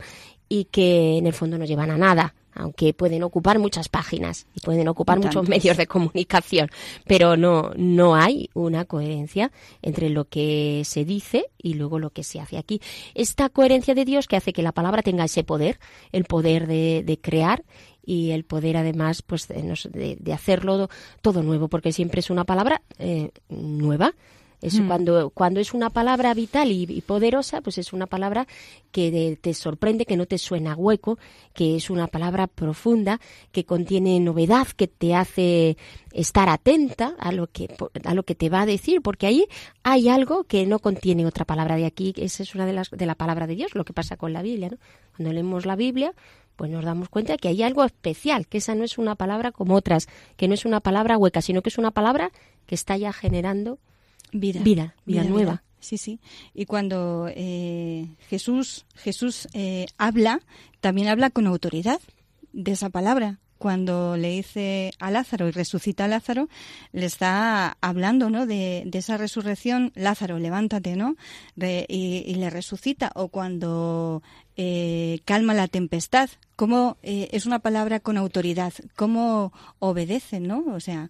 y 0.49 0.65
que 0.65 1.19
en 1.19 1.27
el 1.27 1.33
fondo 1.33 1.59
no 1.59 1.65
llevan 1.65 1.91
a 1.91 1.99
nada 1.99 2.35
aunque 2.55 2.95
pueden 2.95 3.23
ocupar 3.23 3.59
muchas 3.59 3.89
páginas 3.89 4.47
y 4.55 4.61
pueden 4.61 4.89
ocupar 4.89 5.19
muchos 5.19 5.49
medios 5.49 5.77
de 5.77 5.87
comunicación, 5.87 6.69
pero 7.07 7.37
no, 7.37 7.73
no 7.77 8.15
hay 8.15 8.51
una 8.55 8.85
coherencia 8.85 9.53
entre 9.81 10.11
lo 10.11 10.27
que 10.27 10.83
se 10.85 11.05
dice 11.05 11.47
y 11.59 11.75
luego 11.75 11.99
lo 11.99 12.11
que 12.11 12.25
se 12.25 12.41
hace 12.41 12.59
aquí. 12.59 12.81
Esta 13.15 13.49
coherencia 13.49 13.95
de 13.95 14.05
Dios 14.05 14.27
que 14.27 14.37
hace 14.37 14.53
que 14.53 14.63
la 14.63 14.73
palabra 14.73 15.03
tenga 15.03 15.25
ese 15.25 15.45
poder, 15.45 15.79
el 16.13 16.25
poder 16.25 16.67
de, 16.67 17.03
de 17.05 17.21
crear 17.21 17.65
y 18.05 18.31
el 18.31 18.45
poder 18.45 18.77
además 18.77 19.23
pues 19.23 19.49
de, 19.49 20.17
de, 20.19 20.33
hacerlo 20.33 20.89
todo 21.21 21.43
nuevo, 21.43 21.69
porque 21.69 21.93
siempre 21.93 22.21
es 22.21 22.31
una 22.31 22.45
palabra 22.45 22.83
eh, 22.99 23.31
nueva 23.49 24.15
es 24.63 24.81
mm. 24.81 24.87
cuando, 24.87 25.31
cuando 25.31 25.61
es 25.61 25.75
una 25.75 25.91
palabra 25.91 26.33
vital 26.35 26.71
y, 26.71 27.01
poderosa, 27.03 27.61
pues 27.61 27.79
es 27.79 27.93
una 27.93 28.07
palabra 28.07 28.47
que 28.93 29.37
te 29.41 29.55
sorprende, 29.55 30.07
que 30.07 30.17
no 30.17 30.27
te 30.27 30.39
suena 30.39 30.77
hueco, 30.77 31.19
que 31.53 31.77
es 31.77 31.91
una 31.91 32.07
palabra 32.07 32.47
profunda, 32.47 33.21
que 33.51 33.65
contiene 33.65 34.21
novedad, 34.21 34.69
que 34.69 34.87
te 34.87 35.15
hace 35.15 35.77
estar 36.13 36.49
atenta 36.49 37.15
a 37.19 37.33
lo 37.33 37.49
que, 37.49 37.75
a 38.05 38.15
lo 38.15 38.23
que 38.23 38.37
te 38.37 38.49
va 38.49 38.63
a 38.63 38.67
decir, 38.67 39.03
porque 39.03 39.27
ahí 39.27 39.47
hay 39.83 40.09
algo 40.09 40.45
que 40.45 40.65
no 40.65 40.79
contiene 40.79 41.27
otra 41.27 41.45
palabra 41.45 41.77
de 41.77 41.87
aquí. 41.87 42.15
Esa 42.17 42.45
es 42.45 42.55
una 42.55 42.65
de 42.65 42.73
las 42.73 42.91
de 42.91 43.07
la 43.07 43.17
palabra 43.17 43.47
de 43.47 43.57
Dios, 43.57 43.75
lo 43.75 43.85
que 43.85 43.93
pasa 43.93 44.17
con 44.17 44.33
la 44.33 44.43
Biblia, 44.43 44.69
¿no? 44.71 44.79
Cuando 45.17 45.33
leemos 45.33 45.67
la 45.67 45.75
Biblia, 45.75 46.15
pues 46.55 46.71
nos 46.71 46.85
damos 46.85 47.09
cuenta 47.09 47.37
que 47.37 47.49
hay 47.49 47.63
algo 47.63 47.83
especial, 47.83 48.47
que 48.47 48.59
esa 48.59 48.75
no 48.77 48.85
es 48.85 48.97
una 48.97 49.17
palabra 49.17 49.51
como 49.51 49.75
otras, 49.75 50.07
que 50.37 50.47
no 50.47 50.55
es 50.55 50.65
una 50.65 50.81
palabra 50.81 51.19
hueca, 51.19 51.43
sino 51.43 51.63
que 51.63 51.71
es 51.71 51.79
una 51.79 51.91
palabra 51.91 52.31
que 52.67 52.77
está 52.77 52.97
ya 52.97 53.13
generando 53.13 53.79
vida, 54.33 54.61
vida, 54.63 54.95
vida, 55.05 55.25
nueva. 55.25 55.63
Sí, 55.83 55.99
sí. 55.99 56.21
Y 56.55 56.67
cuando 56.67 57.29
eh, 57.29 58.07
Jesús, 58.29 58.87
Jesús 58.95 59.49
eh, 59.53 59.87
habla, 59.99 60.41
también 60.81 61.09
habla 61.09 61.31
con 61.31 61.47
autoridad 61.47 62.01
de 62.53 62.73
esa 62.73 62.89
palabra. 62.89 63.41
Cuando 63.59 64.17
le 64.17 64.31
dice 64.31 64.93
a 64.99 65.11
Lázaro 65.11 65.49
y 65.49 65.53
resucita 65.53 66.05
a 66.05 66.09
Lázaro, 66.09 66.49
le 66.93 67.07
está 67.07 67.77
hablando, 67.81 68.31
¿no? 68.31 68.47
De, 68.47 68.89
esa 68.93 69.17
resurrección, 69.17 69.93
Lázaro, 69.95 70.39
levántate, 70.39 70.97
¿no? 70.97 71.17
y, 71.57 72.35
le 72.35 72.51
resucita. 72.51 73.13
O 73.15 73.29
cuando 73.29 74.23
eh, 74.57 75.21
calma 75.25 75.55
la 75.55 75.69
tempestad, 75.69 76.29
cómo 76.57 76.97
es 77.03 77.47
una 77.47 77.61
palabra 77.61 78.01
con 78.01 78.19
autoridad, 78.19 78.73
cómo 78.97 79.53
obedece, 79.79 80.41
¿no? 80.41 80.65
O 80.75 80.81
sea, 80.81 81.09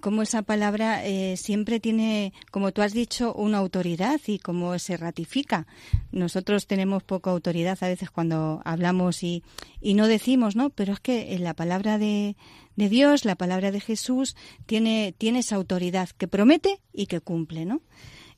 cómo 0.00 0.22
esa 0.22 0.42
palabra 0.42 1.06
eh, 1.06 1.36
siempre 1.36 1.80
tiene, 1.80 2.32
como 2.50 2.72
tú 2.72 2.82
has 2.82 2.92
dicho, 2.92 3.32
una 3.34 3.58
autoridad 3.58 4.20
y 4.26 4.38
cómo 4.38 4.78
se 4.78 4.96
ratifica. 4.96 5.66
Nosotros 6.10 6.66
tenemos 6.66 7.02
poca 7.02 7.30
autoridad 7.30 7.78
a 7.80 7.88
veces 7.88 8.10
cuando 8.10 8.60
hablamos 8.64 9.22
y, 9.22 9.42
y 9.80 9.94
no 9.94 10.08
decimos, 10.08 10.56
¿no? 10.56 10.70
Pero 10.70 10.94
es 10.94 11.00
que 11.00 11.34
en 11.34 11.44
la 11.44 11.54
palabra 11.54 11.98
de, 11.98 12.36
de, 12.76 12.88
Dios, 12.88 13.24
la 13.24 13.36
palabra 13.36 13.70
de 13.70 13.80
Jesús, 13.80 14.36
tiene, 14.66 15.14
tiene 15.16 15.40
esa 15.40 15.56
autoridad 15.56 16.08
que 16.10 16.28
promete 16.28 16.80
y 16.92 17.06
que 17.06 17.20
cumple, 17.20 17.64
¿no? 17.64 17.82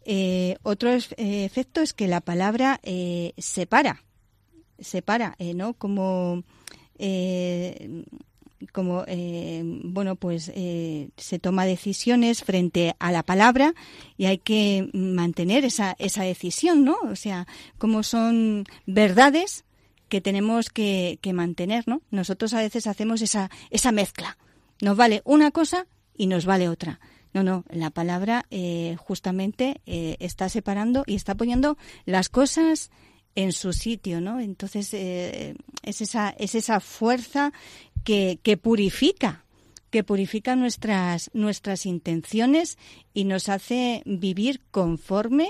Eh, 0.05 0.57
otro 0.63 0.91
eh, 0.91 1.01
efecto 1.17 1.81
es 1.81 1.95
que 1.95 2.09
la 2.09 2.21
palabra 2.21 2.81
separa, 3.39 4.05
separa, 4.79 5.37
¿no? 5.55 5.75
Como 5.75 6.43
como 8.73 9.05
eh, 9.07 9.63
bueno 9.65 10.17
pues 10.17 10.51
eh, 10.55 11.11
se 11.17 11.39
toma 11.39 11.65
decisiones 11.65 12.45
frente 12.45 12.95
a 12.99 13.13
la 13.13 13.23
palabra 13.23 13.75
y 14.17 14.27
hay 14.27 14.39
que 14.39 14.89
mantener 14.93 15.65
esa 15.65 15.97
esa 15.99 16.23
decisión 16.23 16.85
no 16.85 16.97
o 17.05 17.17
sea 17.17 17.47
como 17.79 18.03
son 18.03 18.65
verdades 18.87 19.65
que 20.09 20.21
tenemos 20.21 20.69
que, 20.69 21.19
mantener 21.33 21.85
no 21.89 22.03
nosotros 22.11 22.53
a 22.55 22.61
veces 22.61 22.87
hacemos 22.87 23.23
esa 23.23 23.51
esa 23.71 23.93
mezcla. 23.93 24.37
Nos 24.83 24.97
vale 24.97 25.23
una 25.25 25.53
cosa 25.53 25.87
y 26.15 26.27
nos 26.27 26.45
vale 26.45 26.69
otra. 26.69 27.01
No, 27.33 27.43
no, 27.43 27.65
la 27.71 27.89
palabra 27.89 28.45
eh, 28.51 28.97
justamente 28.99 29.81
está 29.87 30.51
separando 30.51 31.03
y 31.07 31.15
está 31.15 31.35
poniendo 31.35 31.79
las 32.05 32.29
cosas 32.29 32.91
en 33.35 33.53
su 33.53 33.73
sitio, 33.73 34.21
¿no? 34.21 34.39
Entonces 34.39 34.93
es 34.93 36.01
esa 36.01 36.31
es 36.31 36.55
esa 36.55 36.81
fuerza 36.81 37.53
que, 38.05 38.39
que 38.43 38.57
purifica, 38.57 39.45
que 39.91 40.05
purifica 40.05 40.57
nuestras, 40.57 41.31
nuestras 41.35 41.87
intenciones 41.87 42.79
y 43.15 43.25
nos 43.25 43.49
hace 43.49 44.03
vivir 44.07 44.61
conforme 44.71 45.49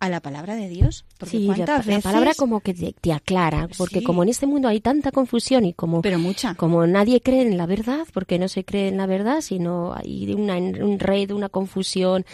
a 0.00 0.08
la 0.08 0.20
palabra 0.20 0.54
de 0.54 0.68
Dios. 0.68 1.04
Porque 1.18 1.38
sí, 1.38 1.46
la, 1.46 2.00
palabra 2.02 2.32
como 2.36 2.60
que 2.60 2.74
te, 2.74 3.12
aclara, 3.12 3.68
porque 3.76 4.02
como 4.02 4.22
en 4.22 4.28
este 4.28 4.46
mundo 4.46 4.68
hay 4.68 4.80
tanta 4.80 5.10
confusión 5.10 5.64
y 5.64 5.72
como, 5.72 6.02
Pero 6.02 6.18
mucha. 6.18 6.54
como 6.54 6.86
nadie 6.86 7.20
cree 7.20 7.42
en 7.42 7.56
la 7.56 7.66
verdad, 7.66 8.06
porque 8.12 8.38
no 8.38 8.48
se 8.48 8.64
cree 8.64 8.88
en 8.88 8.96
la 8.96 9.06
verdad, 9.06 9.40
sino 9.40 9.94
hay 9.94 10.32
una, 10.32 10.56
un 10.56 10.98
red, 10.98 11.30
una 11.32 11.48
confusión, 11.48 12.24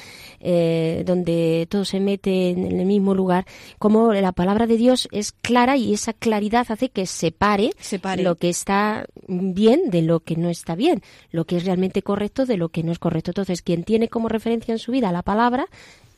eh, 0.41 1.03
donde 1.07 1.67
todo 1.71 1.85
se 1.85 2.01
mete 2.01 2.51
en 2.51 2.79
el 2.81 2.87
mismo 2.87 3.15
lugar, 3.15 3.47
como 3.79 4.13
la 4.13 4.33
palabra 4.33 4.67
de 4.67 4.77
Dios 4.77 5.09
es 5.11 5.33
clara 5.33 5.77
y 5.77 5.95
esa 5.95 6.13
claridad 6.13 6.67
hace 6.69 6.91
que 6.91 7.07
separe, 7.07 7.71
separe. 7.79 8.23
lo 8.23 8.37
que 8.37 8.51
está 8.51 9.07
bien 9.27 9.91
de 9.91 10.03
lo 10.03 10.21
que 10.21 10.37
no 10.37 10.51
está 10.51 10.75
bien, 10.75 11.03
lo 11.31 11.47
que 11.47 11.57
es 11.57 11.65
realmente 11.65 12.03
correcto 12.03 12.47
de 12.47 12.57
lo 12.57 12.69
que 12.69 12.83
no 12.83 12.93
es 12.93 12.99
correcto. 12.99 13.31
Entonces, 13.31 13.63
quien 13.63 13.85
tiene 13.85 14.09
como 14.09 14.29
referencia 14.29 14.73
en 14.73 14.79
su 14.79 14.93
vida 14.93 15.13
la 15.13 15.23
palabra, 15.23 15.67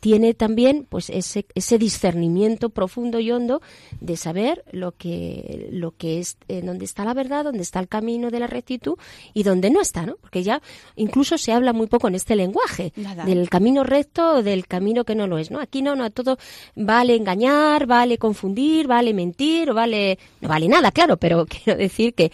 tiene 0.01 0.35
también 0.35 0.87
pues 0.89 1.11
ese, 1.11 1.47
ese 1.55 1.79
discernimiento 1.79 2.71
profundo 2.71 3.19
y 3.21 3.31
hondo 3.31 3.61
de 4.01 4.17
saber 4.17 4.65
lo 4.73 4.93
que 4.93 5.69
lo 5.73 5.93
que 5.93 6.19
es 6.19 6.37
eh, 6.49 6.63
dónde 6.63 6.85
está 6.85 7.05
la 7.05 7.15
verdad 7.15 7.45
dónde 7.45 7.63
está 7.63 7.81
el 7.81 7.89
camino 7.89 8.31
de 8.31 8.41
la 8.41 8.47
rectitud 8.47 8.99
y 9.35 9.43
dónde 9.43 9.71
no 9.71 9.81
está 9.81 10.07
no 10.07 10.17
porque 10.17 10.43
ya 10.43 10.61
incluso 10.97 11.39
se 11.39 11.53
habla 11.53 11.73
muy 11.73 11.87
poco 11.87 12.09
en 12.09 12.15
este 12.15 12.37
lenguaje 12.37 12.93
del 13.25 13.49
camino 13.49 13.85
recto 13.85 14.37
o 14.37 14.43
del 14.43 14.67
camino 14.67 15.05
que 15.05 15.15
no 15.15 15.27
lo 15.27 15.39
es 15.39 15.51
no 15.51 15.61
aquí 15.61 15.83
no 15.83 15.97
no 15.97 16.11
todo 16.11 16.39
vale 16.75 17.17
engañar 17.17 17.87
vale 17.87 18.19
confundir 18.19 18.87
vale 18.87 19.15
mentir 19.15 19.73
vale 19.73 20.19
no 20.41 20.49
vale 20.49 20.69
nada 20.69 20.91
claro 20.91 21.17
pero 21.17 21.47
quiero 21.65 21.79
decir 21.79 22.15
que 22.15 22.33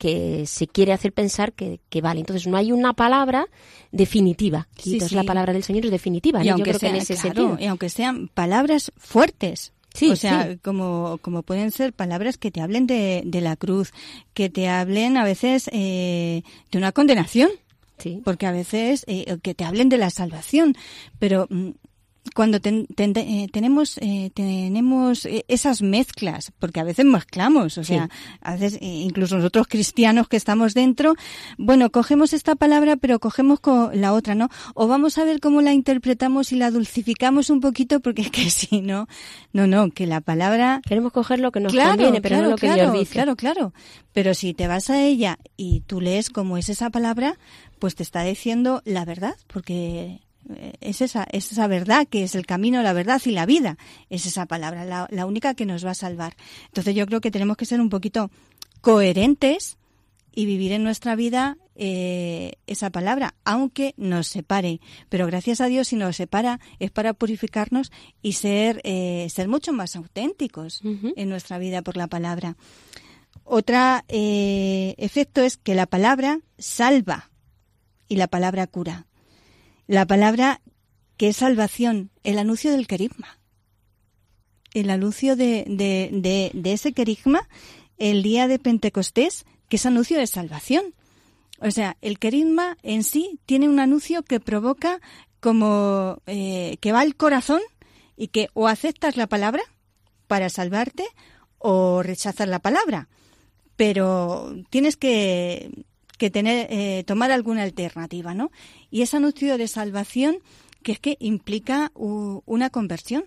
que 0.00 0.46
se 0.46 0.66
quiere 0.66 0.94
hacer 0.94 1.12
pensar 1.12 1.52
que, 1.52 1.78
vale. 2.00 2.20
Entonces 2.20 2.46
no 2.46 2.56
hay 2.56 2.72
una 2.72 2.94
palabra 2.94 3.46
definitiva. 3.92 4.66
Sí, 4.78 4.94
entonces 4.94 5.14
la 5.14 5.24
palabra 5.24 5.52
del 5.52 5.62
Señor 5.62 5.84
es 5.84 5.90
definitiva. 5.90 6.42
Y 6.42 6.48
aunque, 6.48 6.72
sean, 6.72 6.96
y 7.58 7.66
aunque 7.66 7.90
sean 7.90 8.28
palabras 8.28 8.92
fuertes, 8.96 9.74
Sí, 9.92 10.10
o 10.10 10.16
sea, 10.16 10.56
como, 10.62 11.18
como 11.20 11.42
pueden 11.42 11.70
ser 11.72 11.92
palabras 11.92 12.38
que 12.38 12.50
te 12.50 12.60
hablen 12.60 12.86
de, 12.86 13.22
de 13.26 13.40
la 13.40 13.56
cruz, 13.56 13.92
que 14.34 14.48
te 14.48 14.68
hablen 14.68 15.16
a 15.16 15.24
veces 15.24 15.68
eh, 15.72 16.44
de 16.70 16.78
una 16.78 16.92
condenación. 16.92 17.50
Sí. 17.98 18.22
Porque 18.24 18.46
a 18.46 18.52
veces 18.52 19.04
eh, 19.08 19.36
que 19.42 19.54
te 19.54 19.64
hablen 19.64 19.90
de 19.90 19.98
la 19.98 20.08
salvación, 20.08 20.74
pero 21.18 21.46
mm, 21.50 21.70
cuando 22.34 22.58
eh, 22.62 23.48
tenemos 23.50 23.98
eh, 23.98 24.30
tenemos 24.34 25.24
eh, 25.24 25.44
esas 25.48 25.82
mezclas 25.82 26.52
porque 26.58 26.80
a 26.80 26.84
veces 26.84 27.04
mezclamos 27.04 27.78
o 27.78 27.84
sea 27.84 28.08
a 28.42 28.56
veces 28.56 28.78
incluso 28.80 29.36
nosotros 29.36 29.66
cristianos 29.66 30.28
que 30.28 30.36
estamos 30.36 30.74
dentro 30.74 31.14
bueno 31.56 31.90
cogemos 31.90 32.32
esta 32.32 32.56
palabra 32.56 32.96
pero 32.96 33.18
cogemos 33.18 33.60
con 33.60 33.98
la 34.00 34.12
otra 34.12 34.34
no 34.34 34.48
o 34.74 34.86
vamos 34.86 35.18
a 35.18 35.24
ver 35.24 35.40
cómo 35.40 35.62
la 35.62 35.72
interpretamos 35.72 36.52
y 36.52 36.56
la 36.56 36.70
dulcificamos 36.70 37.50
un 37.50 37.60
poquito 37.60 38.00
porque 38.00 38.22
es 38.22 38.30
que 38.30 38.50
si 38.50 38.80
no 38.80 39.08
no 39.52 39.66
no 39.66 39.90
que 39.90 40.06
la 40.06 40.20
palabra 40.20 40.82
queremos 40.86 41.12
coger 41.12 41.40
lo 41.40 41.52
que 41.52 41.60
nos 41.60 41.74
conviene 41.74 42.20
pero 42.20 42.42
no 42.42 42.50
lo 42.50 42.56
que 42.56 42.72
Dios 42.72 42.92
dice. 42.92 43.12
claro 43.12 43.36
claro. 43.36 43.72
Pero 44.12 44.34
si 44.34 44.54
te 44.54 44.66
vas 44.66 44.90
a 44.90 45.00
ella 45.00 45.38
y 45.56 45.82
tú 45.82 46.00
lees 46.00 46.30
cómo 46.30 46.58
es 46.58 46.68
esa 46.68 46.90
palabra 46.90 47.38
pues 47.78 47.94
te 47.94 48.02
está 48.02 48.22
diciendo 48.22 48.82
la 48.84 49.04
verdad 49.04 49.36
porque 49.46 50.20
es 50.80 51.00
esa, 51.00 51.26
es 51.30 51.52
esa 51.52 51.66
verdad 51.66 52.06
que 52.08 52.22
es 52.24 52.34
el 52.34 52.46
camino, 52.46 52.82
la 52.82 52.92
verdad 52.92 53.20
y 53.24 53.30
la 53.30 53.46
vida. 53.46 53.76
Es 54.08 54.26
esa 54.26 54.46
palabra, 54.46 55.08
la, 55.10 55.26
única 55.26 55.54
que 55.54 55.66
nos 55.66 55.84
va 55.84 55.90
a 55.90 55.94
salvar. 55.94 56.36
Entonces 56.66 56.94
yo 56.94 57.06
creo 57.06 57.20
que 57.20 57.30
tenemos 57.30 57.56
que 57.56 57.66
ser 57.66 57.80
un 57.80 57.90
poquito 57.90 58.30
coherentes 58.80 59.78
y 60.32 60.46
vivir 60.46 60.72
en 60.72 60.84
nuestra 60.84 61.16
vida 61.16 61.58
eh, 61.74 62.52
esa 62.66 62.90
palabra, 62.90 63.34
aunque 63.44 63.94
nos 63.96 64.28
separe. 64.28 64.80
Pero 65.08 65.26
gracias 65.26 65.60
a 65.60 65.66
Dios, 65.66 65.88
si 65.88 65.96
nos 65.96 66.16
separa, 66.16 66.60
es 66.78 66.90
para 66.90 67.14
purificarnos 67.14 67.90
y 68.22 68.34
ser, 68.34 68.80
eh, 68.84 69.26
ser 69.30 69.48
mucho 69.48 69.72
más 69.72 69.96
auténticos 69.96 70.82
en 70.82 71.28
nuestra 71.28 71.58
vida 71.58 71.82
por 71.82 71.96
la 71.96 72.06
palabra. 72.06 72.56
Otro 73.44 73.76
eh, 74.08 74.94
efecto 74.98 75.42
es 75.42 75.56
que 75.56 75.74
la 75.74 75.86
palabra 75.86 76.38
salva 76.58 77.30
y 78.08 78.16
la 78.16 78.28
palabra 78.28 78.66
cura 78.66 79.06
la 79.90 80.06
palabra 80.06 80.60
que 81.16 81.26
es 81.30 81.38
salvación, 81.38 82.12
el 82.22 82.38
anuncio 82.38 82.70
del 82.70 82.86
querigma. 82.86 83.40
El 84.72 84.88
anuncio 84.88 85.34
de, 85.34 85.64
de, 85.66 86.72
ese 86.72 86.92
querigma 86.92 87.48
el 87.98 88.22
día 88.22 88.46
de 88.46 88.60
Pentecostés, 88.60 89.44
que 89.68 89.74
es 89.74 89.86
anuncio 89.86 90.16
de 90.16 90.28
salvación. 90.28 90.94
O 91.58 91.72
sea, 91.72 91.96
el 92.02 92.20
querigma 92.20 92.78
en 92.84 93.02
sí 93.02 93.40
tiene 93.46 93.68
un 93.68 93.80
anuncio 93.80 94.22
que 94.22 94.38
provoca 94.38 95.00
como 95.40 96.22
eh, 96.26 96.76
que 96.80 96.92
va 96.92 97.00
al 97.00 97.16
corazón 97.16 97.60
y 98.16 98.28
que 98.28 98.48
o 98.54 98.68
aceptas 98.68 99.16
la 99.16 99.26
palabra 99.26 99.64
para 100.28 100.50
salvarte 100.50 101.04
o 101.58 102.04
rechazas 102.04 102.46
la 102.46 102.60
palabra. 102.60 103.08
Pero 103.74 104.54
tienes 104.70 104.96
que 104.96 105.84
que 106.20 106.30
tener, 106.30 106.66
eh, 106.70 107.02
tomar 107.06 107.32
alguna 107.32 107.62
alternativa, 107.62 108.34
¿no? 108.34 108.52
Y 108.90 109.00
ese 109.00 109.16
anuncio 109.16 109.56
de 109.56 109.66
salvación 109.66 110.40
que 110.82 110.92
es 110.92 111.00
que 111.00 111.16
implica 111.18 111.92
una 111.94 112.68
conversión, 112.68 113.24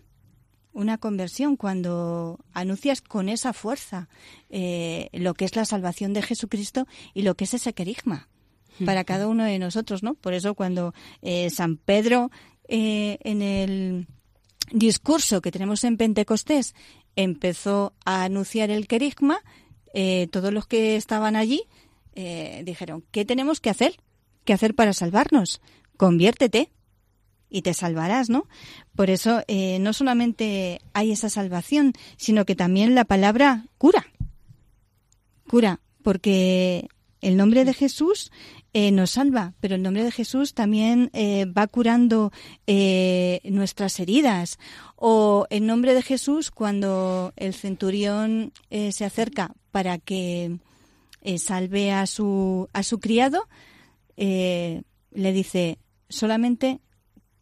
una 0.74 1.00
conversión 1.00 1.56
cuando 1.56 2.40
anuncias 2.54 3.02
con 3.02 3.30
esa 3.30 3.52
fuerza 3.52 4.10
eh, 4.52 5.10
lo 5.12 5.34
que 5.34 5.46
es 5.46 5.56
la 5.56 5.66
salvación 5.66 6.14
de 6.14 6.22
Jesucristo 6.22 6.88
y 7.16 7.24
lo 7.24 7.34
que 7.36 7.46
es 7.46 7.56
ese 7.56 7.74
querigma 7.74 8.30
para 8.86 9.04
cada 9.04 9.28
uno 9.28 9.44
de 9.44 9.58
nosotros, 9.58 10.04
¿no? 10.04 10.14
Por 10.14 10.34
eso 10.36 10.54
cuando 10.54 10.94
eh, 11.24 11.50
San 11.50 11.78
Pedro 11.78 12.30
en 12.68 13.42
el 13.42 14.08
discurso 14.72 15.42
que 15.42 15.52
tenemos 15.52 15.84
en 15.84 15.98
Pentecostés 15.98 16.76
empezó 17.16 17.94
a 18.06 18.24
anunciar 18.24 18.70
el 18.70 18.88
querigma, 18.88 19.42
todos 20.32 20.54
los 20.54 20.66
que 20.66 20.96
estaban 20.96 21.36
allí 21.36 21.68
eh, 22.16 22.62
dijeron, 22.66 23.04
¿qué 23.12 23.26
tenemos 23.26 23.60
que 23.60 23.70
hacer? 23.70 23.98
¿Qué 24.46 24.54
hacer 24.54 24.76
para 24.76 24.94
salvarnos? 24.94 25.62
Conviértete 25.98 26.72
y 27.50 27.62
te 27.62 27.74
salvarás, 27.74 28.30
¿no? 28.30 28.48
Por 28.96 29.10
eso 29.10 29.44
eh, 29.48 29.80
no 29.80 29.94
solamente 29.94 30.82
hay 30.94 31.12
esa 31.12 31.30
salvación, 31.30 31.94
sino 32.18 32.46
que 32.46 32.56
también 32.56 32.96
la 32.96 33.06
palabra 33.06 33.66
cura. 33.78 34.06
Cura, 35.48 35.80
porque 36.02 36.88
el 37.22 37.38
nombre 37.38 37.64
de 37.64 37.74
Jesús 37.74 38.32
eh, 38.74 38.92
nos 38.92 39.12
salva, 39.12 39.54
pero 39.60 39.76
el 39.76 39.84
nombre 39.84 40.04
de 40.04 40.12
Jesús 40.12 40.54
también 40.54 41.12
va 41.16 41.68
curando 41.68 42.32
nuestras 43.44 44.00
heridas. 44.00 44.58
O 44.96 45.46
el 45.50 45.66
nombre 45.68 45.94
de 45.94 46.02
Jesús, 46.02 46.50
cuando 46.50 47.34
el 47.36 47.54
centurión 47.54 48.52
se 48.70 49.06
acerca 49.06 49.54
para 49.72 50.00
que 50.00 50.58
eh, 51.24 51.38
salve 51.38 51.92
a 51.92 52.06
su, 52.06 52.70
a 52.74 52.84
su 52.84 53.00
criado, 53.00 53.48
eh, 54.18 54.84
le 55.12 55.32
dice 55.32 55.80
solamente 56.10 56.82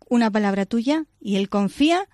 una 0.07 0.29
palabra 0.29 0.65
tuya 0.65 1.05
y 1.19 1.37
él 1.37 1.49
confía 1.49 2.07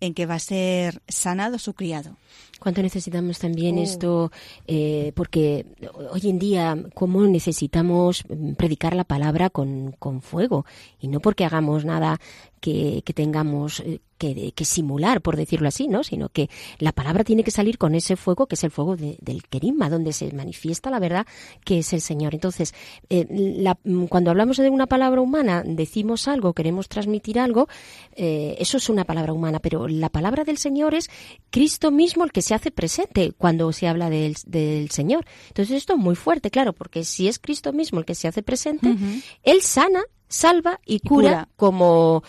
en 0.00 0.14
que 0.14 0.26
va 0.26 0.36
a 0.36 0.40
ser 0.40 1.02
sanado 1.08 1.58
su 1.58 1.74
criado. 1.74 2.16
¿Cuánto 2.60 2.82
necesitamos 2.82 3.38
también 3.38 3.78
oh. 3.78 3.82
esto? 3.82 4.32
Eh, 4.66 5.12
porque 5.14 5.66
hoy 6.12 6.28
en 6.28 6.38
día, 6.38 6.76
¿cómo 6.94 7.26
necesitamos 7.26 8.24
predicar 8.56 8.94
la 8.94 9.04
palabra 9.04 9.50
con, 9.50 9.92
con 9.98 10.22
fuego? 10.22 10.66
Y 11.00 11.08
no 11.08 11.20
porque 11.20 11.44
hagamos 11.44 11.84
nada 11.84 12.20
que, 12.58 13.02
que 13.04 13.12
tengamos 13.12 13.82
que, 14.18 14.52
que, 14.52 14.64
simular, 14.64 15.22
por 15.22 15.36
decirlo 15.36 15.68
así, 15.68 15.88
¿no? 15.88 16.02
Sino 16.02 16.28
que 16.28 16.50
la 16.78 16.92
palabra 16.92 17.24
tiene 17.24 17.44
que 17.44 17.50
salir 17.50 17.78
con 17.78 17.94
ese 17.94 18.16
fuego 18.16 18.46
que 18.46 18.56
es 18.56 18.64
el 18.64 18.70
fuego 18.70 18.96
del 18.96 19.42
querigma, 19.48 19.88
donde 19.88 20.12
se 20.12 20.30
manifiesta 20.32 20.90
la 20.90 20.98
verdad 20.98 21.26
que 21.64 21.78
es 21.78 21.92
el 21.92 22.00
Señor. 22.00 22.34
Entonces, 22.34 22.74
eh, 23.08 23.26
la, 23.30 23.78
cuando 24.08 24.30
hablamos 24.30 24.56
de 24.56 24.68
una 24.70 24.86
palabra 24.86 25.20
humana, 25.20 25.62
decimos 25.64 26.28
algo, 26.28 26.52
queremos 26.52 26.88
transmitir 26.88 27.38
algo, 27.38 27.68
eh, 28.16 28.56
eso 28.58 28.76
es 28.76 28.88
una 28.90 29.04
palabra 29.04 29.32
humana, 29.32 29.60
pero 29.60 29.88
la 29.88 30.08
palabra 30.08 30.44
del 30.44 30.58
Señor 30.58 30.94
es 30.94 31.08
Cristo 31.50 31.90
mismo 31.90 32.24
el 32.24 32.32
que 32.32 32.42
se 32.42 32.54
hace 32.54 32.70
presente 32.70 33.32
cuando 33.38 33.72
se 33.72 33.86
habla 33.86 34.10
del, 34.10 34.36
del 34.46 34.90
Señor. 34.90 35.24
Entonces, 35.48 35.76
esto 35.76 35.94
es 35.94 35.98
muy 35.98 36.16
fuerte, 36.16 36.50
claro, 36.50 36.72
porque 36.72 37.04
si 37.04 37.28
es 37.28 37.38
Cristo 37.38 37.72
mismo 37.72 38.00
el 38.00 38.04
que 38.04 38.16
se 38.16 38.26
hace 38.26 38.42
presente, 38.42 38.96
Él 39.44 39.62
sana 39.62 40.02
salva 40.28 40.80
y 40.84 41.00
cura, 41.00 41.48
como 41.56 42.22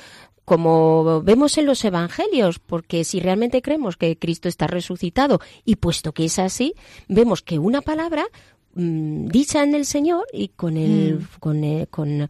como 0.50 1.22
vemos 1.22 1.60
en 1.60 1.68
los 1.68 1.86
evangelios, 1.86 2.58
porque 2.58 3.04
si 3.04 3.20
realmente 3.20 3.62
creemos 3.62 3.98
que 3.98 4.18
Cristo 4.18 4.50
está 4.50 4.66
resucitado 4.66 5.40
y 5.64 5.76
puesto 5.76 6.12
que 6.12 6.26
es 6.26 6.40
así, 6.40 6.74
vemos 7.08 7.44
que 7.44 7.60
una 7.60 7.82
palabra 7.82 8.26
mm, 8.74 9.28
dicha 9.28 9.62
en 9.62 9.76
el 9.76 9.86
Señor 9.86 10.26
y 10.34 10.48
con 10.48 10.76
el, 10.76 11.20
mm. 11.20 11.86
con, 11.92 12.28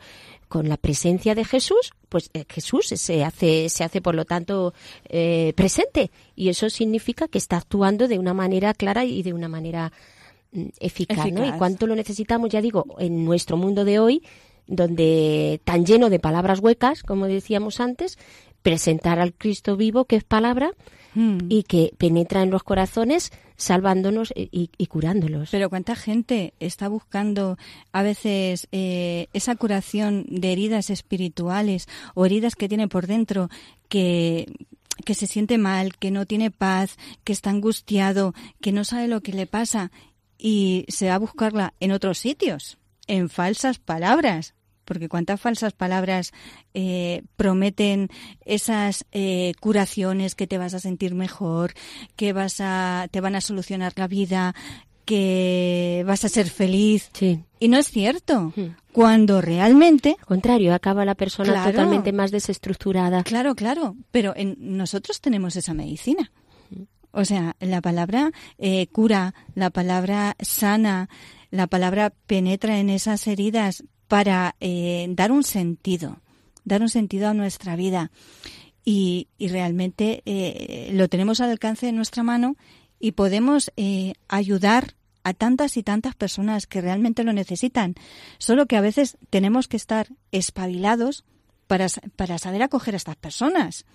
con, 0.49 0.67
la 0.67 0.76
presencia 0.76 1.34
de 1.34 1.45
Jesús, 1.45 1.93
pues 2.09 2.30
eh, 2.34 2.43
Jesús 2.49 2.88
se 2.88 3.24
hace, 3.24 3.70
se 3.70 3.86
hace 3.86 4.01
por 4.01 4.15
lo 4.15 4.26
tanto 4.26 4.74
eh, 5.07 5.53
presente 5.55 6.11
y 6.36 6.49
eso 6.49 6.70
significa 6.70 7.30
que 7.30 7.38
está 7.38 7.55
actuando 7.55 8.09
de 8.09 8.20
una 8.20 8.34
manera 8.34 8.74
clara 8.74 9.05
y 9.05 9.24
de 9.24 9.32
una 9.32 9.47
manera 9.47 9.93
mm, 10.51 10.65
eficaz, 10.82 11.20
eficaz. 11.20 11.32
¿no? 11.32 11.47
Y 11.47 11.57
cuánto 11.57 11.88
lo 11.88 11.95
necesitamos, 11.95 12.49
ya 12.49 12.59
digo, 12.59 12.86
en 12.99 13.24
nuestro 13.24 13.55
mundo 13.55 13.86
de 13.86 13.99
hoy, 13.99 14.24
donde 14.70 15.59
tan 15.65 15.86
lleno 15.86 16.09
de 16.09 16.20
palabras 16.20 16.59
huecas, 16.59 17.03
como 17.03 17.26
decíamos 17.26 17.80
antes, 17.80 18.17
presentar 18.61 19.20
al 19.20 19.34
Cristo 19.34 19.76
vivo, 19.76 20.05
que 20.05 20.15
es 20.15 20.24
palabra, 20.24 20.72
hmm. 21.15 21.39
y 21.49 21.63
que 21.63 21.93
penetra 21.97 22.43
en 22.43 22.51
los 22.51 22.63
corazones, 22.63 23.32
salvándonos 23.57 24.32
y, 24.36 24.70
curándolos. 24.88 25.49
Pero 25.51 25.70
cuánta 25.70 25.95
gente 25.95 26.53
está 26.59 26.88
buscando 26.88 27.57
a 27.91 28.03
veces 28.03 28.67
eh, 28.72 29.28
esa 29.34 29.55
curación 29.55 30.26
de 30.30 30.53
heridas 30.53 30.89
espirituales 30.89 31.88
o 32.13 32.26
heridas 32.26 32.55
que 32.55 32.70
tiene 32.70 32.88
por 32.88 33.07
dentro 33.07 33.49
que 33.89 34.47
que 35.05 35.15
se 35.15 35.28
siente 35.28 35.57
mal, 35.57 35.95
que 35.95 36.11
no 36.11 36.26
tiene 36.26 36.51
paz, 36.51 36.97
que 37.24 37.32
está 37.32 37.51
angustiado, 37.51 38.34
que 38.59 38.74
no 38.74 38.84
sabe 38.84 39.07
lo 39.07 39.22
que 39.22 39.32
le 39.32 39.47
pasa 39.47 39.91
y 40.38 40.86
se 40.89 41.07
va 41.07 41.15
a 41.15 41.20
buscarla 41.20 41.74
en 41.80 41.93
otros 41.93 42.17
sitios, 42.17 42.78
en 43.07 43.30
falsas 43.30 43.80
palabras, 43.80 44.55
porque 44.89 45.07
cuántas 45.07 45.39
falsas 45.39 45.73
palabras 45.73 46.33
eh, 46.73 47.21
prometen 47.35 48.09
esas 48.43 49.05
eh, 49.11 49.53
curaciones 49.61 50.33
que 50.33 50.47
te 50.47 50.57
vas 50.57 50.73
a 50.73 50.79
sentir 50.79 51.13
mejor, 51.13 51.73
que 52.15 52.33
vas 52.33 52.55
a, 52.59 53.07
te 53.11 53.21
van 53.21 53.35
a 53.35 53.41
solucionar 53.41 53.93
la 53.97 54.07
vida, 54.07 54.55
que 55.05 56.03
vas 56.07 56.25
a 56.25 56.29
ser 56.29 56.49
feliz. 56.49 57.11
Sí. 57.13 57.39
Y 57.59 57.67
no 57.67 57.77
es 57.77 57.91
cierto. 57.91 58.51
Hmm. 58.55 58.75
Cuando 58.91 59.41
realmente. 59.41 60.15
Al 60.19 60.25
contrario, 60.25 60.73
acaba 60.73 61.05
la 61.05 61.13
persona 61.13 61.63
totalmente 61.63 62.11
más 62.11 62.31
desestructurada. 62.31 63.21
Claro, 63.23 63.53
claro. 63.53 63.95
Pero 64.09 64.33
en, 64.35 64.55
nosotros 64.57 65.21
tenemos 65.21 65.55
esa 65.55 65.75
medicina. 65.75 66.31
O 67.11 67.25
sea, 67.25 67.55
la 67.59 67.81
palabra 67.81 68.31
eh, 68.57 68.87
cura, 68.87 69.35
la 69.53 69.69
palabra 69.69 70.35
sana, 70.39 71.09
la 71.51 71.67
palabra 71.67 72.11
penetra 72.25 72.79
en 72.79 72.89
esas 72.89 73.27
heridas 73.27 73.83
para 74.10 74.55
eh, 74.60 75.05
dar 75.12 75.32
un 75.32 75.43
sentido, 75.43 76.20
dar 76.66 76.82
un 76.82 76.89
sentido 76.89 77.30
a 77.30 77.34
nuestra 77.34 77.78
vida. 77.78 78.12
Y, 78.84 79.28
realmente 79.39 80.24
eh, 80.26 80.89
lo 80.93 81.07
tenemos 81.07 81.39
al 81.39 81.51
alcance 81.51 81.86
de 81.86 81.91
nuestra 81.91 82.24
mano 82.24 82.57
y 82.99 83.12
podemos 83.12 83.72
eh, 83.78 84.14
ayudar 84.28 84.95
a 85.24 85.34
tantas 85.34 85.78
y 85.78 85.84
tantas 85.84 86.16
personas 86.16 86.66
que 86.66 86.82
realmente 86.82 87.24
lo 87.24 87.32
necesitan. 87.32 87.93
Solo 88.39 88.66
que 88.66 88.78
a 88.78 88.82
veces 88.82 89.18
tenemos 89.30 89.68
que 89.68 89.78
estar 89.78 90.07
espabilados 90.32 91.24
para, 91.68 91.86
para 92.16 92.39
saber 92.39 92.64
acoger 92.64 92.95
a 92.95 92.97
estas 92.97 93.16
personas 93.16 93.86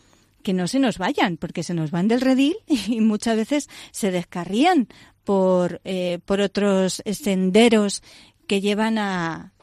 que 0.44 0.52
no 0.52 0.68
se 0.68 0.78
nos 0.78 0.98
vayan, 0.98 1.38
porque 1.38 1.64
se 1.64 1.74
nos 1.74 1.90
van 1.90 2.06
del 2.06 2.20
redil 2.20 2.54
y 2.68 3.00
muchas 3.00 3.36
veces 3.36 3.68
se 3.90 4.12
descarrían 4.12 4.86
por, 5.24 5.80
eh, 5.82 6.20
por 6.24 6.40
otros 6.40 7.02
senderos 7.04 8.02
que 8.46 8.60
llevan 8.60 8.98
a, 8.98 9.53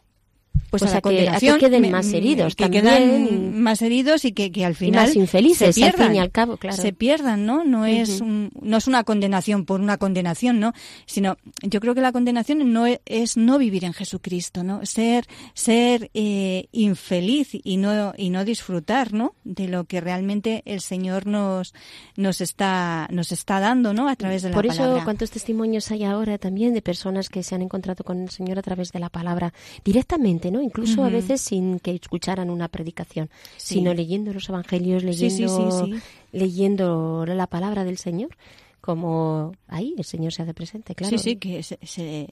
pues, 0.72 0.84
pues 0.84 0.96
a, 0.96 1.02
que, 1.02 1.58
queden 1.60 1.92
más 1.92 2.14
heridos 2.14 2.56
que 2.56 2.70
quedan 2.70 3.62
más 3.62 3.82
heridos 3.82 4.24
y 4.24 4.32
que, 4.32 4.54
que 4.54 4.64
al 4.64 4.74
final 4.74 5.08
más 5.08 5.16
infelices 5.18 5.76
se 5.76 5.82
pierdan, 5.82 6.02
al 6.02 6.08
fin 6.08 6.16
y 6.16 6.20
al 6.20 6.32
cabo 6.32 6.56
claro. 6.56 6.82
Se 6.82 6.94
pierdan 6.94 7.46
no 7.46 7.66
no 7.66 7.86
es 7.86 8.22
no 8.22 8.78
es 8.78 8.88
una 8.88 9.04
condenación 9.04 9.66
por 9.66 9.82
una 9.82 9.98
condenación 9.98 10.62
no 10.62 10.72
sino 11.06 11.36
yo 11.62 11.82
creo 11.82 11.94
que 11.94 12.00
la 12.00 12.14
condenación 12.14 12.72
no 12.72 12.86
es, 12.86 13.36
no 13.36 13.58
vivir 13.58 13.84
en 13.84 13.92
Jesucristo 13.92 14.64
no 14.64 14.86
ser 14.86 15.28
ser 15.54 16.10
eh, 16.14 16.68
infeliz 16.72 17.50
y 17.52 17.76
no 17.76 18.14
y 18.16 18.30
no 18.30 18.46
disfrutar 18.46 19.12
no 19.12 19.36
de 19.44 19.68
lo 19.68 19.84
que 19.84 20.00
realmente 20.00 20.64
el 20.66 20.80
Señor 20.80 21.28
nos 21.28 21.74
nos 22.16 22.40
está 22.40 23.10
nos 23.12 23.34
está 23.34 23.60
dando 23.60 23.94
no 23.94 24.08
a 24.08 24.16
través 24.16 24.42
de 24.42 24.52
la 24.52 24.56
palabra 24.56 24.78
por 24.78 24.88
eso 24.88 25.04
cuántos 25.04 25.32
testimonios 25.32 25.92
hay 25.92 26.06
ahora 26.06 26.38
también 26.38 26.74
de 26.74 26.82
personas 26.82 27.28
que 27.28 27.44
se 27.44 27.56
han 27.56 27.62
encontrado 27.62 28.06
con 28.06 28.22
el 28.22 28.30
Señor 28.30 28.58
a 28.58 28.62
través 28.62 28.94
de 28.94 29.00
la 29.00 29.10
palabra 29.10 29.54
directamente 29.84 30.50
¿no? 30.50 30.61
Incluso 30.62 31.04
a 31.04 31.10
veces 31.10 31.42
sin 31.42 31.80
que 31.80 31.92
escucharan 31.92 32.50
una 32.50 32.68
predicación, 32.68 33.30
sino 33.58 33.94
leyendo 33.94 34.34
los 34.34 34.48
evangelios, 34.50 35.04
leyendo, 35.04 35.88
leyendo 36.32 37.26
la 37.26 37.48
palabra 37.48 37.84
del 37.84 37.98
Señor 37.98 38.30
como 38.82 39.54
ahí 39.68 39.94
el 39.98 40.04
Señor 40.04 40.34
se 40.34 40.42
hace 40.42 40.56
presente, 40.56 40.96
claro. 40.96 41.18
Sí, 41.18 41.24
sí, 41.24 41.36
que 41.38 41.62
se, 41.62 41.78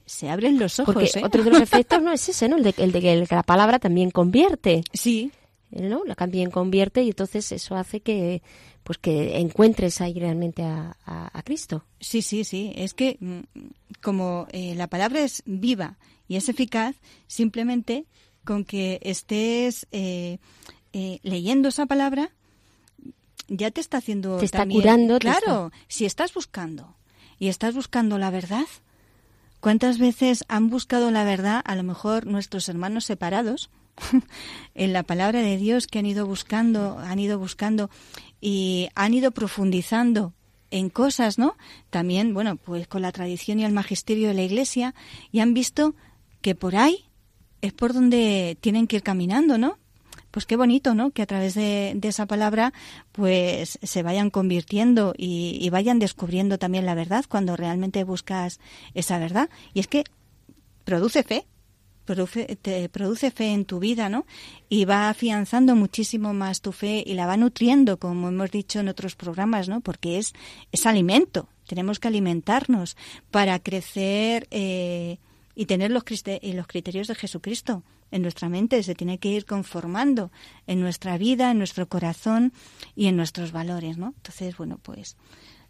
se, 0.04 0.28
abren 0.28 0.58
los 0.58 0.80
ojos. 0.80 0.94
Porque 0.94 1.10
¿eh? 1.18 1.22
otro 1.24 1.44
de 1.44 1.50
los 1.50 1.60
efectos 1.62 2.02
no 2.02 2.12
es 2.12 2.28
ese, 2.28 2.48
¿no? 2.48 2.56
El 2.56 2.64
de, 2.64 2.74
el 2.76 2.92
de 2.92 3.00
que 3.00 3.34
la 3.34 3.44
palabra 3.44 3.78
también 3.78 4.10
convierte. 4.10 4.82
Sí. 4.92 5.30
¿No? 5.70 6.02
La 6.04 6.16
también 6.16 6.50
convierte 6.50 7.04
y 7.04 7.10
entonces 7.10 7.52
eso 7.52 7.76
hace 7.76 8.00
que 8.00 8.42
pues 8.82 8.98
que 8.98 9.38
encuentres 9.38 10.00
ahí 10.00 10.14
realmente 10.14 10.64
a, 10.64 10.96
a, 11.06 11.42
Cristo. 11.44 11.84
Sí, 12.00 12.22
sí, 12.22 12.42
sí. 12.42 12.72
Es 12.74 12.92
que 12.92 13.16
mm, 13.20 13.40
como 14.02 14.48
eh, 14.50 14.74
la 14.74 14.88
palabra 14.88 15.20
es 15.20 15.44
viva 15.46 15.96
y 16.30 16.36
es 16.36 16.48
eficaz 16.48 16.94
simplemente 17.26 18.06
con 18.44 18.64
que 18.64 19.00
estés 19.02 19.88
eh, 19.90 20.38
eh, 20.92 21.18
leyendo 21.24 21.70
esa 21.70 21.86
palabra, 21.86 22.30
ya 23.48 23.72
te 23.72 23.80
está 23.80 23.98
haciendo. 23.98 24.36
Te 24.36 24.44
está 24.44 24.64
curando. 24.64 25.18
Claro, 25.18 25.72
si 25.88 26.04
estás 26.04 26.32
buscando 26.32 26.94
y 27.40 27.48
estás 27.48 27.74
buscando 27.74 28.16
la 28.16 28.30
verdad, 28.30 28.66
¿cuántas 29.58 29.98
veces 29.98 30.44
han 30.46 30.70
buscado 30.70 31.10
la 31.10 31.24
verdad 31.24 31.62
a 31.64 31.74
lo 31.74 31.82
mejor 31.82 32.26
nuestros 32.26 32.68
hermanos 32.68 33.06
separados? 33.06 33.68
en 34.76 34.92
la 34.92 35.02
palabra 35.02 35.40
de 35.42 35.56
Dios 35.56 35.88
que 35.88 35.98
han 35.98 36.06
ido 36.06 36.26
buscando, 36.26 37.00
han 37.00 37.18
ido 37.18 37.40
buscando 37.40 37.90
y 38.40 38.88
han 38.94 39.14
ido 39.14 39.32
profundizando 39.32 40.32
en 40.70 40.90
cosas, 40.90 41.38
¿no? 41.38 41.56
También, 41.90 42.34
bueno, 42.34 42.54
pues 42.54 42.86
con 42.86 43.02
la 43.02 43.10
tradición 43.10 43.58
y 43.58 43.64
el 43.64 43.72
magisterio 43.72 44.28
de 44.28 44.34
la 44.34 44.42
Iglesia 44.42 44.94
y 45.32 45.40
han 45.40 45.54
visto 45.54 45.96
que 46.40 46.54
por 46.54 46.76
ahí 46.76 47.10
es 47.62 47.72
por 47.72 47.92
donde 47.92 48.56
tienen 48.60 48.86
que 48.86 48.96
ir 48.96 49.02
caminando, 49.02 49.58
¿no? 49.58 49.78
Pues 50.30 50.46
qué 50.46 50.56
bonito, 50.56 50.94
¿no? 50.94 51.10
Que 51.10 51.22
a 51.22 51.26
través 51.26 51.54
de, 51.54 51.98
esa 52.02 52.26
palabra, 52.26 52.72
pues 53.12 53.78
se 53.82 54.02
vayan 54.02 54.30
convirtiendo 54.30 55.12
y, 55.16 55.68
vayan 55.70 55.98
descubriendo 55.98 56.58
también 56.58 56.86
la 56.86 56.94
verdad 56.94 57.24
cuando 57.28 57.56
realmente 57.56 58.04
buscas 58.04 58.60
esa 58.94 59.18
verdad. 59.18 59.50
Y 59.74 59.80
es 59.80 59.88
que 59.88 60.04
produce 60.84 61.24
fe, 61.24 61.46
produce, 62.04 62.56
te 62.62 62.88
produce 62.88 63.32
fe 63.32 63.52
en 63.52 63.64
tu 63.64 63.80
vida, 63.80 64.08
¿no? 64.08 64.24
Y 64.68 64.84
va 64.84 65.08
afianzando 65.08 65.74
muchísimo 65.74 66.32
más 66.32 66.60
tu 66.60 66.70
fe 66.70 67.02
y 67.04 67.14
la 67.14 67.26
va 67.26 67.36
nutriendo, 67.36 67.98
como 67.98 68.28
hemos 68.28 68.52
dicho 68.52 68.78
en 68.78 68.88
otros 68.88 69.16
programas, 69.16 69.68
¿no? 69.68 69.80
Porque 69.80 70.18
es, 70.18 70.32
es 70.70 70.86
alimento. 70.86 71.48
Tenemos 71.66 71.98
que 71.98 72.06
alimentarnos 72.06 72.96
para 73.32 73.58
crecer. 73.58 74.46
Eh, 74.52 75.18
y 75.54 75.66
tener 75.66 75.90
los, 75.90 76.04
los 76.42 76.66
criterios 76.66 77.08
de 77.08 77.14
Jesucristo 77.14 77.82
en 78.10 78.22
nuestra 78.22 78.48
mente, 78.48 78.82
se 78.82 78.94
tiene 78.94 79.18
que 79.18 79.28
ir 79.28 79.44
conformando 79.44 80.30
en 80.66 80.80
nuestra 80.80 81.16
vida, 81.18 81.50
en 81.50 81.58
nuestro 81.58 81.88
corazón 81.88 82.52
y 82.96 83.06
en 83.06 83.16
nuestros 83.16 83.52
valores, 83.52 83.98
¿no? 83.98 84.14
Entonces, 84.16 84.56
bueno, 84.56 84.78
pues 84.82 85.16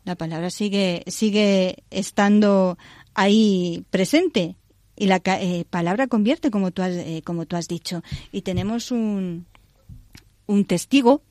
la 0.05 0.17
palabra 0.17 0.51
sigue, 0.51 1.05
sigue 1.07 1.83
estando 1.91 2.79
ahí 3.15 3.85
presente 3.91 4.57
y 4.97 5.07
la 5.07 5.21
eh, 5.25 5.65
palabra 5.69 6.07
convierte, 6.07 6.51
como 6.51 6.71
tú, 6.71 6.83
has, 6.83 6.93
eh, 6.93 7.23
como 7.25 7.47
tú 7.47 7.57
has 7.57 7.69
dicho. 7.69 8.03
Y 8.33 8.43
tenemos 8.43 8.91
un, 8.91 9.47
un 10.47 10.65
testigo 10.65 11.23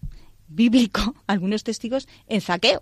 bíblico, 0.48 1.16
algunos 1.28 1.64
testigos, 1.64 2.08
en 2.28 2.42
saqueo. 2.42 2.82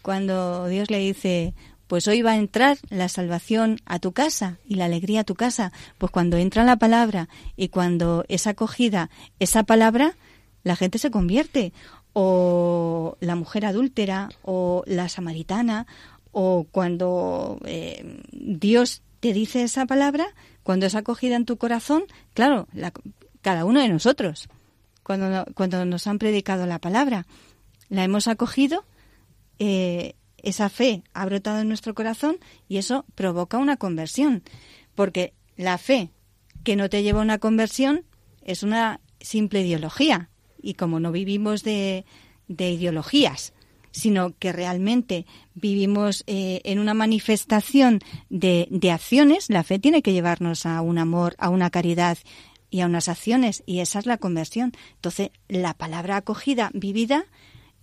Cuando 0.00 0.66
Dios 0.66 0.90
le 0.90 0.96
dice, 0.96 1.52
pues 1.92 2.08
hoy 2.08 2.22
va 2.22 2.30
a 2.30 2.36
entrar 2.38 2.78
la 2.88 3.10
salvación 3.10 3.78
a 3.84 3.98
tu 3.98 4.12
casa 4.12 4.56
y 4.64 4.76
la 4.76 4.86
alegría 4.86 5.20
a 5.20 5.24
tu 5.24 5.34
casa. 5.34 5.74
Pues 5.98 6.10
cuando 6.10 6.38
entra 6.38 6.64
la 6.64 6.76
palabra 6.76 7.28
y 7.54 7.68
cuando 7.68 8.24
es 8.28 8.46
acogida 8.46 9.10
esa 9.40 9.64
palabra, 9.64 10.16
la 10.62 10.74
gente 10.74 10.96
se 10.96 11.10
convierte. 11.10 11.74
O 12.14 13.18
la 13.20 13.36
mujer 13.36 13.66
adúltera, 13.66 14.30
o 14.40 14.84
la 14.86 15.10
samaritana, 15.10 15.86
o 16.30 16.66
cuando 16.70 17.58
eh, 17.66 18.22
Dios 18.32 19.02
te 19.20 19.34
dice 19.34 19.62
esa 19.62 19.84
palabra, 19.84 20.28
cuando 20.62 20.86
es 20.86 20.94
acogida 20.94 21.36
en 21.36 21.44
tu 21.44 21.58
corazón, 21.58 22.04
claro, 22.32 22.68
cada 23.42 23.66
uno 23.66 23.82
de 23.82 23.90
nosotros, 23.90 24.48
cuando, 25.02 25.44
cuando 25.54 25.84
nos 25.84 26.06
han 26.06 26.18
predicado 26.18 26.64
la 26.64 26.78
palabra, 26.78 27.26
la 27.90 28.02
hemos 28.02 28.28
acogido, 28.28 28.82
eh, 29.58 30.14
esa 30.42 30.68
fe 30.68 31.02
ha 31.14 31.24
brotado 31.24 31.60
en 31.60 31.68
nuestro 31.68 31.94
corazón 31.94 32.36
y 32.68 32.78
eso 32.78 33.04
provoca 33.14 33.58
una 33.58 33.76
conversión. 33.76 34.42
Porque 34.94 35.32
la 35.56 35.78
fe 35.78 36.10
que 36.64 36.76
no 36.76 36.88
te 36.88 37.02
lleva 37.02 37.20
a 37.20 37.24
una 37.24 37.38
conversión 37.38 38.04
es 38.42 38.62
una 38.62 39.00
simple 39.20 39.62
ideología. 39.62 40.30
Y 40.60 40.74
como 40.74 41.00
no 41.00 41.12
vivimos 41.12 41.64
de, 41.64 42.04
ideologías, 42.48 43.52
sino 43.90 44.36
que 44.38 44.52
realmente 44.52 45.26
vivimos 45.54 46.24
eh, 46.26 46.60
en 46.64 46.78
una 46.78 46.94
manifestación 46.94 48.00
de, 48.30 48.68
de, 48.70 48.90
acciones, 48.90 49.50
la 49.50 49.64
fe 49.64 49.78
tiene 49.78 50.02
que 50.02 50.12
llevarnos 50.12 50.66
a 50.66 50.80
un 50.82 50.98
amor, 50.98 51.34
a 51.38 51.48
una 51.48 51.70
caridad 51.70 52.18
y 52.70 52.80
a 52.80 52.86
unas 52.86 53.08
acciones, 53.08 53.62
y 53.66 53.80
esa 53.80 53.98
es 53.98 54.06
la 54.06 54.16
conversión. 54.16 54.72
Entonces, 54.94 55.30
la 55.48 55.74
palabra 55.74 56.16
acogida, 56.16 56.70
vivida, 56.72 57.26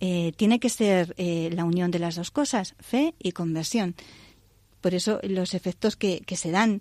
eh, 0.00 0.32
tiene 0.36 0.58
que 0.58 0.70
ser 0.70 1.14
eh, 1.18 1.50
la 1.52 1.66
unión 1.66 1.90
de 1.90 1.98
las 1.98 2.14
dos 2.14 2.30
cosas, 2.30 2.74
fe 2.78 3.14
y 3.18 3.32
conversión. 3.32 3.94
Por 4.80 4.94
eso 4.94 5.20
los 5.22 5.52
efectos 5.52 5.94
que, 5.96 6.24
se 6.36 6.50
dan. 6.50 6.80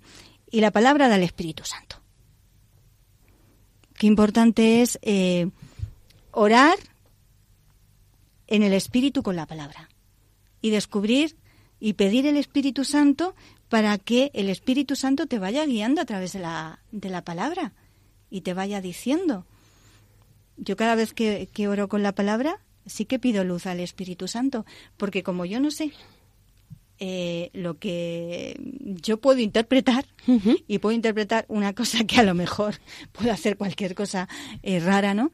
Y 0.50 0.62
la 0.62 0.72
palabra 0.72 1.10
del 1.10 1.24
Espíritu 1.24 1.66
Santo. 1.66 1.98
Qué 3.96 4.08
importante 4.08 4.82
es 4.82 4.98
eh, 5.02 5.50
orar 6.32 6.78
en 8.48 8.64
el 8.64 8.72
Espíritu 8.72 9.22
con 9.22 9.36
la 9.36 9.46
palabra 9.46 9.90
y 10.62 10.70
descubrir 10.70 11.36
y 11.82 11.94
pedir 11.94 12.26
el 12.26 12.38
Espíritu 12.38 12.86
Santo 12.86 13.36
para 13.68 13.98
que 13.98 14.32
el 14.34 14.50
Espíritu 14.50 14.96
Santo 14.96 15.28
te 15.28 15.40
vaya 15.40 15.66
guiando 15.66 16.02
a 16.02 16.06
través 16.06 16.32
de 16.32 16.40
la, 16.40 16.80
de 16.92 17.10
la 17.10 17.26
palabra 17.26 17.74
y 18.30 18.42
te 18.42 18.54
vaya 18.54 18.80
diciendo. 18.80 19.46
Yo 20.56 20.78
cada 20.78 20.96
vez 20.96 21.14
que 21.14 21.68
oro 21.68 21.90
con 21.90 22.02
la 22.02 22.14
palabra 22.14 22.62
sí 22.90 23.06
que 23.06 23.20
pido 23.20 23.44
luz 23.44 23.66
al 23.66 23.80
Espíritu 23.80 24.28
Santo, 24.28 24.66
porque 24.98 25.24
como 25.24 25.46
yo 25.46 25.60
no 25.60 25.72
sé 25.72 25.94
eh, 27.02 27.50
lo 27.54 27.78
que 27.78 28.60
yo 29.02 29.22
puedo 29.22 29.40
interpretar, 29.40 30.06
y 30.68 30.80
puedo 30.80 30.94
interpretar 30.94 31.46
una 31.48 31.74
cosa 31.74 32.04
que 32.04 32.20
a 32.20 32.24
lo 32.24 32.34
mejor 32.34 32.76
puedo 33.14 33.32
hacer 33.32 33.56
cualquier 33.56 33.96
cosa 33.96 34.28
eh, 34.64 34.82
rara, 34.82 35.14
¿no? 35.14 35.32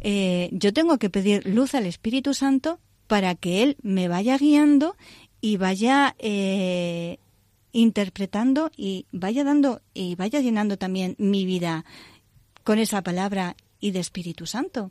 Eh, 0.00 0.50
yo 0.52 0.74
tengo 0.74 0.98
que 0.98 1.08
pedir 1.08 1.46
luz 1.46 1.74
al 1.74 1.86
Espíritu 1.86 2.34
Santo 2.34 2.80
para 3.06 3.34
que 3.34 3.62
Él 3.62 3.78
me 3.80 4.08
vaya 4.08 4.36
guiando 4.36 4.94
y 5.40 5.56
vaya 5.56 6.14
interpretando 7.72 8.70
y 8.76 9.06
vaya 9.10 9.42
dando 9.42 9.80
y 9.94 10.16
vaya 10.16 10.40
llenando 10.40 10.76
también 10.76 11.14
mi 11.18 11.46
vida 11.46 11.86
con 12.62 12.78
esa 12.78 13.02
palabra 13.02 13.56
y 13.80 13.92
de 13.92 14.00
Espíritu 14.00 14.44
Santo 14.44 14.90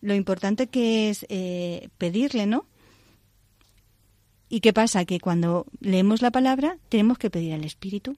lo 0.00 0.14
importante 0.14 0.68
que 0.68 1.10
es 1.10 1.26
eh, 1.28 1.88
pedirle, 1.98 2.46
¿no? 2.46 2.66
¿Y 4.48 4.60
qué 4.60 4.72
pasa? 4.72 5.04
Que 5.04 5.20
cuando 5.20 5.66
leemos 5.80 6.22
la 6.22 6.30
palabra 6.30 6.78
tenemos 6.88 7.18
que 7.18 7.30
pedir 7.30 7.52
al 7.52 7.64
Espíritu. 7.64 8.16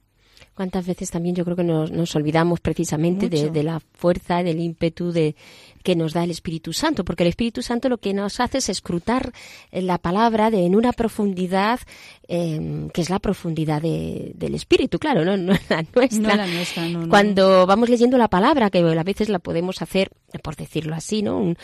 Cuántas 0.55 0.85
veces 0.85 1.11
también 1.11 1.35
yo 1.35 1.43
creo 1.45 1.55
que 1.55 1.63
nos, 1.63 2.15
olvidamos 2.15 2.59
precisamente 2.59 3.29
de, 3.29 3.63
la 3.63 3.79
fuerza, 3.79 4.43
del 4.43 4.59
ímpetu 4.59 5.11
de 5.11 5.35
que 5.83 5.95
nos 5.95 6.13
da 6.13 6.23
el 6.23 6.31
Espíritu 6.31 6.73
Santo, 6.73 7.03
porque 7.03 7.23
el 7.23 7.29
Espíritu 7.29 7.61
Santo 7.61 7.89
lo 7.89 7.97
que 7.97 8.13
nos 8.13 8.39
hace 8.39 8.59
es 8.59 8.69
escrutar 8.69 9.33
la 9.71 9.97
palabra 9.97 10.49
de, 10.49 10.65
en 10.65 10.75
una 10.75 10.93
profundidad 10.93 11.79
em, 12.27 12.89
que 12.89 13.01
es 13.01 13.09
la 13.09 13.19
profundidad 13.19 13.81
del 13.81 14.55
Espíritu, 14.55 14.99
claro, 14.99 15.25
no, 15.25 15.35
no 15.37 15.53
la 15.69 15.85
nuestra. 15.93 16.35
la 16.35 16.47
nuestra 16.47 16.87
Cuando 17.09 17.65
vamos 17.65 17.89
leyendo 17.89 18.17
la 18.17 18.29
palabra, 18.29 18.69
que 18.69 18.79
a 18.79 19.03
veces 19.03 19.29
la 19.29 19.39
podemos 19.39 19.81
hacer, 19.81 20.11
por 20.41 20.55
decirlo 20.55 20.95
así, 20.95 21.21
¿no? 21.21 21.55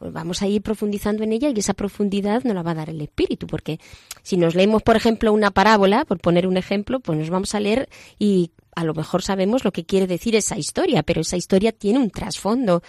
Vamos 0.00 0.42
a 0.42 0.46
ir 0.46 0.62
profundizando 0.62 1.22
en 1.22 1.32
ella 1.32 1.50
y 1.50 1.58
esa 1.58 1.74
profundidad 1.74 2.44
nos 2.44 2.54
la 2.54 2.62
va 2.62 2.72
a 2.72 2.74
dar 2.74 2.90
el 2.90 3.00
espíritu, 3.00 3.46
porque 3.46 3.78
si 4.22 4.36
nos 4.36 4.54
leemos, 4.54 4.82
por 4.82 4.96
ejemplo, 4.96 5.32
una 5.32 5.50
parábola, 5.50 6.04
por 6.04 6.18
poner 6.20 6.46
un 6.46 6.56
ejemplo, 6.56 7.00
pues 7.00 7.18
nos 7.18 7.30
vamos 7.30 7.54
a 7.54 7.60
leer 7.60 7.88
y 8.18 8.50
a 8.74 8.84
lo 8.84 8.94
mejor 8.94 9.22
sabemos 9.22 9.64
lo 9.64 9.72
que 9.72 9.84
quiere 9.84 10.06
decir 10.06 10.36
esa 10.36 10.58
historia, 10.58 11.02
pero 11.02 11.22
esa 11.22 11.36
historia 11.36 11.72
tiene 11.72 11.98
un 11.98 12.10
trasfondo 12.10 12.82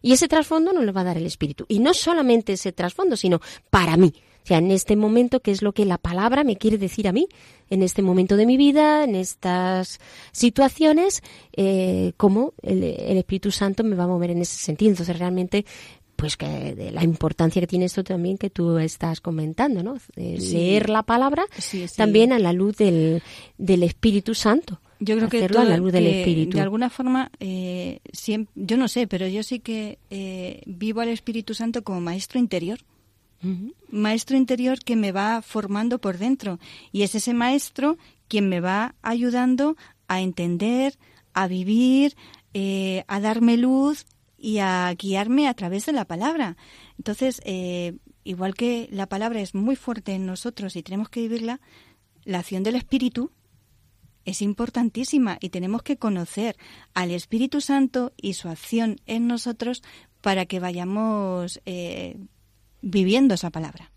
y 0.00 0.12
ese 0.12 0.26
trasfondo 0.26 0.72
nos 0.72 0.84
lo 0.84 0.92
va 0.92 1.02
a 1.02 1.04
dar 1.04 1.18
el 1.18 1.26
espíritu. 1.26 1.66
Y 1.68 1.80
no 1.80 1.92
solamente 1.92 2.54
ese 2.54 2.72
trasfondo, 2.72 3.16
sino 3.16 3.40
para 3.70 3.96
mí. 3.96 4.14
O 4.44 4.46
sea, 4.46 4.58
en 4.58 4.70
este 4.70 4.94
momento, 4.94 5.40
¿qué 5.40 5.50
es 5.50 5.62
lo 5.62 5.72
que 5.72 5.86
la 5.86 5.96
palabra 5.96 6.44
me 6.44 6.56
quiere 6.56 6.76
decir 6.76 7.08
a 7.08 7.12
mí? 7.12 7.28
En 7.70 7.82
este 7.82 8.02
momento 8.02 8.36
de 8.36 8.44
mi 8.44 8.58
vida, 8.58 9.04
en 9.04 9.14
estas 9.14 10.00
situaciones, 10.32 11.22
eh, 11.56 12.12
cómo 12.18 12.52
el, 12.62 12.84
Espíritu 12.84 13.50
Santo 13.50 13.84
me 13.84 13.96
va 13.96 14.04
a 14.04 14.08
mover 14.08 14.30
en 14.30 14.42
ese 14.42 14.58
sentido. 14.58 14.90
Entonces, 14.90 15.18
realmente 15.18 15.64
pues 16.16 16.36
que 16.36 16.74
de 16.74 16.90
la 16.90 17.04
importancia 17.04 17.60
que 17.60 17.66
tiene 17.66 17.86
esto 17.86 18.04
también 18.04 18.38
que 18.38 18.50
tú 18.50 18.78
estás 18.78 19.20
comentando, 19.20 19.82
¿no? 19.82 19.96
Leer 20.16 20.90
la 20.90 21.02
palabra 21.02 21.44
también 21.96 22.32
a 22.32 22.38
la 22.38 22.52
luz 22.52 22.76
del, 22.76 23.22
del 23.58 23.82
Espíritu 23.82 24.34
Santo. 24.34 24.80
Yo 25.00 25.16
creo 25.16 25.28
que, 25.28 25.44
a 25.44 25.64
la 25.64 25.76
luz 25.76 25.92
del 25.92 26.06
Espíritu. 26.06 26.56
de 26.56 26.62
alguna 26.62 26.88
forma, 26.88 27.30
eh, 27.40 28.00
yo 28.54 28.76
no 28.76 28.88
sé, 28.88 29.06
pero 29.06 29.26
yo 29.28 29.42
sí 29.42 29.60
que 29.60 29.98
eh, 30.10 30.62
vivo 30.66 31.00
al 31.00 31.08
Espíritu 31.08 31.54
Santo 31.54 31.82
como 31.82 32.00
maestro 32.00 32.38
interior. 32.38 32.78
Maestro 33.90 34.38
interior 34.38 34.78
que 34.78 34.96
me 34.96 35.12
va 35.12 35.42
formando 35.42 35.98
por 35.98 36.16
dentro. 36.16 36.58
Y 36.92 37.02
es 37.02 37.14
ese 37.14 37.34
maestro 37.34 37.98
quien 38.26 38.48
me 38.48 38.60
va 38.60 38.94
ayudando 39.02 39.76
a 40.08 40.22
entender, 40.22 40.96
a 41.34 41.46
vivir, 41.46 42.16
eh, 42.54 43.04
a 43.06 43.20
darme 43.20 43.58
luz 43.58 44.06
y 44.44 44.58
a 44.58 44.92
guiarme 44.92 45.48
a 45.48 45.54
través 45.54 45.86
de 45.86 45.92
la 45.92 46.04
palabra. 46.04 46.58
Entonces, 46.98 47.40
eh, 47.46 47.96
igual 48.24 48.54
que 48.54 48.88
la 48.92 49.06
palabra 49.06 49.40
es 49.40 49.54
muy 49.54 49.74
fuerte 49.74 50.12
en 50.12 50.26
nosotros 50.26 50.76
y 50.76 50.82
tenemos 50.82 51.08
que 51.08 51.22
vivirla, 51.22 51.62
la 52.24 52.40
acción 52.40 52.62
del 52.62 52.74
Espíritu 52.74 53.30
es 54.26 54.42
importantísima 54.42 55.38
y 55.40 55.48
tenemos 55.48 55.82
que 55.82 55.96
conocer 55.96 56.56
al 56.92 57.10
Espíritu 57.10 57.62
Santo 57.62 58.12
y 58.18 58.34
su 58.34 58.50
acción 58.50 58.96
en 59.06 59.28
nosotros 59.28 59.82
para 60.20 60.44
que 60.44 60.60
vayamos 60.60 61.62
eh, 61.64 62.18
viviendo 62.82 63.36
esa 63.36 63.48
palabra. 63.48 63.93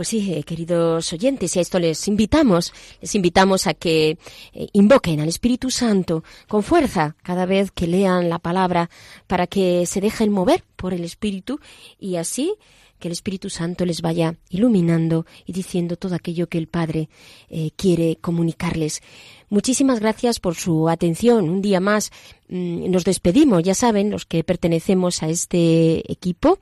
Pues 0.00 0.08
sí, 0.08 0.32
eh, 0.32 0.44
queridos 0.44 1.12
oyentes, 1.12 1.54
y 1.54 1.58
a 1.58 1.62
esto 1.62 1.78
les 1.78 2.08
invitamos, 2.08 2.72
les 3.02 3.14
invitamos 3.14 3.66
a 3.66 3.74
que 3.74 4.16
eh, 4.54 4.68
invoquen 4.72 5.20
al 5.20 5.28
Espíritu 5.28 5.70
Santo 5.70 6.24
con 6.48 6.62
fuerza 6.62 7.16
cada 7.22 7.44
vez 7.44 7.70
que 7.70 7.86
lean 7.86 8.30
la 8.30 8.38
palabra 8.38 8.88
para 9.26 9.46
que 9.46 9.84
se 9.84 10.00
dejen 10.00 10.32
mover 10.32 10.64
por 10.76 10.94
el 10.94 11.04
Espíritu 11.04 11.60
y 11.98 12.16
así 12.16 12.54
que 12.98 13.08
el 13.08 13.12
Espíritu 13.12 13.50
Santo 13.50 13.84
les 13.84 14.00
vaya 14.00 14.36
iluminando 14.48 15.26
y 15.44 15.52
diciendo 15.52 15.96
todo 15.96 16.14
aquello 16.14 16.48
que 16.48 16.56
el 16.56 16.66
Padre 16.66 17.10
eh, 17.50 17.70
quiere 17.76 18.16
comunicarles. 18.16 19.02
Muchísimas 19.50 20.00
gracias 20.00 20.40
por 20.40 20.54
su 20.54 20.88
atención. 20.88 21.50
Un 21.50 21.60
día 21.60 21.80
más 21.80 22.10
mm, 22.48 22.90
nos 22.90 23.04
despedimos, 23.04 23.64
ya 23.64 23.74
saben, 23.74 24.10
los 24.10 24.24
que 24.24 24.44
pertenecemos 24.44 25.22
a 25.22 25.28
este 25.28 26.10
equipo. 26.10 26.58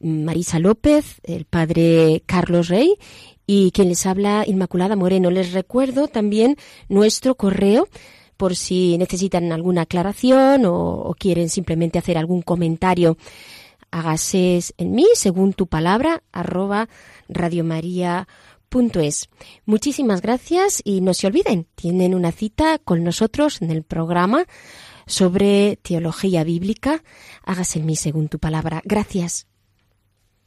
Marisa 0.00 0.58
López, 0.58 1.20
el 1.24 1.44
padre 1.44 2.22
Carlos 2.26 2.68
Rey 2.68 2.94
y 3.46 3.70
quien 3.70 3.88
les 3.88 4.06
habla 4.06 4.44
Inmaculada 4.46 4.96
Moreno. 4.96 5.30
Les 5.30 5.52
recuerdo 5.52 6.08
también 6.08 6.56
nuestro 6.88 7.34
correo 7.34 7.88
por 8.36 8.56
si 8.56 8.98
necesitan 8.98 9.52
alguna 9.52 9.82
aclaración 9.82 10.64
o, 10.66 11.14
quieren 11.18 11.48
simplemente 11.48 11.98
hacer 11.98 12.18
algún 12.18 12.42
comentario. 12.42 13.16
Hágase 13.90 14.60
en 14.76 14.94
mí, 14.94 15.06
según 15.14 15.52
tu 15.52 15.68
palabra, 15.68 16.22
arroba 16.32 16.88
radiomaria.es. 17.28 19.28
Muchísimas 19.64 20.20
gracias 20.20 20.82
y 20.84 21.00
no 21.00 21.14
se 21.14 21.28
olviden, 21.28 21.66
tienen 21.76 22.14
una 22.14 22.32
cita 22.32 22.78
con 22.78 23.04
nosotros 23.04 23.62
en 23.62 23.70
el 23.70 23.84
programa 23.84 24.44
sobre 25.06 25.76
teología 25.76 26.44
bíblica. 26.44 27.02
Hágase 27.44 27.78
en 27.78 27.86
mí, 27.86 27.96
según 27.96 28.28
tu 28.28 28.38
palabra. 28.38 28.82
Gracias. 28.84 29.46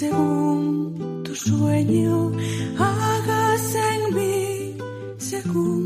según 0.00 1.22
tu 1.24 1.34
sueño, 1.34 2.32
hagas 2.78 3.74
en 3.74 4.14
mí 4.14 4.76
según. 5.18 5.79